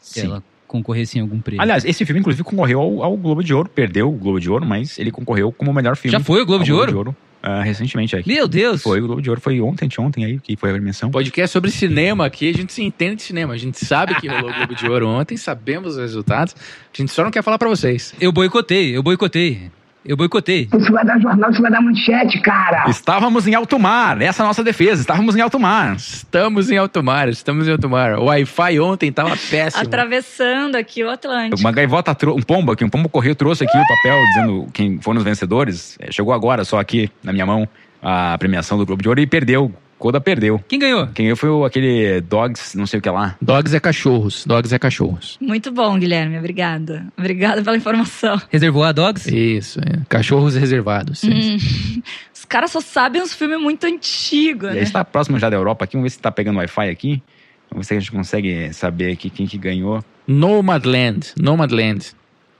Se 0.00 0.20
Sim. 0.20 0.26
ela 0.26 0.42
concorresse 0.66 1.18
em 1.18 1.20
algum 1.22 1.40
prêmio. 1.40 1.62
Aliás, 1.62 1.84
esse 1.84 2.04
filme, 2.04 2.20
inclusive, 2.20 2.42
concorreu 2.42 2.80
ao, 2.80 3.02
ao 3.02 3.16
Globo 3.16 3.42
de 3.42 3.54
Ouro, 3.54 3.68
perdeu 3.68 4.08
o 4.08 4.12
Globo 4.12 4.40
de 4.40 4.50
Ouro, 4.50 4.66
mas 4.66 4.98
ele 4.98 5.10
concorreu 5.10 5.52
como 5.52 5.70
o 5.70 5.74
melhor 5.74 5.96
filme. 5.96 6.12
Já 6.12 6.20
foi 6.20 6.42
o 6.42 6.46
Globo 6.46 6.62
ao 6.62 6.64
de 6.64 6.72
Ouro? 6.72 7.16
Ah, 7.42 7.62
recentemente. 7.62 8.16
Aqui. 8.16 8.28
Meu 8.28 8.48
Deus! 8.48 8.82
Foi 8.82 9.00
o 9.00 9.06
Globo 9.06 9.22
de 9.22 9.30
Ouro, 9.30 9.40
foi 9.40 9.60
ontem, 9.60 9.88
ontem 9.98 10.24
aí, 10.24 10.38
que 10.40 10.56
foi 10.56 10.70
a 10.70 10.72
premiação. 10.72 11.10
Podcast 11.10 11.52
sobre 11.52 11.70
cinema 11.70 12.26
aqui, 12.26 12.48
a 12.50 12.52
gente 12.52 12.72
se 12.72 12.82
entende 12.82 13.16
de 13.16 13.22
cinema. 13.22 13.54
A 13.54 13.56
gente 13.56 13.84
sabe 13.84 14.14
que 14.16 14.26
rolou 14.26 14.50
o 14.50 14.54
Globo 14.54 14.74
de 14.74 14.88
Ouro 14.88 15.08
ontem, 15.08 15.36
sabemos 15.36 15.94
os 15.94 15.98
resultados. 15.98 16.54
A 16.56 16.96
gente 16.96 17.12
só 17.12 17.22
não 17.22 17.30
quer 17.30 17.42
falar 17.42 17.58
pra 17.58 17.68
vocês. 17.68 18.14
Eu 18.20 18.32
boicotei, 18.32 18.96
eu 18.96 19.02
boicotei. 19.02 19.70
Eu 20.08 20.16
boicotei. 20.16 20.68
Isso 20.78 20.92
vai 20.92 21.04
dar 21.04 21.18
jornal, 21.20 21.50
isso 21.50 21.60
vai 21.62 21.70
dar 21.70 21.80
manchete, 21.80 22.40
cara. 22.40 22.88
Estávamos 22.88 23.46
em 23.46 23.54
alto 23.54 23.78
mar, 23.78 24.20
essa 24.20 24.42
é 24.42 24.44
a 24.44 24.46
nossa 24.46 24.62
defesa, 24.62 25.00
estávamos 25.00 25.36
em 25.36 25.40
alto 25.40 25.58
mar. 25.58 25.96
Estamos 25.96 26.70
em 26.70 26.76
alto 26.76 27.02
mar, 27.02 27.28
estamos 27.28 27.66
em 27.66 27.72
alto 27.72 27.88
mar. 27.88 28.18
O 28.18 28.24
Wi-Fi 28.26 28.80
ontem 28.80 29.10
tava 29.12 29.36
péssimo. 29.50 29.82
Atravessando 29.82 30.76
aqui 30.76 31.02
o 31.02 31.10
Atlântico. 31.10 31.60
Uma 31.60 31.72
gaivota, 31.72 32.16
um 32.28 32.42
pombo 32.42 32.72
aqui, 32.72 32.84
um 32.84 32.88
pombo 32.88 33.08
correio 33.08 33.34
trouxe 33.34 33.64
aqui 33.64 33.76
o 33.76 33.86
papel 33.86 34.18
dizendo 34.28 34.66
quem 34.72 35.00
foram 35.00 35.18
os 35.18 35.24
vencedores. 35.24 35.96
É, 36.00 36.10
chegou 36.12 36.32
agora, 36.32 36.64
só 36.64 36.78
aqui 36.78 37.10
na 37.22 37.32
minha 37.32 37.46
mão, 37.46 37.68
a 38.02 38.36
premiação 38.38 38.78
do 38.78 38.86
Globo 38.86 39.02
de 39.02 39.08
Ouro 39.08 39.20
e 39.20 39.26
perdeu. 39.26 39.72
Coda 39.98 40.20
perdeu. 40.20 40.62
Quem 40.68 40.78
ganhou? 40.78 41.06
Quem 41.08 41.24
ganhou 41.26 41.36
foi 41.36 41.48
o, 41.48 41.64
aquele 41.64 42.20
Dogs, 42.20 42.76
não 42.76 42.86
sei 42.86 42.98
o 42.98 43.02
que 43.02 43.08
lá. 43.08 43.34
Dogs 43.40 43.74
é 43.74 43.80
cachorros, 43.80 44.44
dogs 44.44 44.74
é 44.74 44.78
cachorros. 44.78 45.38
Muito 45.40 45.72
bom, 45.72 45.98
Guilherme. 45.98 46.38
Obrigada. 46.38 47.06
Obrigada 47.16 47.62
pela 47.62 47.76
informação. 47.76 48.40
Reservoir 48.50 48.92
Dogs? 48.92 49.26
Isso, 49.34 49.80
é. 49.80 50.00
cachorros 50.08 50.54
reservados. 50.54 51.20
sim. 51.20 51.56
Hum. 51.56 52.02
Os 52.34 52.44
caras 52.44 52.70
só 52.70 52.80
sabem 52.80 53.22
uns 53.22 53.32
filmes 53.34 53.58
muito 53.60 53.86
antigos, 53.86 54.68
E 54.70 54.72
né? 54.74 54.78
aí 54.78 54.84
está 54.84 55.04
próximo 55.04 55.38
já 55.38 55.48
da 55.50 55.56
Europa 55.56 55.84
aqui, 55.84 55.94
vamos 55.94 56.04
ver 56.04 56.10
se 56.14 56.18
tá 56.20 56.30
pegando 56.30 56.58
Wi-Fi 56.58 56.88
aqui. 56.90 57.22
Vamos 57.70 57.84
ver 57.86 57.94
se 57.94 57.94
a 57.94 58.00
gente 58.00 58.12
consegue 58.12 58.72
saber 58.72 59.12
aqui 59.12 59.28
quem 59.30 59.46
que 59.46 59.58
ganhou. 59.58 60.04
Nomadland, 60.28 61.32
Nomadland. 61.40 62.12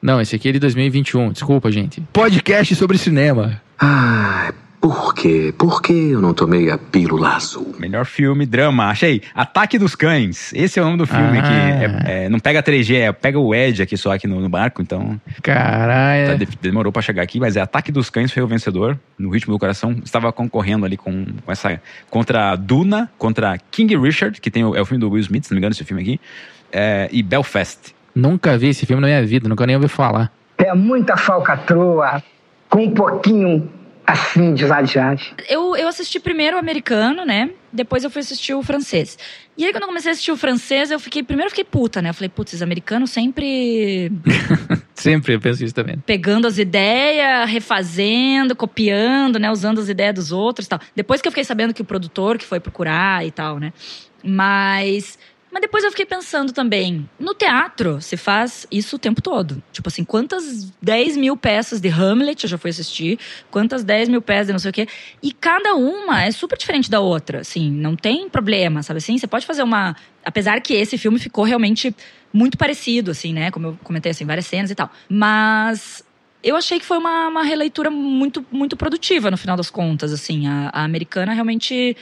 Não, 0.02 0.20
esse 0.20 0.34
aqui 0.34 0.48
é 0.48 0.52
de 0.52 0.58
2021, 0.58 1.32
desculpa, 1.32 1.70
gente. 1.70 2.00
Podcast 2.12 2.74
sobre 2.74 2.98
cinema. 2.98 3.60
Ai, 3.78 4.52
por 4.80 5.14
quê? 5.14 5.52
Por 5.56 5.82
que 5.82 6.10
eu 6.12 6.20
não 6.20 6.32
tomei 6.32 6.70
a 6.70 6.78
pílula 6.78 7.30
azul? 7.36 7.74
Melhor 7.78 8.04
filme, 8.04 8.46
drama. 8.46 8.86
Achei. 8.88 9.22
Ataque 9.34 9.78
dos 9.78 9.94
Cães. 9.94 10.52
Esse 10.54 10.78
é 10.78 10.82
o 10.82 10.84
nome 10.84 10.98
do 10.98 11.06
filme 11.06 11.38
Ah. 11.38 11.40
aqui. 11.40 12.06
É- 12.10 12.24
é, 12.24 12.28
não 12.28 12.38
pega 12.38 12.62
3G, 12.62 12.96
é, 12.96 13.12
pega 13.12 13.38
o 13.38 13.54
Edge 13.54 13.82
aqui 13.82 13.96
só 13.96 14.12
aqui 14.12 14.26
no, 14.26 14.40
no 14.40 14.48
barco, 14.48 14.80
então 14.82 15.20
tá, 15.36 15.42
Caralho. 15.42 16.38
de- 16.38 16.46
demorou 16.60 16.92
pra 16.92 17.02
chegar 17.02 17.22
aqui, 17.22 17.40
mas 17.40 17.56
é 17.56 17.60
Ataque 17.60 17.90
dos 17.90 18.10
Cães 18.10 18.30
foi 18.32 18.42
o 18.42 18.46
vencedor. 18.46 18.98
No 19.18 19.30
ritmo 19.30 19.52
do 19.54 19.58
coração, 19.58 19.96
estava 20.04 20.32
concorrendo 20.32 20.84
ali 20.86 20.96
com, 20.96 21.24
com 21.44 21.50
essa 21.52 21.80
contra 22.10 22.54
Duna, 22.56 23.10
contra 23.18 23.58
King 23.70 23.96
Richard, 23.96 24.40
que 24.40 24.50
tem 24.50 24.64
o, 24.64 24.74
é 24.76 24.80
o 24.80 24.84
filme 24.86 25.00
do 25.00 25.10
Will 25.10 25.20
Smith, 25.22 25.44
se 25.44 25.50
não 25.50 25.56
me 25.56 25.60
engano, 25.60 25.72
esse 25.72 25.84
filme 25.84 26.02
aqui, 26.02 26.20
é, 26.72 27.08
e 27.10 27.22
Belfast. 27.22 27.94
Nunca 28.14 28.56
vi 28.56 28.68
esse 28.68 28.86
filme 28.86 29.00
na 29.00 29.08
minha 29.08 29.24
vida, 29.26 29.48
nunca 29.48 29.66
nem 29.66 29.76
ouvi 29.76 29.88
falar. 29.88 30.32
É 30.58 30.72
muita 30.74 31.16
falcatrua 31.16 32.22
com 32.70 32.84
um 32.84 32.90
pouquinho 32.90 33.68
assim, 34.06 34.54
de 34.54 34.64
jazz. 34.64 35.32
Eu, 35.48 35.76
eu 35.76 35.88
assisti 35.88 36.20
primeiro 36.20 36.56
o 36.56 36.60
americano, 36.60 37.24
né? 37.24 37.50
Depois 37.72 38.04
eu 38.04 38.10
fui 38.10 38.20
assistir 38.20 38.54
o 38.54 38.62
francês. 38.62 39.18
E 39.58 39.64
aí, 39.64 39.72
quando 39.72 39.82
eu 39.82 39.88
comecei 39.88 40.10
a 40.10 40.12
assistir 40.12 40.32
o 40.32 40.36
francês, 40.36 40.90
eu 40.90 41.00
fiquei. 41.00 41.22
Primeiro 41.22 41.46
eu 41.46 41.50
fiquei 41.50 41.64
puta, 41.64 42.00
né? 42.00 42.10
Eu 42.10 42.14
falei, 42.14 42.28
putz, 42.28 42.52
os 42.52 42.62
americanos 42.62 43.10
sempre 43.10 44.10
Sempre 44.94 45.34
eu 45.34 45.40
penso 45.40 45.62
isso 45.64 45.74
também. 45.74 45.98
pegando 46.06 46.46
as 46.46 46.56
ideias, 46.58 47.48
refazendo, 47.50 48.56
copiando, 48.56 49.38
né? 49.38 49.50
Usando 49.50 49.80
as 49.80 49.88
ideias 49.88 50.14
dos 50.14 50.32
outros 50.32 50.66
e 50.66 50.68
tal. 50.68 50.80
Depois 50.94 51.20
que 51.20 51.28
eu 51.28 51.32
fiquei 51.32 51.44
sabendo 51.44 51.74
que 51.74 51.82
o 51.82 51.84
produtor 51.84 52.38
que 52.38 52.44
foi 52.44 52.60
procurar 52.60 53.26
e 53.26 53.30
tal, 53.30 53.58
né? 53.58 53.72
Mas. 54.24 55.18
Mas 55.56 55.62
depois 55.62 55.82
eu 55.84 55.90
fiquei 55.90 56.04
pensando 56.04 56.52
também, 56.52 57.08
no 57.18 57.32
teatro 57.32 57.98
se 58.02 58.14
faz 58.18 58.66
isso 58.70 58.96
o 58.96 58.98
tempo 58.98 59.22
todo. 59.22 59.62
Tipo 59.72 59.88
assim, 59.88 60.04
quantas 60.04 60.70
10 60.82 61.16
mil 61.16 61.34
peças 61.34 61.80
de 61.80 61.88
Hamlet 61.88 62.44
eu 62.44 62.50
já 62.50 62.58
fui 62.58 62.68
assistir, 62.68 63.18
quantas 63.50 63.82
10 63.82 64.10
mil 64.10 64.20
peças 64.20 64.48
de 64.48 64.52
não 64.52 64.58
sei 64.58 64.70
o 64.70 64.74
quê. 64.74 64.86
E 65.22 65.32
cada 65.32 65.74
uma 65.74 66.24
é 66.24 66.30
super 66.30 66.58
diferente 66.58 66.90
da 66.90 67.00
outra, 67.00 67.40
assim, 67.40 67.70
não 67.70 67.96
tem 67.96 68.28
problema, 68.28 68.82
sabe 68.82 68.98
assim? 68.98 69.16
Você 69.16 69.26
pode 69.26 69.46
fazer 69.46 69.62
uma. 69.62 69.96
Apesar 70.22 70.60
que 70.60 70.74
esse 70.74 70.98
filme 70.98 71.18
ficou 71.18 71.42
realmente 71.42 71.96
muito 72.30 72.58
parecido, 72.58 73.12
assim, 73.12 73.32
né? 73.32 73.50
Como 73.50 73.68
eu 73.68 73.78
comentei, 73.82 74.10
assim, 74.12 74.26
várias 74.26 74.44
cenas 74.44 74.70
e 74.70 74.74
tal. 74.74 74.90
Mas 75.08 76.04
eu 76.44 76.54
achei 76.54 76.78
que 76.78 76.84
foi 76.84 76.98
uma, 76.98 77.28
uma 77.28 77.42
releitura 77.42 77.88
muito, 77.88 78.44
muito 78.52 78.76
produtiva, 78.76 79.30
no 79.30 79.38
final 79.38 79.56
das 79.56 79.70
contas, 79.70 80.12
assim. 80.12 80.46
A, 80.46 80.68
a 80.70 80.84
americana 80.84 81.32
realmente 81.32 81.96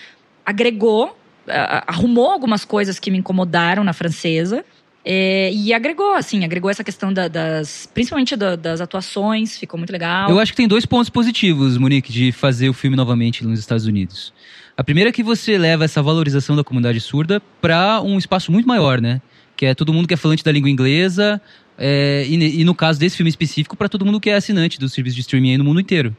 agregou, 0.44 1.16
arrumou 1.46 2.30
algumas 2.30 2.64
coisas 2.64 2.98
que 2.98 3.10
me 3.10 3.18
incomodaram 3.18 3.82
na 3.84 3.92
francesa. 3.92 4.64
é, 5.06 5.52
e 5.52 5.74
agregou, 5.74 6.14
assim, 6.14 6.44
agregou 6.46 6.70
essa 6.70 6.82
questão 6.82 7.12
da- 7.12 7.28
das. 7.28 7.86
Principalmente 7.92 8.34
da- 8.36 8.56
das 8.56 8.80
atuações, 8.80 9.58
ficou 9.58 9.76
muito 9.76 9.90
legal. 9.90 10.30
Eu 10.30 10.38
acho 10.40 10.50
que 10.52 10.56
tem 10.56 10.66
dois 10.66 10.86
pontos 10.86 11.10
positivos, 11.10 11.76
Monique, 11.76 12.10
de 12.10 12.32
fazer 12.32 12.70
o 12.70 12.72
filme 12.72 12.96
novamente 12.96 13.44
nos 13.44 13.60
Estados 13.60 13.84
Unidos. 13.84 14.32
A 14.74 14.82
primeira 14.82 15.10
é 15.10 15.12
que 15.12 15.22
você 15.22 15.58
leva 15.58 15.84
essa 15.84 16.02
valorização 16.02 16.56
da 16.56 16.64
comunidade 16.64 17.02
surda 17.02 17.42
para 17.60 18.00
um 18.00 18.16
espaço 18.16 18.50
muito 18.50 18.66
maior, 18.66 18.98
né? 18.98 19.20
Que 19.54 19.66
é 19.66 19.74
todo 19.74 19.92
mundo 19.92 20.08
que 20.08 20.14
é 20.14 20.16
falante 20.16 20.42
da 20.42 20.50
língua 20.50 20.70
inglesa, 20.70 21.38
é, 21.76 22.24
e, 22.26 22.62
e 22.62 22.64
no 22.64 22.74
caso 22.74 22.98
desse 22.98 23.14
filme 23.18 23.28
específico, 23.28 23.76
para 23.76 23.90
todo 23.90 24.06
mundo 24.06 24.18
que 24.18 24.30
é 24.30 24.36
assinante 24.36 24.80
do 24.80 24.88
serviço 24.88 25.16
de 25.16 25.20
streaming 25.20 25.50
aí 25.50 25.58
no 25.58 25.64
mundo 25.64 25.80
inteiro. 25.82 26.16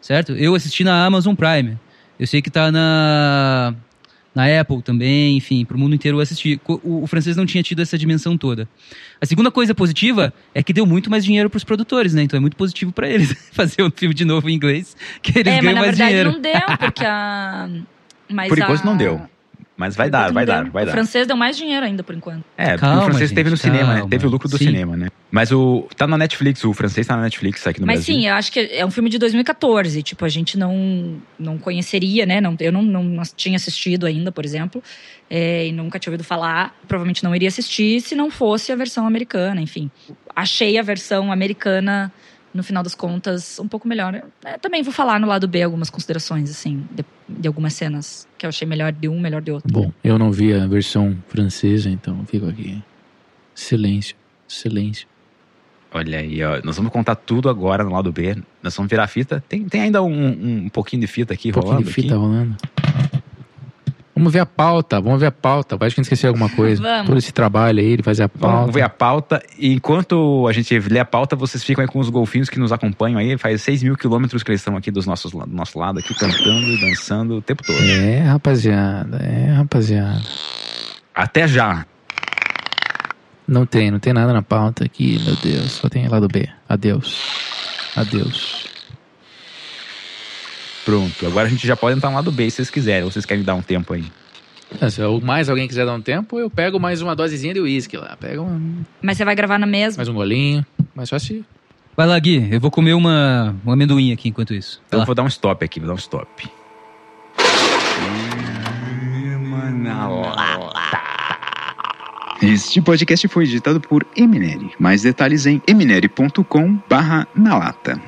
Certo? 0.00 0.32
Eu 0.32 0.54
assisti 0.54 0.84
na 0.84 1.04
Amazon 1.04 1.34
Prime. 1.34 1.78
Eu 2.18 2.26
sei 2.26 2.40
que 2.40 2.48
tá 2.50 2.72
na, 2.72 3.74
na 4.34 4.60
Apple 4.60 4.80
também, 4.82 5.36
enfim, 5.36 5.64
pro 5.64 5.78
mundo 5.78 5.94
inteiro 5.94 6.16
eu 6.18 6.20
assisti. 6.22 6.56
Co- 6.64 6.80
O, 6.82 7.02
o 7.02 7.06
francês 7.06 7.36
não 7.36 7.44
tinha 7.46 7.62
tido 7.62 7.82
essa 7.82 7.98
dimensão 7.98 8.36
toda. 8.38 8.68
A 9.20 9.26
segunda 9.26 9.50
coisa 9.50 9.74
positiva 9.74 10.32
é 10.54 10.62
que 10.62 10.72
deu 10.72 10.86
muito 10.86 11.10
mais 11.10 11.24
dinheiro 11.24 11.50
pros 11.50 11.64
produtores, 11.64 12.14
né? 12.14 12.22
Então 12.22 12.36
é 12.36 12.40
muito 12.40 12.56
positivo 12.56 12.92
para 12.92 13.08
eles 13.08 13.32
fazer 13.52 13.82
um 13.82 13.90
filme 13.90 14.14
de 14.14 14.24
novo 14.24 14.48
em 14.48 14.54
inglês, 14.54 14.96
que 15.22 15.38
eles 15.38 15.52
é, 15.52 15.56
mas 15.56 15.62
ganham 15.62 15.74
na 15.74 15.80
mais 15.82 15.96
verdade 15.98 16.10
dinheiro. 16.10 16.32
não 16.32 16.40
deu, 16.40 16.78
porque 16.78 17.04
a. 17.04 17.68
Mas 18.34 18.48
Por 18.48 18.58
enquanto 18.58 18.80
a- 18.80 18.84
não 18.86 18.96
deu. 18.96 19.20
Mas 19.82 19.96
vai 19.96 20.08
dar, 20.08 20.32
vai 20.32 20.46
dar, 20.46 20.70
vai 20.70 20.84
o 20.84 20.86
dar. 20.86 20.92
francês 20.92 21.26
deu 21.26 21.36
mais 21.36 21.56
dinheiro 21.56 21.84
ainda, 21.84 22.02
por 22.04 22.14
enquanto. 22.14 22.44
É, 22.56 22.76
Calma, 22.78 23.00
o 23.02 23.04
francês 23.06 23.30
gente, 23.30 23.36
teve 23.36 23.50
no 23.50 23.56
cinema, 23.56 23.88
né? 23.88 23.94
calma. 23.96 24.10
Teve 24.10 24.26
o 24.26 24.30
lucro 24.30 24.48
do 24.48 24.56
Sim. 24.56 24.66
cinema, 24.66 24.96
né? 24.96 25.08
Mas 25.30 25.50
o. 25.50 25.88
Tá 25.96 26.06
na 26.06 26.16
Netflix, 26.16 26.62
o 26.64 26.72
francês 26.72 27.06
tá 27.06 27.16
na 27.16 27.22
Netflix 27.22 27.66
aqui 27.66 27.80
no 27.80 27.86
Mas 27.86 27.96
Brasil. 28.04 28.14
sim, 28.14 28.28
eu 28.28 28.34
acho 28.34 28.52
que 28.52 28.60
é 28.60 28.84
um 28.86 28.90
filme 28.90 29.10
de 29.10 29.18
2014. 29.18 30.02
Tipo, 30.02 30.24
a 30.24 30.28
gente 30.28 30.56
não, 30.58 31.16
não 31.38 31.58
conheceria, 31.58 32.24
né? 32.24 32.40
Não, 32.40 32.56
eu 32.60 32.70
não, 32.72 32.82
não, 32.82 33.02
não 33.02 33.22
tinha 33.36 33.56
assistido 33.56 34.06
ainda, 34.06 34.30
por 34.30 34.44
exemplo. 34.44 34.82
é, 35.28 35.66
e 35.66 35.72
nunca 35.72 35.98
tinha 35.98 36.10
ouvido 36.12 36.24
falar. 36.24 36.74
Provavelmente 36.86 37.24
não 37.24 37.34
iria 37.34 37.48
assistir 37.48 38.00
se 38.00 38.14
não 38.14 38.30
fosse 38.30 38.70
a 38.70 38.76
versão 38.76 39.06
americana, 39.06 39.60
enfim. 39.60 39.90
Achei 40.36 40.78
a 40.78 40.82
versão 40.82 41.32
americana, 41.32 42.12
no 42.54 42.62
final 42.62 42.82
das 42.82 42.94
contas, 42.94 43.58
um 43.58 43.66
pouco 43.68 43.86
melhor. 43.88 44.22
É, 44.44 44.58
também 44.58 44.82
vou 44.82 44.92
falar 44.92 45.18
no 45.18 45.26
lado 45.26 45.46
B 45.48 45.62
algumas 45.62 45.88
considerações, 45.90 46.50
assim, 46.50 46.86
de, 46.90 47.04
de 47.28 47.48
algumas 47.48 47.72
cenas 47.74 48.26
que 48.36 48.44
eu 48.44 48.48
achei 48.48 48.66
melhor 48.66 48.92
de 48.92 49.08
um, 49.08 49.18
melhor 49.20 49.40
de 49.40 49.50
outro. 49.50 49.72
Bom, 49.72 49.92
eu 50.04 50.18
não 50.18 50.30
vi 50.30 50.52
a 50.52 50.66
versão 50.66 51.16
francesa, 51.28 51.88
então 51.88 52.24
fico 52.26 52.46
aqui. 52.46 52.82
Silêncio, 53.54 54.16
silêncio. 54.48 55.06
Olha 55.94 56.18
aí, 56.20 56.42
ó. 56.42 56.58
Nós 56.64 56.76
vamos 56.76 56.90
contar 56.90 57.14
tudo 57.16 57.50
agora 57.50 57.84
no 57.84 57.92
lado 57.92 58.10
B. 58.10 58.34
Nós 58.62 58.74
vamos 58.74 58.88
virar 58.88 59.04
a 59.04 59.06
fita. 59.06 59.44
Tem, 59.46 59.64
tem 59.68 59.82
ainda 59.82 60.02
um, 60.02 60.64
um 60.64 60.68
pouquinho 60.70 61.00
de 61.02 61.06
fita 61.06 61.34
aqui 61.34 61.50
Um 61.50 61.52
pouquinho 61.52 61.72
rolando. 61.74 61.88
de 61.88 61.94
fita 61.94 62.14
aqui. 62.14 62.22
rolando. 62.22 62.56
Vamos 64.14 64.30
ver 64.32 64.40
a 64.40 64.46
pauta, 64.46 65.00
vamos 65.00 65.20
ver 65.20 65.26
a 65.26 65.32
pauta. 65.32 65.74
Acho 65.74 65.78
que 65.78 65.84
a 65.84 65.88
gente 65.88 66.02
esqueceu 66.02 66.28
alguma 66.28 66.50
coisa. 66.50 66.82
Vamos. 66.82 67.06
Todo 67.06 67.18
esse 67.18 67.32
trabalho 67.32 67.80
aí, 67.80 67.86
ele 67.86 68.02
fazer 68.02 68.24
a 68.24 68.28
pauta. 68.28 68.56
Vamos 68.58 68.74
ver 68.74 68.82
a 68.82 68.88
pauta. 68.88 69.42
E 69.58 69.72
enquanto 69.72 70.46
a 70.46 70.52
gente 70.52 70.78
lê 70.78 70.98
a 70.98 71.04
pauta, 71.04 71.34
vocês 71.34 71.64
ficam 71.64 71.82
aí 71.82 71.88
com 71.88 71.98
os 71.98 72.10
golfinhos 72.10 72.50
que 72.50 72.58
nos 72.58 72.72
acompanham 72.72 73.18
aí. 73.18 73.38
Faz 73.38 73.62
6 73.62 73.82
mil 73.82 73.96
quilômetros 73.96 74.42
que 74.42 74.50
eles 74.50 74.60
estão 74.60 74.76
aqui 74.76 74.90
dos 74.90 75.06
nossos, 75.06 75.32
do 75.32 75.46
nosso 75.46 75.78
lado, 75.78 75.98
aqui 75.98 76.14
cantando 76.14 76.66
e 76.66 76.80
dançando 76.80 77.36
o 77.36 77.42
tempo 77.42 77.62
todo. 77.64 77.82
É, 77.82 78.18
rapaziada, 78.20 79.16
é, 79.16 79.52
rapaziada. 79.52 80.22
Até 81.14 81.48
já. 81.48 81.86
Não 83.48 83.64
tem, 83.64 83.90
não 83.90 83.98
tem 83.98 84.12
nada 84.12 84.32
na 84.32 84.42
pauta 84.42 84.84
aqui, 84.84 85.18
meu 85.24 85.36
Deus. 85.36 85.72
Só 85.72 85.88
tem 85.88 86.06
lado 86.06 86.28
B. 86.28 86.48
Adeus. 86.68 87.18
Adeus. 87.96 88.71
Pronto. 90.84 91.26
Agora 91.26 91.46
a 91.46 91.50
gente 91.50 91.66
já 91.66 91.76
pode 91.76 91.96
entrar 91.96 92.10
no 92.10 92.16
lado 92.16 92.32
B 92.32 92.48
se 92.50 92.56
vocês 92.56 92.70
quiserem. 92.70 93.04
Ou 93.04 93.10
vocês 93.10 93.24
querem 93.26 93.42
dar 93.44 93.54
um 93.54 93.62
tempo 93.62 93.92
aí. 93.94 94.04
Ah, 94.80 94.88
Se 94.90 95.00
mais 95.22 95.48
alguém 95.50 95.68
quiser 95.68 95.84
dar 95.84 95.94
um 95.94 96.00
tempo, 96.00 96.38
eu 96.38 96.48
pego 96.48 96.80
mais 96.80 97.02
uma 97.02 97.14
dosezinha 97.14 97.52
de 97.54 97.60
uísque 97.60 97.96
lá. 97.96 98.16
Pega 98.18 98.40
um, 98.40 98.82
Mas 99.02 99.16
você 99.18 99.24
vai 99.24 99.34
gravar 99.34 99.58
na 99.58 99.66
mesma? 99.66 99.98
mais 99.98 100.08
um 100.08 100.14
golinho. 100.14 100.64
Só 101.04 101.18
se. 101.18 101.44
Vai 101.94 102.06
lá, 102.06 102.18
Gui, 102.18 102.48
eu 102.50 102.58
vou 102.58 102.70
comer 102.70 102.94
uma, 102.94 103.54
um 103.66 103.70
amendoim 103.70 104.12
aqui 104.12 104.30
enquanto 104.30 104.54
isso. 104.54 104.78
Vai 104.78 104.84
Então 104.86 104.96
eu 104.96 105.00
lá. 105.00 105.04
vou 105.04 105.14
dar 105.14 105.22
um 105.24 105.26
stop 105.26 105.62
aqui, 105.64 105.78
vou 105.78 105.88
dar 105.88 105.92
um 105.94 105.98
stop. 105.98 106.26
Este 112.40 112.80
podcast 112.82 113.28
foi 113.28 113.44
editado 113.44 113.80
por 113.80 114.04
Emineri. 114.16 114.70
Mais 114.78 115.02
detalhes 115.02 115.46
em 115.46 115.62
emineri.com/na 115.66 117.56
lata. 117.58 118.00